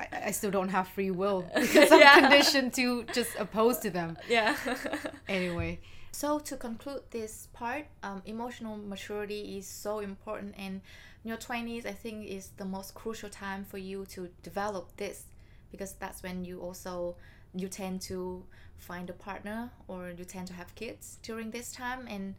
I, 0.00 0.06
I 0.26 0.30
still 0.32 0.50
don't 0.50 0.70
have 0.70 0.88
free 0.88 1.12
will 1.12 1.42
because 1.54 1.92
I'm 1.92 2.00
Yeah. 2.00 2.20
conditioned 2.20 2.74
to 2.74 3.04
just 3.12 3.30
oppose 3.38 3.78
to 3.78 3.90
them. 3.90 4.16
Yeah. 4.28 4.56
Anyway, 5.28 5.78
So 6.10 6.40
to 6.40 6.56
conclude 6.56 7.02
this 7.10 7.46
part, 7.52 7.86
um, 8.02 8.22
emotional 8.26 8.76
maturity 8.76 9.58
is 9.58 9.68
so 9.68 10.00
important, 10.00 10.56
and 10.58 10.80
in 11.22 11.28
your 11.28 11.36
twenties, 11.36 11.86
I 11.86 11.92
think 11.92 12.26
is 12.26 12.50
the 12.56 12.64
most 12.64 12.94
crucial 12.94 13.30
time 13.30 13.64
for 13.64 13.78
you 13.78 14.06
to 14.06 14.28
develop 14.42 14.96
this, 14.96 15.26
because 15.70 15.92
that's 15.92 16.24
when 16.24 16.44
you 16.44 16.60
also 16.60 17.14
you 17.54 17.68
tend 17.68 18.00
to 18.02 18.44
find 18.78 19.10
a 19.10 19.12
partner 19.12 19.70
or 19.86 20.10
you 20.16 20.24
tend 20.24 20.46
to 20.48 20.54
have 20.54 20.74
kids 20.74 21.18
during 21.22 21.50
this 21.50 21.72
time. 21.72 22.06
And 22.08 22.34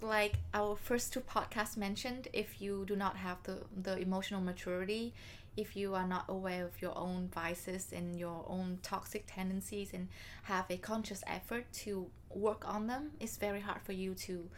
like 0.00 0.34
our 0.54 0.76
first 0.76 1.12
two 1.12 1.20
podcasts 1.20 1.76
mentioned 1.76 2.28
if 2.32 2.60
you 2.60 2.84
do 2.86 2.96
not 2.96 3.16
have 3.16 3.42
the, 3.44 3.58
the 3.82 3.98
emotional 3.98 4.40
maturity 4.40 5.14
if 5.56 5.74
you 5.74 5.94
are 5.94 6.06
not 6.06 6.26
aware 6.28 6.66
of 6.66 6.82
your 6.82 6.96
own 6.98 7.28
vices 7.28 7.92
and 7.92 8.18
your 8.18 8.44
own 8.46 8.78
toxic 8.82 9.24
tendencies 9.26 9.94
and 9.94 10.08
have 10.42 10.66
a 10.68 10.76
conscious 10.76 11.24
effort 11.26 11.64
to 11.72 12.06
work 12.28 12.68
on 12.68 12.86
them 12.86 13.10
it's 13.20 13.38
very 13.38 13.60
hard 13.60 13.80
for 13.82 13.92
you 13.92 14.14
to 14.14 14.48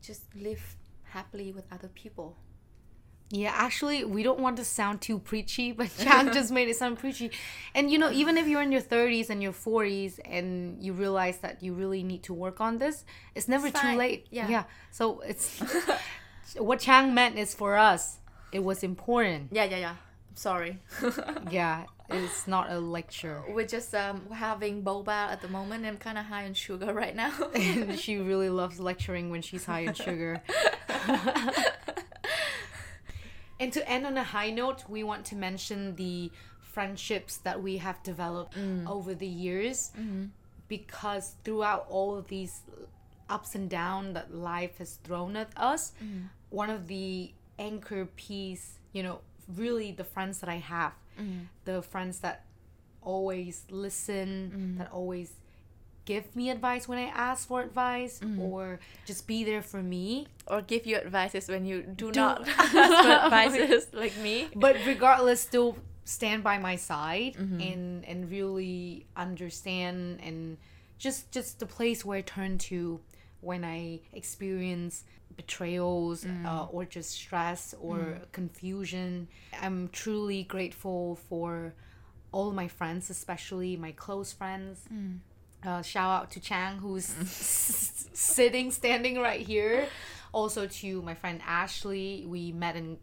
just 0.00 0.22
live 0.34 0.76
happily 1.02 1.52
with 1.52 1.64
other 1.70 1.88
people 1.88 2.34
Yeah, 3.30 3.52
actually, 3.54 4.04
we 4.04 4.22
don't 4.22 4.40
want 4.40 4.56
to 4.56 4.64
sound 4.64 5.00
too 5.02 5.18
preachy, 5.18 5.72
but 5.78 5.90
Chang 5.98 6.32
just 6.38 6.50
made 6.50 6.68
it 6.68 6.76
sound 6.76 6.98
preachy. 6.98 7.30
And 7.74 7.90
you 7.90 7.98
know, 7.98 8.10
even 8.10 8.38
if 8.38 8.46
you're 8.46 8.62
in 8.62 8.72
your 8.72 8.80
30s 8.80 9.28
and 9.28 9.42
your 9.42 9.52
40s 9.52 10.18
and 10.24 10.82
you 10.82 10.94
realize 10.94 11.38
that 11.38 11.62
you 11.62 11.74
really 11.74 12.02
need 12.02 12.22
to 12.24 12.32
work 12.34 12.60
on 12.60 12.78
this, 12.78 13.04
it's 13.34 13.46
never 13.48 13.66
It's 13.66 13.80
too 13.80 13.96
late. 13.96 14.26
Yeah. 14.30 14.48
Yeah. 14.48 14.64
So 14.90 15.20
it's 15.20 15.60
what 16.56 16.80
Chang 16.80 17.12
meant 17.14 17.36
is 17.38 17.54
for 17.54 17.76
us, 17.76 18.18
it 18.52 18.60
was 18.64 18.82
important. 18.82 19.48
yeah 19.52 19.64
yeah 19.64 19.76
yeah 19.78 19.96
sorry 20.34 20.78
Yeah, 21.50 21.84
it's 22.08 22.46
not 22.46 22.70
a 22.70 22.78
lecture. 22.78 23.42
we're 23.50 23.66
just 23.66 23.92
um 23.94 24.22
having 24.32 24.82
boba 24.84 25.32
at 25.34 25.40
the 25.42 25.48
moment 25.48 25.84
i'm 25.84 25.96
kind 25.98 26.16
of 26.16 26.24
high 26.26 26.44
on 26.46 26.54
sugar 26.54 26.94
right 26.94 27.14
now 27.16 27.32
And 27.54 27.98
she 27.98 28.16
really 28.18 28.48
loves 28.48 28.78
lecturing 28.78 29.30
when 29.32 29.42
she's 29.42 29.64
high 29.66 29.86
on 29.88 29.94
sugar. 29.94 30.40
And 33.60 33.72
to 33.72 33.88
end 33.88 34.06
on 34.06 34.16
a 34.16 34.22
high 34.22 34.50
note, 34.50 34.84
we 34.88 35.02
want 35.02 35.24
to 35.26 35.36
mention 35.36 35.96
the 35.96 36.30
friendships 36.60 37.38
that 37.38 37.60
we 37.62 37.78
have 37.78 38.02
developed 38.02 38.56
mm. 38.56 38.88
over 38.88 39.14
the 39.14 39.26
years 39.26 39.90
mm-hmm. 39.98 40.26
because 40.68 41.34
throughout 41.44 41.86
all 41.88 42.16
of 42.16 42.28
these 42.28 42.62
ups 43.28 43.54
and 43.54 43.68
downs 43.68 44.14
that 44.14 44.32
life 44.32 44.78
has 44.78 44.94
thrown 45.04 45.36
at 45.36 45.50
us, 45.56 45.92
mm-hmm. 46.02 46.26
one 46.50 46.70
of 46.70 46.86
the 46.86 47.32
anchor 47.58 48.06
piece, 48.16 48.78
you 48.92 49.02
know, 49.02 49.20
really 49.56 49.92
the 49.92 50.04
friends 50.04 50.38
that 50.38 50.48
I 50.48 50.56
have, 50.56 50.92
mm-hmm. 51.20 51.40
the 51.64 51.82
friends 51.82 52.20
that 52.20 52.44
always 53.02 53.64
listen, 53.70 54.76
that 54.78 54.92
always 54.92 55.32
give 56.08 56.34
me 56.34 56.48
advice 56.48 56.88
when 56.88 56.98
I 56.98 57.08
ask 57.28 57.46
for 57.46 57.60
advice, 57.60 58.18
mm-hmm. 58.18 58.40
or 58.40 58.80
just 59.04 59.26
be 59.26 59.44
there 59.44 59.60
for 59.60 59.82
me. 59.82 60.26
or 60.46 60.62
give 60.62 60.86
you 60.86 60.96
advices 60.96 61.48
when 61.48 61.66
you 61.66 61.82
do, 61.82 62.10
Do- 62.10 62.20
not 62.20 62.48
ask 62.58 62.70
for 63.04 63.14
advices 63.26 63.88
like 64.02 64.16
me 64.16 64.48
But 64.56 64.76
regardless, 64.86 65.40
still 65.42 65.76
stand 66.04 66.42
by 66.42 66.56
my 66.56 66.76
side 66.76 67.34
mm-hmm. 67.36 67.60
and 67.60 68.04
and 68.10 68.30
really 68.30 69.04
understand 69.14 70.20
and 70.26 70.56
just 71.04 71.30
just 71.30 71.60
the 71.60 71.66
place 71.66 72.02
where 72.06 72.18
I 72.18 72.22
turn 72.22 72.56
to 72.70 73.00
when 73.42 73.62
I 73.62 74.00
experience 74.14 75.04
betrayals 75.36 76.24
mm. 76.24 76.46
uh, 76.46 76.64
or 76.74 76.86
just 76.86 77.10
stress 77.10 77.74
or 77.88 77.98
mm. 77.98 78.32
confusion. 78.32 79.28
I'm 79.60 79.88
truly 79.92 80.42
grateful 80.54 81.16
for 81.28 81.74
all 82.32 82.50
my 82.52 82.68
friends, 82.68 83.10
especially 83.10 83.76
my 83.76 83.92
close 83.92 84.32
friends. 84.32 84.80
Mm. 84.92 85.18
Uh, 85.64 85.82
shout 85.82 86.22
out 86.22 86.30
to 86.32 86.40
Chang, 86.40 86.78
who's 86.78 87.06
sitting, 88.12 88.70
standing 88.70 89.18
right 89.18 89.40
here. 89.40 89.86
Also 90.32 90.66
to 90.66 91.02
my 91.02 91.14
friend 91.14 91.40
Ashley. 91.46 92.24
We 92.28 92.52
met 92.52 92.76
in 92.76 92.98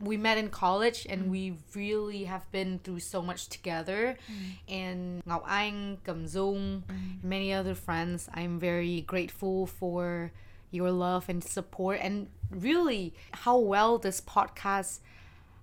we 0.00 0.16
met 0.16 0.38
in 0.38 0.48
college 0.48 1.06
and 1.08 1.26
mm. 1.26 1.28
we 1.28 1.54
really 1.74 2.24
have 2.24 2.50
been 2.50 2.80
through 2.82 3.00
so 3.00 3.22
much 3.22 3.48
together. 3.48 4.16
Mm. 4.28 4.74
And 4.74 5.24
Ngọc 5.24 5.44
Anh, 5.48 5.98
Cầm 6.04 6.26
Dung, 6.32 6.82
mm. 6.88 7.24
many 7.24 7.52
other 7.52 7.74
friends. 7.74 8.28
I'm 8.34 8.58
very 8.58 9.02
grateful 9.02 9.66
for 9.66 10.32
your 10.70 10.90
love 10.90 11.28
and 11.28 11.42
support 11.42 12.00
and 12.02 12.26
really 12.50 13.14
how 13.32 13.56
well 13.58 13.98
this 13.98 14.20
podcast 14.20 14.98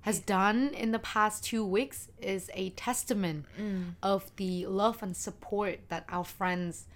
has 0.01 0.19
done 0.19 0.71
in 0.73 0.91
the 0.91 0.99
past 0.99 1.43
two 1.43 1.65
weeks 1.65 2.09
is 2.19 2.49
a 2.53 2.71
testament 2.71 3.45
mm. 3.59 3.93
of 4.01 4.31
the 4.35 4.65
love 4.65 5.03
and 5.03 5.15
support 5.15 5.79
that 5.89 6.05
our 6.09 6.23
friends 6.23 6.87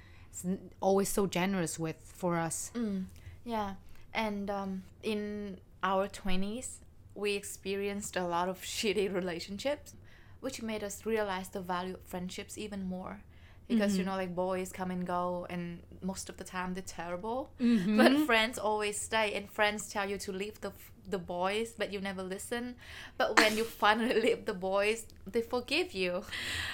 always 0.82 1.10
so 1.10 1.28
generous 1.28 1.80
with 1.80 1.98
for 2.04 2.36
us. 2.38 2.72
Mm. 2.76 3.06
Yeah, 3.46 3.76
and 4.14 4.50
um, 4.50 4.84
in 5.04 5.60
our 5.84 6.08
20s, 6.08 6.80
we 7.14 7.34
experienced 7.34 8.16
a 8.16 8.26
lot 8.26 8.50
of 8.50 8.62
shitty 8.76 9.14
relationships, 9.14 9.94
which 10.40 10.62
made 10.62 10.84
us 10.84 11.06
realize 11.06 11.50
the 11.50 11.62
value 11.62 11.94
of 11.96 12.02
friendships 12.02 12.58
even 12.58 12.84
more. 12.86 13.22
Because, 13.68 13.98
you 13.98 14.04
mm-hmm. 14.04 14.12
know, 14.12 14.18
like 14.18 14.36
boys 14.36 14.72
come 14.72 14.92
and 14.92 15.08
go, 15.08 15.48
and 15.50 15.80
most 16.04 16.30
of 16.30 16.38
the 16.38 16.44
time 16.44 16.76
they're 16.76 16.84
terrible. 16.84 17.50
Mm-hmm. 17.60 17.98
But 17.98 18.28
friends 18.28 18.60
always 18.60 19.00
stay, 19.00 19.34
and 19.34 19.50
friends 19.50 19.90
tell 19.90 20.08
you 20.08 20.20
to 20.20 20.32
leave 20.32 20.62
the, 20.62 20.72
the 21.10 21.18
boys, 21.18 21.74
but 21.78 21.92
you 21.92 22.00
never 22.00 22.24
listen. 22.24 22.76
But 23.18 23.40
when 23.40 23.58
you 23.58 23.64
finally 23.84 24.20
leave 24.20 24.46
the 24.46 24.54
boys, 24.54 25.06
they 25.26 25.42
forgive 25.42 25.94
you. 25.94 26.24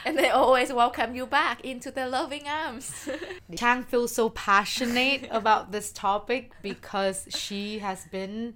And 0.05 0.17
they 0.17 0.29
always 0.29 0.71
welcome 0.71 1.15
you 1.15 1.25
back 1.25 1.61
into 1.63 1.91
their 1.91 2.09
loving 2.09 2.47
arms. 2.47 3.09
Chang 3.55 3.83
feels 3.83 4.13
so 4.13 4.29
passionate 4.29 5.27
about 5.31 5.71
this 5.71 5.91
topic 5.91 6.51
because 6.61 7.27
she 7.29 7.79
has 7.79 8.05
been 8.05 8.53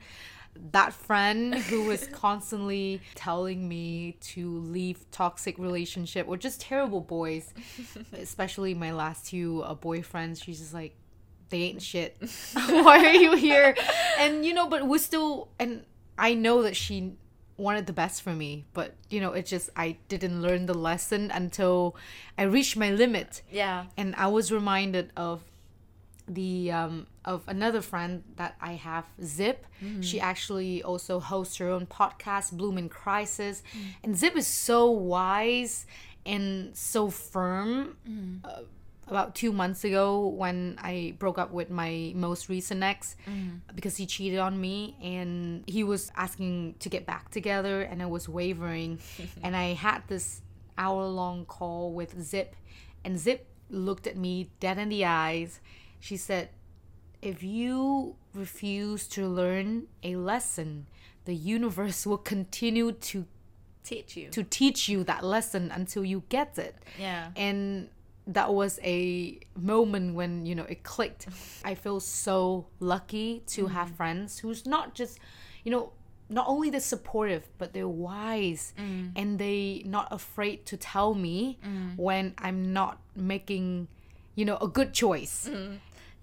that 0.71 0.93
friend 0.93 1.55
who 1.55 1.83
was 1.83 2.07
constantly 2.13 3.01
telling 3.13 3.67
me 3.67 4.17
to 4.21 4.59
leave 4.59 5.05
toxic 5.11 5.57
relationship 5.57 6.27
or 6.27 6.37
just 6.37 6.61
terrible 6.61 7.01
boys 7.01 7.53
especially 8.13 8.73
my 8.73 8.93
last 8.93 9.27
two 9.27 9.61
uh, 9.63 9.75
boyfriends 9.75 10.41
she's 10.41 10.59
just 10.59 10.73
like 10.73 10.95
they 11.49 11.61
ain't 11.63 11.81
shit 11.81 12.17
why 12.53 13.05
are 13.05 13.13
you 13.13 13.35
here 13.35 13.75
and 14.19 14.45
you 14.45 14.53
know 14.53 14.67
but 14.67 14.87
we're 14.87 14.97
still 14.97 15.49
and 15.59 15.83
i 16.17 16.33
know 16.33 16.61
that 16.61 16.75
she 16.75 17.13
wanted 17.57 17.85
the 17.85 17.93
best 17.93 18.21
for 18.21 18.31
me 18.31 18.65
but 18.73 18.95
you 19.09 19.21
know 19.21 19.31
it 19.31 19.45
just 19.45 19.69
i 19.77 19.95
didn't 20.09 20.41
learn 20.41 20.65
the 20.65 20.73
lesson 20.73 21.31
until 21.31 21.95
i 22.37 22.43
reached 22.43 22.75
my 22.75 22.91
limit 22.91 23.41
yeah. 23.49 23.85
and 23.95 24.13
I 24.15 24.27
was 24.27 24.51
reminded 24.51 25.11
of 25.15 25.41
the 26.27 26.71
um 26.71 27.07
of 27.23 27.43
another 27.47 27.81
friend 27.81 28.23
that 28.35 28.55
I 28.61 28.73
have, 28.73 29.05
Zip. 29.23 29.65
She 30.01 30.19
actually 30.19 30.83
also 30.83 31.19
hosts 31.19 31.57
her 31.57 31.69
own 31.69 31.85
podcast, 31.85 32.51
Bloom 32.51 32.77
in 32.77 32.89
Crisis, 32.89 33.63
and 34.03 34.15
Zip 34.17 34.35
is 34.35 34.47
so 34.47 34.89
wise 34.89 35.85
and 36.25 36.75
so 36.75 37.09
firm. 37.09 37.97
Uh, 38.43 38.61
about 39.07 39.35
two 39.35 39.51
months 39.51 39.83
ago, 39.83 40.27
when 40.27 40.77
I 40.81 41.15
broke 41.19 41.37
up 41.37 41.51
with 41.51 41.69
my 41.69 42.11
most 42.15 42.49
recent 42.49 42.81
ex, 42.83 43.15
mm-hmm. 43.29 43.57
because 43.75 43.97
he 43.97 44.05
cheated 44.05 44.39
on 44.39 44.59
me, 44.59 44.95
and 45.01 45.63
he 45.67 45.83
was 45.83 46.11
asking 46.15 46.75
to 46.79 46.89
get 46.89 47.05
back 47.05 47.29
together, 47.31 47.81
and 47.81 48.01
I 48.01 48.07
was 48.07 48.27
wavering, 48.27 48.99
and 49.43 49.55
I 49.55 49.73
had 49.73 50.03
this 50.07 50.41
hour 50.77 51.05
long 51.05 51.45
call 51.45 51.91
with 51.93 52.21
Zip, 52.21 52.55
and 53.03 53.19
Zip 53.19 53.47
looked 53.69 54.07
at 54.07 54.17
me 54.17 54.49
dead 54.59 54.77
in 54.77 54.89
the 54.89 55.05
eyes. 55.05 55.59
She 55.99 56.17
said, 56.17 56.49
If 57.21 57.43
you 57.43 58.15
refuse 58.33 59.07
to 59.09 59.27
learn 59.27 59.87
a 60.03 60.15
lesson, 60.15 60.87
the 61.25 61.35
universe 61.35 62.05
will 62.05 62.17
continue 62.17 62.91
to, 62.91 63.25
Teach 63.83 64.17
you. 64.17 64.29
to 64.29 64.43
teach 64.43 64.89
you 64.89 65.03
that 65.03 65.23
lesson 65.23 65.71
until 65.71 66.03
you 66.03 66.23
get 66.29 66.57
it. 66.57 66.75
yeah. 66.99 67.29
And 67.35 67.89
that 68.27 68.53
was 68.53 68.79
a 68.83 69.39
moment 69.55 70.15
when, 70.15 70.45
you 70.45 70.55
know, 70.55 70.65
it 70.67 70.83
clicked. 70.83 71.27
I 71.63 71.75
feel 71.75 71.99
so 71.99 72.67
lucky 72.79 73.43
to 73.47 73.67
have 73.67 73.89
mm. 73.91 73.97
friends 73.97 74.39
who's 74.39 74.65
not 74.65 74.95
just, 74.95 75.19
you 75.63 75.71
know, 75.71 75.91
not 76.27 76.47
only 76.47 76.71
they're 76.71 76.79
supportive, 76.79 77.47
but 77.57 77.73
they're 77.73 77.87
wise. 77.87 78.73
Mm. 78.79 79.11
And 79.15 79.39
they 79.39 79.83
not 79.85 80.07
afraid 80.11 80.65
to 80.67 80.77
tell 80.77 81.13
me 81.13 81.59
mm. 81.63 81.97
when 81.97 82.33
I'm 82.39 82.73
not 82.73 82.99
making, 83.15 83.87
you 84.33 84.45
know, 84.45 84.57
a 84.57 84.67
good 84.67 84.93
choice. 84.93 85.47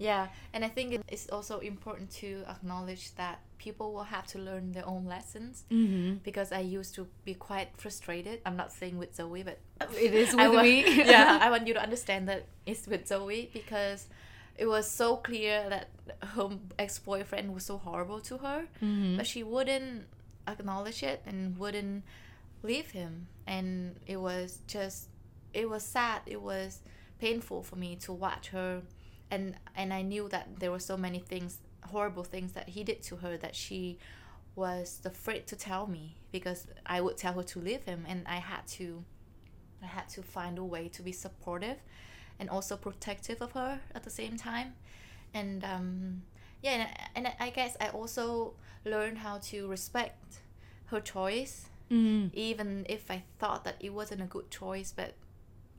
Yeah, 0.03 0.27
and 0.53 0.65
I 0.65 0.67
think 0.67 1.01
it's 1.07 1.29
also 1.29 1.59
important 1.59 2.11
to 2.21 2.43
acknowledge 2.49 3.15
that 3.15 3.39
people 3.57 3.93
will 3.93 4.03
have 4.03 4.27
to 4.27 4.37
learn 4.37 4.73
their 4.73 4.85
own 4.85 5.05
lessons. 5.05 5.63
Mm-hmm. 5.71 6.15
Because 6.25 6.51
I 6.51 6.59
used 6.59 6.93
to 6.95 7.07
be 7.23 7.33
quite 7.33 7.69
frustrated. 7.77 8.41
I'm 8.45 8.57
not 8.57 8.73
saying 8.73 8.97
with 8.97 9.15
Zoey, 9.15 9.45
but 9.45 9.59
It 9.95 10.13
is 10.13 10.35
with 10.35 10.61
me. 10.61 11.05
yeah, 11.05 11.39
I 11.45 11.49
want 11.49 11.67
you 11.67 11.73
to 11.75 11.81
understand 11.81 12.27
that 12.27 12.47
it's 12.65 12.85
with 12.85 13.07
Zoey 13.07 13.53
because 13.53 14.07
it 14.57 14.65
was 14.65 14.91
so 14.91 15.15
clear 15.15 15.69
that 15.69 15.87
her 16.35 16.49
ex 16.77 16.99
boyfriend 16.99 17.53
was 17.53 17.65
so 17.65 17.77
horrible 17.77 18.19
to 18.21 18.39
her, 18.39 18.65
but 19.15 19.25
she 19.25 19.41
wouldn't 19.41 20.03
acknowledge 20.49 21.01
it 21.01 21.21
and 21.25 21.57
wouldn't 21.57 22.03
leave 22.61 22.91
him. 22.91 23.27
And 23.47 23.95
it 24.05 24.17
was 24.17 24.59
just, 24.67 25.07
it 25.53 25.69
was 25.69 25.83
sad. 25.83 26.23
It 26.25 26.41
was 26.41 26.81
painful 27.19 27.63
for 27.63 27.77
me 27.77 27.95
to 27.95 28.11
watch 28.11 28.49
her 28.49 28.81
and 29.33 29.55
and 29.75 29.93
I 29.93 30.01
knew 30.11 30.29
that 30.29 30.45
there 30.59 30.71
were 30.75 30.85
so 30.91 30.97
many 30.97 31.19
things, 31.19 31.51
horrible 31.93 32.23
things 32.23 32.51
that 32.53 32.67
he 32.75 32.81
did 32.83 32.99
to 33.09 33.15
her 33.23 33.33
that 33.37 33.55
she 33.55 33.97
was 34.55 35.01
afraid 35.13 35.43
to 35.47 35.55
tell 35.55 35.87
me 35.87 36.05
because 36.31 36.67
I 36.85 36.97
would 37.01 37.17
tell 37.17 37.33
her 37.33 37.43
to 37.53 37.59
leave 37.59 37.83
him, 37.91 38.05
and 38.07 38.19
I 38.27 38.39
had 38.51 38.63
to, 38.77 39.03
I 39.81 39.87
had 39.87 40.07
to 40.09 40.21
find 40.21 40.57
a 40.57 40.63
way 40.63 40.87
to 40.89 41.01
be 41.01 41.11
supportive, 41.11 41.77
and 42.39 42.49
also 42.49 42.77
protective 42.77 43.41
of 43.41 43.51
her 43.53 43.79
at 43.95 44.03
the 44.03 44.09
same 44.09 44.37
time, 44.37 44.69
and 45.33 45.63
um, 45.63 46.21
yeah, 46.61 46.87
and, 47.15 47.27
and 47.27 47.35
I 47.39 47.49
guess 47.49 47.75
I 47.81 47.87
also 47.89 48.53
learned 48.85 49.17
how 49.19 49.39
to 49.49 49.67
respect 49.67 50.41
her 50.85 50.99
choice 51.01 51.69
Mm. 51.91 52.33
even 52.33 52.85
if 52.89 53.11
I 53.11 53.23
thought 53.39 53.65
that 53.65 53.75
it 53.79 53.93
wasn't 53.93 54.21
a 54.21 54.25
good 54.25 54.49
choice, 54.49 54.93
but 54.95 55.13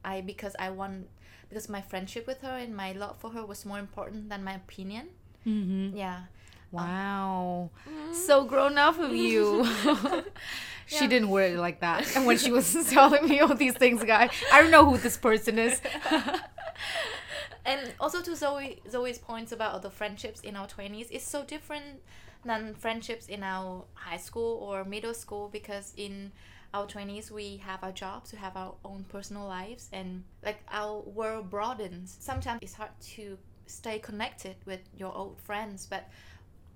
I 0.04 0.20
because 0.20 0.54
I 0.58 0.70
want 0.70 1.08
because 1.48 1.68
my 1.68 1.80
friendship 1.80 2.26
with 2.26 2.40
her 2.42 2.56
and 2.56 2.74
my 2.76 2.92
love 2.92 3.16
for 3.18 3.30
her 3.30 3.44
was 3.44 3.64
more 3.64 3.78
important 3.78 4.28
than 4.28 4.42
my 4.44 4.54
opinion. 4.54 5.08
Mm-hmm. 5.46 5.96
Yeah. 5.96 6.20
Wow. 6.72 7.70
So 8.12 8.44
grown 8.44 8.78
up 8.78 8.98
of 8.98 9.14
you. 9.14 9.64
she 10.86 10.96
Yeah. 11.04 11.06
didn't 11.06 11.28
word 11.28 11.52
it 11.52 11.58
like 11.58 11.80
that. 11.80 12.16
And 12.16 12.26
when 12.28 12.36
she 12.38 12.50
was 12.50 12.72
telling 12.90 13.28
me 13.28 13.38
all 13.40 13.54
these 13.54 13.74
things, 13.74 14.02
guy, 14.02 14.28
I 14.52 14.60
don't 14.60 14.70
know 14.72 14.84
who 14.90 14.98
this 14.98 15.16
person 15.16 15.58
is. 15.58 15.80
And 17.64 17.94
also 17.98 18.20
to 18.22 18.32
Zoey 18.32 18.82
Zoey's 18.90 19.18
points 19.18 19.50
about 19.52 19.80
the 19.82 19.90
friendships 19.90 20.40
in 20.40 20.54
our 20.56 20.66
twenties, 20.66 21.08
it's 21.10 21.26
so 21.26 21.44
different 21.44 22.02
than 22.44 22.74
friendships 22.74 23.26
in 23.26 23.42
our 23.42 23.84
high 23.94 24.18
school 24.18 24.58
or 24.58 24.84
middle 24.84 25.14
school 25.14 25.48
because 25.50 25.94
in 25.96 26.30
our 26.74 26.86
20s 26.86 27.30
we 27.30 27.56
have 27.58 27.82
our 27.84 27.92
jobs 27.92 28.32
we 28.32 28.38
have 28.38 28.56
our 28.56 28.74
own 28.84 29.04
personal 29.08 29.46
lives 29.46 29.88
and 29.92 30.24
like 30.44 30.58
our 30.70 31.00
world 31.02 31.48
broadens. 31.48 32.16
Sometimes 32.20 32.58
it's 32.60 32.74
hard 32.74 32.90
to 33.14 33.38
stay 33.66 33.98
connected 34.00 34.56
with 34.66 34.80
your 34.98 35.14
old 35.16 35.38
friends 35.40 35.86
but 35.88 36.10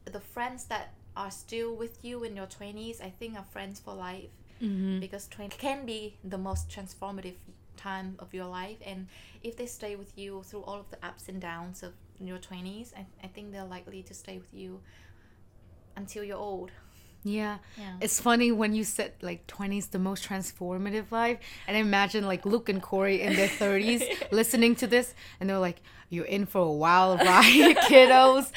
the 0.04 0.20
friends 0.20 0.64
that 0.66 0.94
are 1.16 1.32
still 1.32 1.74
with 1.74 1.98
you 2.04 2.22
in 2.22 2.36
your 2.36 2.46
20s 2.46 3.02
i 3.02 3.10
think 3.10 3.36
are 3.36 3.44
friends 3.50 3.80
for 3.80 3.92
life. 3.92 4.30
Mm-hmm. 4.62 4.98
because 4.98 5.28
20 5.28 5.56
can 5.56 5.86
be 5.86 6.16
the 6.24 6.38
most 6.38 6.68
transformative 6.68 7.36
time 7.76 8.16
of 8.18 8.34
your 8.34 8.46
life 8.46 8.78
and 8.84 9.06
if 9.44 9.56
they 9.56 9.66
stay 9.66 9.94
with 9.94 10.12
you 10.18 10.42
through 10.44 10.62
all 10.62 10.80
of 10.80 10.90
the 10.90 10.98
ups 11.06 11.28
and 11.28 11.40
downs 11.40 11.84
of 11.84 11.92
your 12.18 12.38
20s 12.38 12.92
i, 12.96 13.06
I 13.22 13.28
think 13.28 13.52
they're 13.52 13.64
likely 13.64 14.02
to 14.02 14.14
stay 14.14 14.36
with 14.38 14.52
you 14.52 14.80
until 15.96 16.24
you're 16.24 16.38
old 16.38 16.72
Yeah. 17.24 17.58
yeah 17.76 17.94
It's 18.00 18.20
funny 18.20 18.52
when 18.52 18.74
you 18.74 18.84
said 18.84 19.12
like 19.22 19.46
20s 19.46 19.90
the 19.90 19.98
most 19.98 20.24
transformative 20.28 21.10
life. 21.10 21.38
And 21.66 21.76
I 21.76 21.80
imagine 21.80 22.26
like 22.26 22.46
Luke 22.46 22.68
and 22.68 22.80
Corey 22.82 23.20
in 23.22 23.34
their 23.36 23.48
30s 23.48 24.02
listening 24.32 24.74
to 24.76 24.86
this 24.86 25.14
and 25.40 25.48
they're 25.48 25.58
like, 25.58 25.80
you're 26.10 26.24
in 26.24 26.46
for 26.46 26.62
a 26.62 26.72
wild 26.72 27.20
ride, 27.20 27.76
kiddos. 27.88 28.50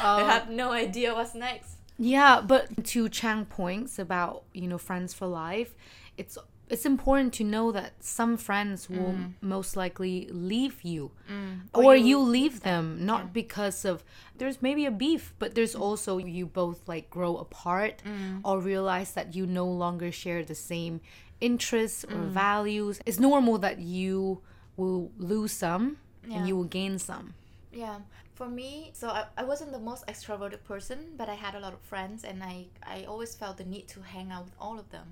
i 0.00 0.20
Um, 0.22 0.28
have 0.28 0.50
no 0.50 0.72
idea 0.72 1.14
what's 1.14 1.34
next 1.34 1.76
Yeah, 1.98 2.40
but 2.40 2.84
to 2.92 3.08
Chang 3.08 3.44
points 3.46 3.98
about 3.98 4.42
you 4.52 4.66
know 4.68 4.78
friends 4.78 5.14
for 5.14 5.26
life, 5.26 5.74
it's 6.16 6.36
it's 6.70 6.86
important 6.86 7.32
to 7.34 7.44
know 7.44 7.72
that 7.72 7.92
some 8.00 8.36
friends 8.36 8.88
will 8.88 9.14
mm. 9.14 9.32
most 9.40 9.76
likely 9.76 10.28
leave 10.30 10.82
you, 10.82 11.10
mm. 11.30 11.60
Or 11.74 11.84
or, 11.84 11.96
you- 11.96 12.20
leave 12.20 12.60
them 12.60 13.04
not 13.04 13.32
because 13.32 13.84
of 13.84 14.04
there's 14.38 14.62
maybe 14.62 14.86
a 14.86 14.90
beef, 14.90 15.34
but 15.38 15.54
there's 15.54 15.74
mm. 15.74 15.80
also 15.80 16.18
you 16.18 16.46
both 16.46 16.80
like 16.88 17.10
grow 17.10 17.36
apart 17.36 18.02
or 18.44 18.60
realize 18.60 19.12
that 19.12 19.34
you 19.34 19.46
no 19.46 19.66
longer 19.66 20.10
share 20.12 20.42
the 20.44 20.54
same 20.54 21.00
interests 21.40 22.04
or 22.04 22.20
values. 22.28 23.00
It's 23.06 23.18
normal 23.18 23.58
that 23.58 23.78
you 23.80 24.40
will 24.76 25.10
lose 25.18 25.52
some 25.52 25.96
Yeah. 26.26 26.36
and 26.36 26.48
you 26.48 26.54
will 26.56 26.70
gain 26.80 26.98
some. 26.98 27.34
yeah. 27.72 27.98
For 28.34 28.48
me 28.48 28.90
so 29.00 29.06
I, 29.08 29.24
I 29.36 29.44
wasn't 29.44 29.72
the 29.72 29.78
most 29.90 30.02
extroverted 30.12 30.62
person 30.64 30.98
but 31.20 31.28
i 31.28 31.36
had 31.44 31.54
a 31.54 31.60
lot 31.60 31.74
of 31.74 31.80
friends 31.92 32.24
and 32.24 32.42
i 32.42 32.56
i 32.96 33.04
always 33.04 33.32
felt 33.40 33.54
the 33.58 33.68
need 33.74 33.86
to 33.94 34.00
hang 34.14 34.32
out 34.34 34.44
with 34.48 34.56
all 34.58 34.78
of 34.78 34.88
them 34.96 35.08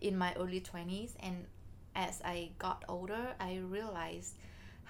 in 0.00 0.16
my 0.16 0.34
early 0.34 0.60
20s 0.60 1.14
and 1.20 1.44
as 1.94 2.20
i 2.24 2.50
got 2.58 2.84
older 2.88 3.34
i 3.40 3.56
realized 3.68 4.34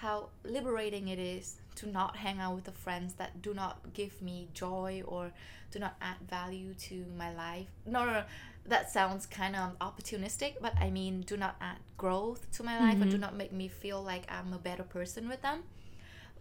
how 0.01 0.29
liberating 0.43 1.09
it 1.09 1.19
is 1.19 1.57
to 1.75 1.87
not 1.87 2.15
hang 2.15 2.39
out 2.39 2.55
with 2.55 2.63
the 2.63 2.71
friends 2.71 3.13
that 3.13 3.39
do 3.41 3.53
not 3.53 3.93
give 3.93 4.19
me 4.19 4.47
joy 4.53 5.03
or 5.05 5.31
do 5.69 5.77
not 5.77 5.95
add 6.01 6.17
value 6.27 6.73
to 6.73 7.05
my 7.15 7.33
life. 7.33 7.67
No 7.85 8.05
no, 8.05 8.13
no 8.13 8.23
that 8.65 8.91
sounds 8.91 9.25
kind 9.25 9.55
of 9.55 9.77
opportunistic 9.79 10.53
but 10.61 10.71
i 10.79 10.87
mean 10.91 11.21
do 11.21 11.35
not 11.35 11.55
add 11.59 11.77
growth 11.97 12.45
to 12.51 12.61
my 12.61 12.79
life 12.79 13.01
or 13.01 13.05
do 13.05 13.17
not 13.17 13.35
make 13.35 13.51
me 13.51 13.67
feel 13.67 14.03
like 14.03 14.23
i'm 14.29 14.53
a 14.53 14.57
better 14.59 14.83
person 14.83 15.27
with 15.27 15.41
them. 15.41 15.63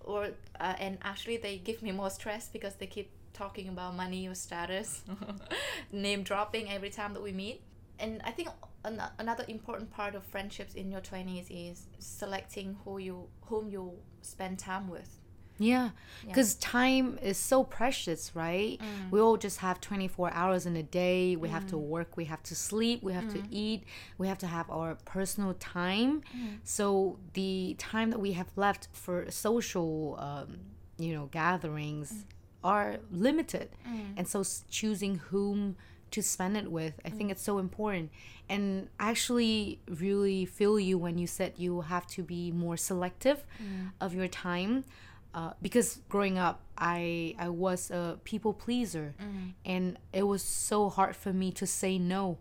Or 0.04 0.28
uh, 0.58 0.74
and 0.78 0.98
actually 1.02 1.36
they 1.36 1.58
give 1.58 1.82
me 1.82 1.92
more 1.92 2.10
stress 2.10 2.48
because 2.48 2.74
they 2.74 2.86
keep 2.86 3.10
talking 3.32 3.68
about 3.68 3.94
money 3.94 4.26
or 4.28 4.34
status 4.34 5.02
name 5.92 6.22
dropping 6.22 6.70
every 6.70 6.90
time 6.90 7.14
that 7.14 7.22
we 7.22 7.32
meet 7.32 7.62
and 8.01 8.20
i 8.24 8.30
think 8.30 8.48
an- 8.84 9.03
another 9.18 9.44
important 9.48 9.90
part 9.90 10.14
of 10.14 10.24
friendships 10.24 10.74
in 10.74 10.90
your 10.90 11.01
20s 11.01 11.46
is 11.51 11.86
selecting 11.98 12.76
who 12.84 12.98
you 12.98 13.28
whom 13.42 13.68
you 13.68 13.92
spend 14.22 14.59
time 14.59 14.88
with 14.88 15.20
Yeah, 15.61 15.90
because 16.26 16.55
time 16.55 17.18
is 17.20 17.36
so 17.36 17.64
precious, 17.64 18.34
right? 18.34 18.80
Mm. 18.80 19.11
We 19.11 19.20
all 19.20 19.36
just 19.36 19.59
have 19.59 19.78
24 19.78 20.32
hours 20.32 20.64
in 20.64 20.74
a 20.74 20.82
day. 20.82 21.36
We 21.36 21.51
have 21.51 21.66
to 21.66 21.76
mm. 21.76 21.80
work, 21.80 22.16
we 22.16 22.24
have 22.24 22.42
to 22.44 22.55
sleep, 22.55 23.03
we 23.03 23.12
have 23.12 23.28
to 23.28 23.38
mm. 23.38 23.46
eat, 23.51 23.84
we 24.16 24.26
have 24.26 24.38
to 24.38 24.46
have 24.46 24.70
our 24.70 24.94
personal 25.05 25.53
time. 25.53 26.22
So 26.64 27.18
the 27.34 27.76
time 27.78 28.09
that 28.11 28.18
we 28.18 28.32
have 28.32 28.46
left 28.57 28.88
for 28.92 29.30
social, 29.30 30.16
um, 30.18 30.61
you 30.96 31.12
know, 31.12 31.26
gatherings 31.26 32.24
are 32.64 32.96
limited. 33.12 33.68
And 34.16 34.26
so 34.26 34.42
choosing 34.70 35.16
whom 35.16 35.76
to 36.11 36.22
spend 36.22 36.56
it 36.56 36.70
with, 36.70 36.94
I 37.04 37.11
think 37.11 37.28
mm. 37.28 37.32
it's 37.32 37.42
so 37.42 37.58
important. 37.58 38.11
And 38.48 38.88
I 38.98 39.11
actually 39.11 39.80
really 39.88 40.44
feel 40.44 40.78
you 40.80 40.98
when 40.98 41.18
you 41.18 41.26
said 41.26 41.54
you 41.56 41.82
have 41.82 42.06
to 42.08 42.22
be 42.22 42.50
more 42.50 42.76
selective 42.76 43.44
mm. 43.62 43.92
of 44.00 44.14
your 44.14 44.28
time 44.28 44.84
uh, 45.32 45.52
because 45.62 46.00
growing 46.08 46.38
up 46.38 46.61
I 46.76 47.36
I 47.38 47.50
was 47.50 47.90
a 47.90 48.18
people 48.24 48.52
pleaser. 48.52 49.14
Mm. 49.22 49.52
And 49.64 49.98
it 50.12 50.24
was 50.24 50.42
so 50.42 50.88
hard 50.88 51.14
for 51.14 51.32
me 51.32 51.52
to 51.52 51.66
say 51.66 51.98
no. 51.98 52.38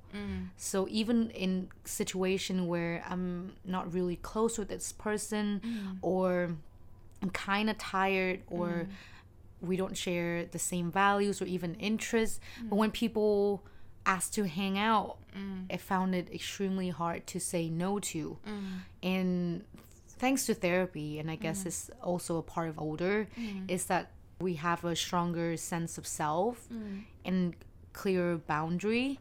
So 0.57 0.87
even 0.89 1.29
in 1.31 1.69
situation 1.85 2.67
where 2.67 3.03
I'm 3.07 3.53
not 3.63 3.93
really 3.93 4.15
close 4.15 4.57
with 4.57 4.69
this 4.69 4.91
person 4.91 5.97
or 6.01 6.55
I'm 7.21 7.29
kind 7.29 7.69
of 7.69 7.77
tired 7.77 8.41
or 8.47 8.87
we 9.61 9.75
don't 9.77 9.97
share 9.97 10.45
the 10.45 10.59
same 10.59 10.91
values 10.91 11.41
or 11.41 11.45
even 11.45 11.75
interests. 11.75 12.39
But 12.63 12.75
when 12.75 12.91
people 12.91 13.63
ask 14.05 14.31
to 14.33 14.47
hang 14.47 14.77
out 14.77 15.19
mm. 15.35 15.65
I 15.71 15.77
found 15.77 16.15
it 16.15 16.33
extremely 16.33 16.89
hard 16.89 17.27
to 17.27 17.39
say 17.39 17.69
no 17.69 17.99
to. 17.99 18.37
Mm. 18.47 18.63
And 19.03 19.63
thanks 20.17 20.45
to 20.45 20.53
therapy 20.53 21.17
and 21.17 21.31
i 21.31 21.35
guess 21.35 21.63
mm. 21.63 21.67
it's 21.67 21.89
also 22.03 22.35
a 22.37 22.41
part 22.41 22.67
of 22.67 22.77
older 22.77 23.25
is 23.69 23.85
that 23.85 24.11
we 24.41 24.55
have 24.55 24.83
a 24.83 24.93
stronger 24.93 25.55
sense 25.55 25.97
of 25.97 26.05
self 26.05 26.67
and 27.23 27.55
clearer 27.93 28.37
boundary. 28.37 29.19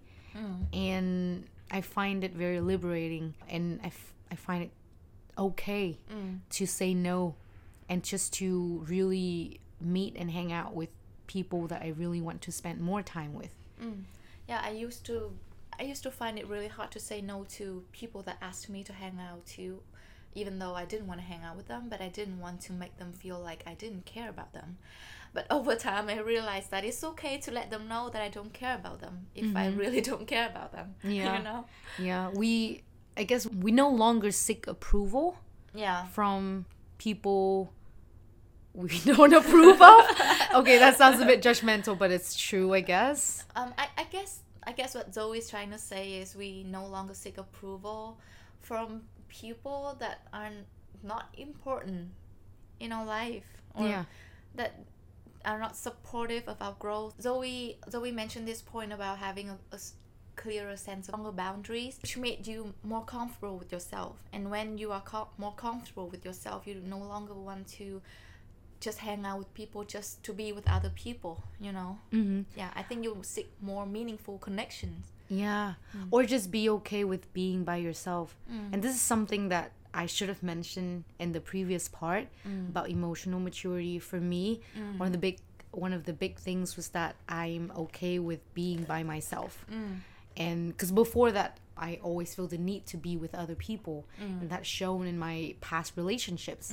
And 0.72 1.44
i 1.70 1.80
find 1.80 2.24
it 2.24 2.32
very 2.34 2.60
liberating 2.60 3.34
and 3.48 3.80
I, 3.82 3.88
f- 3.88 4.12
I 4.30 4.36
find 4.36 4.64
it 4.64 4.70
okay 5.36 5.98
to 6.50 6.66
say 6.66 6.94
no 6.94 7.34
and 7.88 8.02
just 8.02 8.32
to 8.34 8.84
really 8.88 9.60
meet 9.80 10.14
and 10.16 10.30
hang 10.30 10.52
out 10.52 10.74
with 10.74 10.88
people 11.26 11.66
that 11.66 11.82
i 11.82 11.88
really 11.88 12.20
want 12.20 12.40
to 12.42 12.50
spend 12.50 12.80
more 12.80 13.02
time 13.02 13.34
with. 13.34 13.54
Mm. 13.82 14.02
Yeah 14.46 14.60
i 14.64 14.70
used 14.70 15.04
to 15.06 15.32
i 15.78 15.82
used 15.82 16.02
to 16.02 16.10
find 16.10 16.38
it 16.38 16.48
really 16.48 16.68
hard 16.68 16.90
to 16.92 17.00
say 17.00 17.20
no 17.20 17.44
to 17.50 17.84
people 17.92 18.22
that 18.22 18.38
asked 18.40 18.68
me 18.68 18.82
to 18.84 18.92
hang 18.92 19.18
out 19.20 19.46
too 19.46 19.80
even 20.34 20.58
though 20.58 20.74
i 20.74 20.84
didn't 20.84 21.06
want 21.06 21.20
to 21.20 21.26
hang 21.26 21.42
out 21.42 21.56
with 21.56 21.68
them 21.68 21.86
but 21.88 22.00
i 22.00 22.08
didn't 22.08 22.40
want 22.40 22.60
to 22.62 22.72
make 22.72 22.96
them 22.96 23.12
feel 23.12 23.38
like 23.38 23.62
i 23.66 23.74
didn't 23.74 24.04
care 24.04 24.28
about 24.28 24.52
them. 24.52 24.78
But 25.34 25.46
over 25.50 25.74
time 25.76 26.08
i 26.08 26.18
realized 26.18 26.70
that 26.70 26.84
it's 26.84 27.04
okay 27.04 27.38
to 27.38 27.50
let 27.50 27.70
them 27.70 27.86
know 27.88 28.08
that 28.08 28.22
i 28.22 28.28
don't 28.28 28.52
care 28.52 28.74
about 28.74 29.00
them 29.00 29.26
if 29.34 29.54
i 29.54 29.66
mm-hmm. 29.66 29.78
really 29.78 30.00
don't 30.10 30.26
care 30.26 30.48
about 30.48 30.72
them 30.72 30.94
Yeah. 31.02 31.38
you 31.38 31.44
know? 31.44 31.66
Yeah 31.98 32.30
we 32.30 32.82
i 33.16 33.24
guess 33.24 33.46
we 33.46 33.70
no 33.70 33.90
longer 33.90 34.30
seek 34.30 34.66
approval 34.66 35.38
yeah. 35.74 36.06
from 36.06 36.64
people 36.98 37.72
we 38.78 38.98
don't 39.04 39.34
approve 39.34 39.80
of. 39.82 40.04
okay, 40.54 40.78
that 40.78 40.96
sounds 40.96 41.20
a 41.20 41.26
bit 41.26 41.42
judgmental, 41.42 41.98
but 41.98 42.10
it's 42.10 42.36
true, 42.36 42.72
I 42.72 42.80
guess. 42.80 43.44
um 43.56 43.74
I, 43.76 43.86
I 43.98 44.04
guess 44.04 44.40
i 44.64 44.72
guess 44.72 44.94
what 44.94 45.06
zoey's 45.12 45.48
trying 45.48 45.70
to 45.70 45.78
say 45.78 46.04
is 46.20 46.36
we 46.36 46.50
no 46.64 46.84
longer 46.86 47.14
seek 47.14 47.38
approval 47.38 48.18
from 48.60 49.02
people 49.28 49.96
that 50.00 50.18
are 50.32 50.50
not 51.02 51.26
important 51.38 52.10
in 52.80 52.92
our 52.92 53.06
life 53.06 53.44
or 53.74 53.86
yeah. 53.86 54.04
that 54.54 54.72
are 55.44 55.58
not 55.58 55.76
supportive 55.76 56.48
of 56.48 56.60
our 56.60 56.76
growth. 56.78 57.14
Zoey 57.20 57.76
Zoey 57.90 58.12
mentioned 58.12 58.46
this 58.46 58.62
point 58.62 58.92
about 58.92 59.18
having 59.18 59.50
a 59.50 59.78
clearer 60.36 60.76
sense 60.76 61.08
of 61.08 61.14
stronger 61.14 61.32
boundaries, 61.32 61.98
which 62.02 62.16
made 62.16 62.46
you 62.46 62.74
more 62.82 63.04
comfortable 63.04 63.56
with 63.58 63.72
yourself. 63.72 64.22
And 64.32 64.50
when 64.50 64.78
you 64.78 64.92
are 64.92 65.00
co- 65.00 65.28
more 65.38 65.54
comfortable 65.54 66.08
with 66.08 66.24
yourself, 66.24 66.66
you 66.66 66.74
no 66.84 66.98
longer 66.98 67.34
want 67.34 67.68
to 67.78 68.02
just 68.80 68.98
hang 68.98 69.24
out 69.26 69.38
with 69.38 69.52
people 69.54 69.84
just 69.84 70.22
to 70.24 70.32
be 70.32 70.52
with 70.52 70.66
other 70.68 70.90
people, 70.90 71.42
you 71.60 71.72
know. 71.72 71.98
Mm-hmm. 72.12 72.42
Yeah, 72.56 72.70
I 72.74 72.82
think 72.82 73.04
you 73.04 73.12
will 73.14 73.22
seek 73.24 73.50
more 73.60 73.86
meaningful 73.86 74.38
connections. 74.38 75.06
Yeah. 75.28 75.74
Mm. 75.96 76.08
Or 76.10 76.24
just 76.24 76.50
be 76.50 76.68
okay 76.70 77.04
with 77.04 77.30
being 77.34 77.64
by 77.64 77.76
yourself. 77.76 78.36
And 78.72 78.82
this 78.82 78.94
is 78.94 79.00
something 79.00 79.48
that 79.50 79.72
I 79.92 80.06
should 80.06 80.28
have 80.28 80.42
mentioned 80.42 81.04
in 81.18 81.32
the 81.32 81.40
previous 81.40 81.88
part 81.88 82.28
Mm. 82.46 82.68
about 82.70 82.88
emotional 82.88 83.40
maturity. 83.40 83.98
For 83.98 84.20
me, 84.20 84.60
one 84.96 85.06
of 85.08 85.12
the 85.12 85.18
big 85.18 85.38
one 85.70 85.92
of 85.92 86.04
the 86.04 86.14
big 86.14 86.38
things 86.38 86.76
was 86.76 86.88
that 86.90 87.14
I'm 87.28 87.70
okay 87.76 88.18
with 88.18 88.40
being 88.54 88.84
by 88.84 89.02
myself. 89.02 89.66
Mm. 89.70 90.00
And 90.36 90.76
cuz 90.78 90.90
before 90.92 91.30
that 91.32 91.58
I 91.78 91.98
always 92.02 92.34
feel 92.34 92.46
the 92.46 92.58
need 92.58 92.86
to 92.86 92.96
be 92.96 93.16
with 93.16 93.34
other 93.34 93.54
people, 93.54 94.06
Mm. 94.20 94.40
and 94.42 94.50
that's 94.50 94.68
shown 94.68 95.06
in 95.06 95.18
my 95.18 95.54
past 95.60 95.92
relationships. 95.96 96.72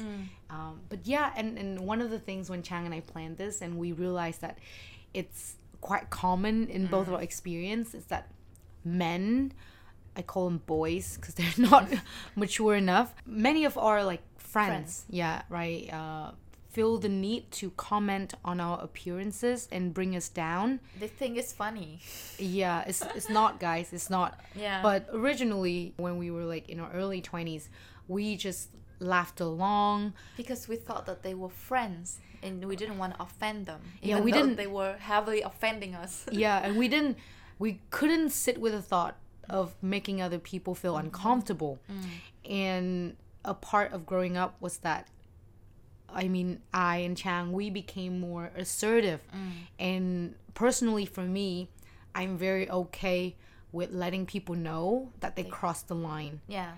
Um, 0.50 0.82
but 0.90 1.00
yeah, 1.06 1.32
and, 1.36 1.58
and 1.58 1.80
one 1.82 2.02
of 2.02 2.10
the 2.10 2.20
things 2.20 2.50
when 2.50 2.64
Chang 2.64 2.86
and 2.86 2.94
I 2.94 3.00
planned 3.02 3.38
this, 3.38 3.62
and 3.62 3.78
we 3.78 3.92
realized 3.92 4.42
that 4.42 4.58
it's 5.14 5.56
quite 5.82 6.10
common 6.10 6.68
in 6.68 6.88
both 6.88 7.08
of 7.08 7.14
our 7.14 7.22
experience, 7.22 7.94
is 7.94 8.06
that 8.06 8.32
men, 8.84 9.54
I 10.16 10.22
call 10.22 10.46
them 10.46 10.62
boys 10.66 11.18
because 11.18 11.36
they're 11.36 11.54
not 11.72 11.90
mature 12.36 12.76
enough. 12.76 13.14
Many 13.26 13.66
of 13.66 13.78
our 13.78 14.04
like 14.04 14.22
friends, 14.38 14.70
Friends. 15.02 15.06
yeah, 15.10 15.42
right, 15.50 15.90
uh, 15.92 16.32
feel 16.76 16.98
the 16.98 17.08
need 17.08 17.50
to 17.52 17.72
comment 17.72 18.34
on 18.44 18.60
our 18.60 18.78
appearances 18.84 19.70
and 19.72 19.94
bring 19.94 20.14
us 20.14 20.28
down. 20.28 20.82
They 21.00 21.08
think 21.08 21.38
it's 21.38 21.54
funny. 21.54 22.02
Yeah, 22.38 22.84
it's 22.86 23.02
it's 23.16 23.30
not, 23.30 23.62
guys. 23.62 23.94
It's 23.94 24.10
not. 24.10 24.42
Yeah. 24.54 24.82
But 24.84 25.08
originally, 25.14 25.94
when 25.96 26.18
we 26.18 26.32
were 26.32 26.44
like 26.44 26.68
in 26.68 26.82
our 26.82 26.92
early 26.92 27.22
twenties, 27.22 27.70
we 28.10 28.36
just 28.36 28.70
laughed 29.00 29.40
along. 29.40 30.14
because 30.36 30.68
we 30.68 30.76
thought 30.76 31.06
that 31.06 31.24
they 31.24 31.34
were 31.34 31.50
friends 31.50 32.20
and 32.44 32.64
we 32.66 32.76
didn't 32.76 32.98
want 32.98 33.14
to 33.16 33.22
offend 33.22 33.66
them. 33.66 33.82
Yeah, 34.02 34.20
we 34.20 34.32
didn't- 34.32 34.56
They 34.56 34.68
were 34.68 34.96
heavily 35.12 35.42
offending 35.42 35.96
us. 35.96 36.26
yeah 36.32 36.66
and 36.66 36.78
we 36.78 36.88
didn't 36.88 37.18
we 37.58 37.80
couldn't 37.90 38.30
sit 38.30 38.60
with 38.60 38.74
the 38.74 38.82
thought 38.82 39.16
of 39.50 39.76
making 39.82 40.22
other 40.22 40.40
people 40.40 40.76
feel 40.76 40.96
mm-hmm. 40.96 41.06
uncomfortable 41.06 41.80
mm. 41.90 42.52
and 42.52 43.16
a 43.44 43.54
part 43.54 43.94
of 43.94 44.06
growing 44.06 44.36
up 44.36 44.52
was 44.60 44.78
that 44.80 45.08
i 46.16 46.28
mean 46.28 46.60
i 46.74 46.98
and 46.98 47.18
chang 47.18 47.52
we 47.52 47.70
became 47.70 48.20
more 48.20 48.52
assertive 48.56 49.22
mm. 49.36 49.52
and 49.78 50.36
personally 50.54 51.06
for 51.06 51.22
me 51.22 51.70
i'm 52.16 52.38
very 52.38 52.70
okay 52.70 53.36
with 53.76 53.92
letting 53.92 54.26
people 54.26 54.56
know 54.56 55.12
that 55.20 55.36
they 55.36 55.44
crossed 55.44 55.90
the 55.90 55.96
line 55.96 56.40
yeah. 56.48 56.72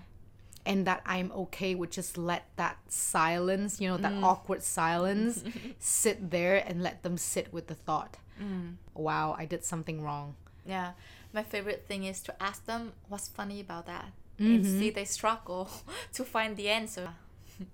and 0.66 0.84
that 0.86 1.00
I'm 1.06 1.30
okay 1.30 1.76
with 1.76 1.90
just 1.90 2.18
let 2.18 2.46
that 2.56 2.76
silence, 2.88 3.80
you 3.80 3.88
know, 3.88 3.96
that 3.96 4.12
mm. 4.12 4.24
awkward 4.24 4.64
silence 4.64 5.44
sit 5.78 6.30
there 6.32 6.56
and 6.56 6.82
let 6.82 7.04
them 7.04 7.16
sit 7.16 7.52
with 7.52 7.68
the 7.68 7.76
thought. 7.76 8.16
Mm. 8.42 8.74
Wow, 8.94 9.36
I 9.38 9.44
did 9.44 9.64
something 9.64 10.02
wrong. 10.02 10.34
Yeah. 10.66 10.92
My 11.32 11.44
favorite 11.44 11.84
thing 11.86 12.02
is 12.02 12.20
to 12.22 12.42
ask 12.42 12.66
them 12.66 12.92
what's 13.08 13.28
funny 13.28 13.60
about 13.60 13.86
that. 13.86 14.12
And 14.38 14.64
mm-hmm. 14.64 14.78
see 14.78 14.90
they 14.90 15.04
struggle 15.04 15.70
to 16.14 16.24
find 16.24 16.56
the 16.56 16.68
answer. 16.68 17.10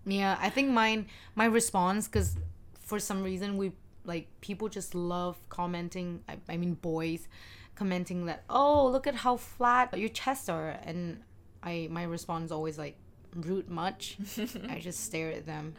Yeah, 0.07 0.37
I 0.41 0.51
think 0.51 0.70
mine 0.70 1.07
my 1.35 1.47
response 1.47 2.09
cuz 2.09 2.37
for 2.80 2.99
some 2.99 3.22
reason 3.22 3.57
we 3.57 3.72
like 4.05 4.28
people 4.41 4.68
just 4.68 4.95
love 4.95 5.37
commenting 5.49 6.22
I, 6.28 6.37
I 6.49 6.57
mean 6.57 6.74
boys 6.74 7.26
commenting 7.74 8.26
that 8.26 8.45
oh 8.51 8.87
look 8.89 9.07
at 9.07 9.14
how 9.16 9.37
flat 9.37 9.97
your 9.99 10.11
chests 10.11 10.49
are 10.49 10.70
and 10.85 11.22
I 11.62 11.89
my 11.91 12.03
response 12.05 12.47
is 12.47 12.53
always 12.53 12.78
like 12.78 12.97
rude 13.35 13.68
much 13.70 14.18
I 14.68 14.78
just 14.78 15.05
stare 15.05 15.30
at 15.32 15.47
them 15.47 15.74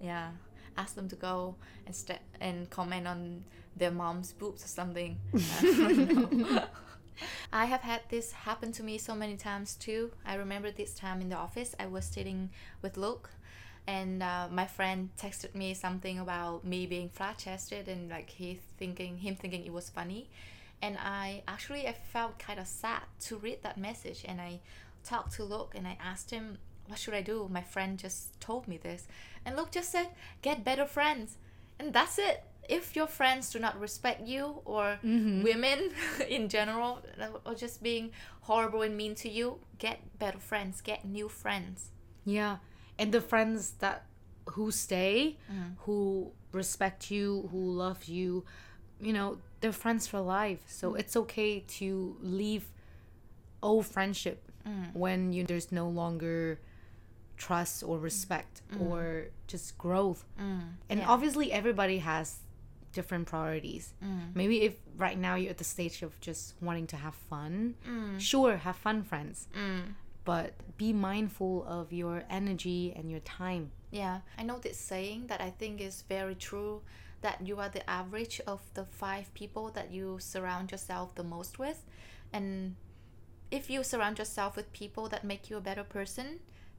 Yeah. 0.00 0.30
Ask 0.76 0.94
them 0.94 1.08
to 1.08 1.16
go 1.16 1.56
and 1.86 1.94
st- 1.94 2.20
and 2.40 2.70
comment 2.70 3.08
on 3.08 3.44
their 3.76 3.90
mom's 3.90 4.32
boobs 4.32 4.64
or 4.64 4.68
something. 4.68 5.18
I 7.52 7.64
have 7.66 7.80
had 7.80 8.02
this 8.10 8.32
happen 8.32 8.72
to 8.72 8.82
me 8.82 8.98
so 8.98 9.14
many 9.14 9.36
times 9.36 9.74
too. 9.74 10.12
I 10.24 10.34
remember 10.34 10.70
this 10.70 10.94
time 10.94 11.20
in 11.20 11.28
the 11.28 11.36
office, 11.36 11.74
I 11.78 11.86
was 11.86 12.04
sitting 12.04 12.50
with 12.82 12.96
Luke, 12.96 13.30
and 13.88 14.22
uh, 14.22 14.48
my 14.50 14.66
friend 14.66 15.08
texted 15.18 15.54
me 15.54 15.72
something 15.72 16.18
about 16.18 16.62
me 16.62 16.84
being 16.86 17.08
flat 17.08 17.38
chested 17.38 17.88
and 17.88 18.10
like 18.10 18.28
he 18.28 18.60
thinking 18.78 19.16
him 19.16 19.34
thinking 19.34 19.64
it 19.64 19.72
was 19.72 19.88
funny, 19.88 20.28
and 20.82 20.98
I 20.98 21.42
actually 21.48 21.88
I 21.88 21.94
felt 21.94 22.38
kind 22.38 22.60
of 22.60 22.66
sad 22.66 23.04
to 23.20 23.38
read 23.38 23.62
that 23.62 23.78
message, 23.78 24.26
and 24.28 24.42
I 24.42 24.60
talked 25.04 25.32
to 25.36 25.44
Luke 25.44 25.72
and 25.74 25.88
I 25.88 25.96
asked 26.04 26.30
him 26.30 26.58
what 26.86 26.98
should 26.98 27.14
I 27.14 27.22
do. 27.22 27.48
My 27.50 27.62
friend 27.62 27.98
just 27.98 28.38
told 28.40 28.68
me 28.68 28.76
this, 28.76 29.08
and 29.46 29.56
Luke 29.56 29.70
just 29.70 29.90
said 29.90 30.08
get 30.42 30.62
better 30.64 30.84
friends, 30.84 31.38
and 31.80 31.94
that's 31.94 32.18
it. 32.18 32.44
If 32.68 32.94
your 32.94 33.06
friends 33.06 33.50
do 33.50 33.58
not 33.58 33.80
respect 33.80 34.28
you 34.28 34.60
or 34.66 34.98
women 35.42 35.92
in 36.28 36.50
general 36.50 37.02
or 37.46 37.54
just 37.54 37.82
being 37.82 38.10
horrible 38.42 38.82
and 38.82 38.94
mean 38.94 39.14
to 39.14 39.30
you 39.30 39.60
get 39.78 40.18
better 40.18 40.38
friends 40.38 40.82
get 40.82 41.06
new 41.06 41.30
friends. 41.30 41.88
Yeah, 42.26 42.58
and 42.98 43.12
the 43.12 43.20
friends 43.20 43.72
that 43.78 44.04
who 44.46 44.70
stay, 44.70 45.36
mm. 45.52 45.74
who 45.80 46.32
respect 46.52 47.10
you, 47.10 47.48
who 47.52 47.70
love 47.70 48.04
you, 48.04 48.44
you 49.00 49.12
know, 49.12 49.38
they're 49.60 49.72
friends 49.72 50.06
for 50.06 50.20
life. 50.20 50.62
So 50.66 50.92
mm. 50.92 50.98
it's 51.00 51.16
okay 51.16 51.60
to 51.78 52.16
leave 52.20 52.64
old 53.62 53.86
friendship 53.86 54.50
mm. 54.66 54.94
when 54.94 55.32
you 55.32 55.44
there's 55.44 55.70
no 55.72 55.88
longer 55.88 56.60
trust 57.36 57.82
or 57.84 57.98
respect 57.98 58.62
or 58.80 59.26
just 59.46 59.78
growth. 59.78 60.24
And 60.88 61.00
Yeah. 61.00 61.08
obviously 61.08 61.52
everybody 61.52 61.98
has 61.98 62.40
different 62.92 63.28
priorities. 63.28 63.94
Maybe 64.34 64.62
if 64.62 64.74
right 64.96 65.16
now 65.18 65.36
you're 65.36 65.50
at 65.50 65.58
the 65.58 65.64
stage 65.64 66.02
of 66.02 66.18
just 66.20 66.54
wanting 66.60 66.86
to 66.88 66.96
have 66.96 67.14
fun, 67.14 67.74
sure, 68.18 68.56
have 68.56 68.76
fun 68.76 69.02
friends. 69.04 69.46
But 70.32 70.48
be 70.76 70.92
mindful 70.92 71.54
of 71.78 71.84
your 72.00 72.16
energy 72.38 72.82
and 72.96 73.04
your 73.14 73.24
time. 73.42 73.64
yeah 74.02 74.16
i 74.40 74.42
know 74.48 74.58
this 74.64 74.78
saying 74.92 75.20
that 75.30 75.40
i 75.48 75.50
think 75.60 75.74
is 75.80 75.96
very 76.16 76.36
true 76.48 76.74
that 77.26 77.36
you 77.48 77.54
are 77.62 77.70
the 77.76 77.84
average 78.00 78.36
of 78.52 78.60
the 78.78 78.84
five 79.02 79.26
people 79.40 79.64
that 79.78 79.88
you 79.96 80.06
surround 80.32 80.66
yourself 80.74 81.06
the 81.20 81.24
most 81.36 81.52
with 81.62 81.80
and 82.36 82.48
if 83.58 83.64
you 83.72 83.78
surround 83.92 84.16
yourself 84.22 84.52
with 84.58 84.68
people 84.82 85.04
that 85.12 85.22
make 85.32 85.42
you 85.50 85.56
a 85.56 85.64
better 85.70 85.86
person 85.96 86.26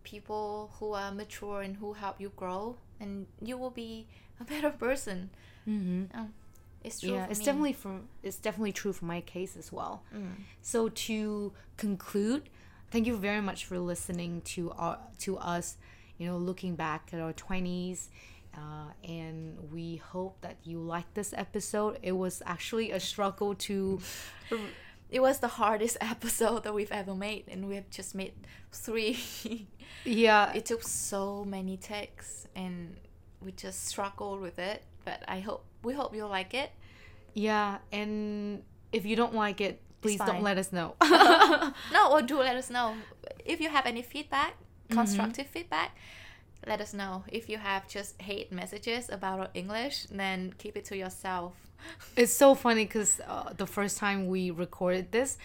people 0.03 0.69
who 0.77 0.87
are 1.01 1.11
mature 1.11 1.59
and 1.65 1.73
who 1.81 1.89
help 2.03 2.15
you 2.23 2.29
grow 2.43 2.63
and 3.01 3.25
you 3.49 3.55
will 3.61 3.75
be 3.85 3.91
a 4.39 4.43
better 4.53 4.69
person 4.87 5.19
Mm-hmm. 5.67 6.03
Oh, 6.19 6.27
it's 6.83 6.99
true 7.01 7.13
yeah, 7.13 7.27
it's 7.29 7.39
me. 7.39 7.45
definitely 7.45 7.73
for 7.73 7.93
it's 8.23 8.37
definitely 8.47 8.71
true 8.81 8.93
for 8.99 9.05
my 9.05 9.21
case 9.21 9.53
as 9.57 9.69
well. 9.77 9.95
Mm. 10.15 10.35
So 10.61 10.79
to 11.07 11.51
conclude, 11.77 12.43
thank 12.91 13.07
you 13.07 13.15
very 13.15 13.41
much 13.41 13.65
for 13.65 13.79
listening 13.79 14.41
to 14.41 14.71
our 14.71 14.99
to 15.19 15.37
us. 15.37 15.77
You 16.17 16.27
know, 16.27 16.37
looking 16.37 16.75
back 16.75 17.09
at 17.13 17.19
our 17.19 17.33
twenties. 17.33 18.09
Uh, 18.51 18.91
and 19.07 19.71
we 19.71 19.97
hope 19.97 20.41
that 20.41 20.57
you 20.63 20.79
liked 20.79 21.13
this 21.13 21.33
episode. 21.37 21.99
It 22.01 22.13
was 22.13 22.41
actually 22.47 22.89
a 22.91 22.99
struggle 22.99 23.53
to 23.55 24.01
it 25.09 25.21
was 25.21 25.39
the 25.39 25.47
hardest 25.47 25.97
episode 26.01 26.63
that 26.63 26.73
we've 26.73 26.91
ever 26.91 27.15
made 27.15 27.45
and 27.47 27.67
we 27.67 27.75
have 27.75 27.89
just 27.89 28.15
made 28.15 28.33
three 28.71 29.17
yeah 30.05 30.53
it 30.53 30.65
took 30.65 30.83
so 30.83 31.43
many 31.45 31.77
takes 31.77 32.47
and 32.55 32.95
we 33.41 33.51
just 33.51 33.87
struggled 33.87 34.39
with 34.39 34.59
it 34.59 34.83
but 35.05 35.23
i 35.27 35.39
hope 35.39 35.65
we 35.83 35.93
hope 35.93 36.15
you'll 36.15 36.29
like 36.29 36.53
it 36.53 36.71
yeah 37.33 37.77
and 37.91 38.63
if 38.91 39.05
you 39.05 39.15
don't 39.15 39.33
like 39.33 39.61
it 39.61 39.81
please 40.01 40.19
don't 40.19 40.43
let 40.43 40.57
us 40.57 40.71
know 40.71 40.95
no 41.93 42.11
or 42.11 42.21
do 42.21 42.39
let 42.39 42.55
us 42.55 42.69
know 42.69 42.95
if 43.45 43.59
you 43.61 43.69
have 43.69 43.85
any 43.85 44.01
feedback 44.01 44.53
Mm-hmm. 44.89 45.01
constructive 45.01 45.45
feedback 45.45 45.91
let 46.65 46.81
us 46.81 46.93
know 46.95 47.23
if 47.27 47.47
you 47.47 47.59
have 47.59 47.87
just 47.87 48.19
hate 48.19 48.51
messages 48.51 49.07
about 49.07 49.39
our 49.39 49.49
english 49.53 50.07
then 50.09 50.51
keep 50.57 50.75
it 50.75 50.83
to 50.85 50.97
yourself 50.97 51.53
It's 52.17 52.33
so 52.33 52.55
funny 52.55 52.83
because 52.85 53.21
uh, 53.25 53.53
the 53.55 53.65
first 53.67 53.97
time 53.97 54.27
we 54.27 54.51
recorded 54.51 55.13
this, 55.13 55.37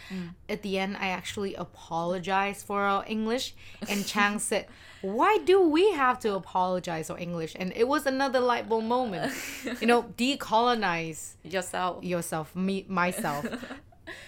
at 0.49 0.63
the 0.63 0.79
end, 0.81 0.97
I 0.99 1.09
actually 1.11 1.55
apologized 1.55 2.67
for 2.67 2.81
our 2.83 3.05
English. 3.07 3.55
And 3.89 4.05
Chang 4.05 4.41
said, 4.41 4.67
Why 5.03 5.39
do 5.45 5.61
we 5.69 5.93
have 5.93 6.19
to 6.21 6.35
apologize 6.35 7.07
for 7.07 7.17
English? 7.19 7.55
And 7.57 7.73
it 7.77 7.87
was 7.87 8.05
another 8.07 8.41
light 8.41 8.69
bulb 8.69 8.83
moment. 8.85 9.33
You 9.81 9.87
know, 9.87 10.03
decolonize 10.19 11.35
yourself 11.45 12.03
yourself, 12.03 12.57
me, 12.57 12.85
myself. 12.89 13.47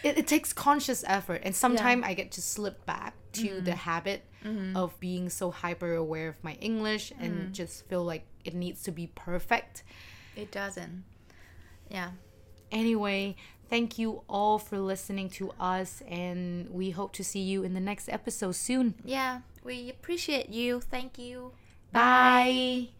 It, 0.02 0.18
it 0.18 0.26
takes 0.26 0.52
conscious 0.52 1.04
effort. 1.06 1.42
And 1.44 1.54
sometimes 1.54 2.04
I 2.04 2.14
get 2.14 2.32
to 2.32 2.42
slip 2.42 2.84
back 2.86 3.14
to 3.32 3.60
the 3.60 3.70
mm-hmm. 3.70 3.70
habit 3.70 4.24
mm-hmm. 4.44 4.76
of 4.76 4.98
being 5.00 5.28
so 5.28 5.50
hyper 5.50 5.94
aware 5.94 6.28
of 6.28 6.42
my 6.42 6.54
English 6.54 7.12
and 7.20 7.32
mm-hmm. 7.32 7.52
just 7.52 7.86
feel 7.86 8.04
like 8.04 8.24
it 8.44 8.54
needs 8.54 8.82
to 8.84 8.92
be 8.92 9.08
perfect. 9.14 9.82
it 10.36 10.50
doesn't. 10.50 11.04
Yeah. 11.90 12.10
Anyway, 12.72 13.36
thank 13.70 13.98
you 13.98 14.22
all 14.28 14.58
for 14.58 14.78
listening 14.78 15.30
to 15.30 15.52
us, 15.60 16.02
and 16.08 16.68
we 16.70 16.90
hope 16.90 17.12
to 17.12 17.22
see 17.22 17.40
you 17.40 17.62
in 17.62 17.74
the 17.74 17.80
next 17.80 18.08
episode 18.08 18.54
soon. 18.56 18.94
yeah. 19.04 19.40
We 19.62 19.90
appreciate 19.90 20.48
you. 20.48 20.80
Thank 20.80 21.18
you. 21.18 21.50
Bye. 21.90 22.90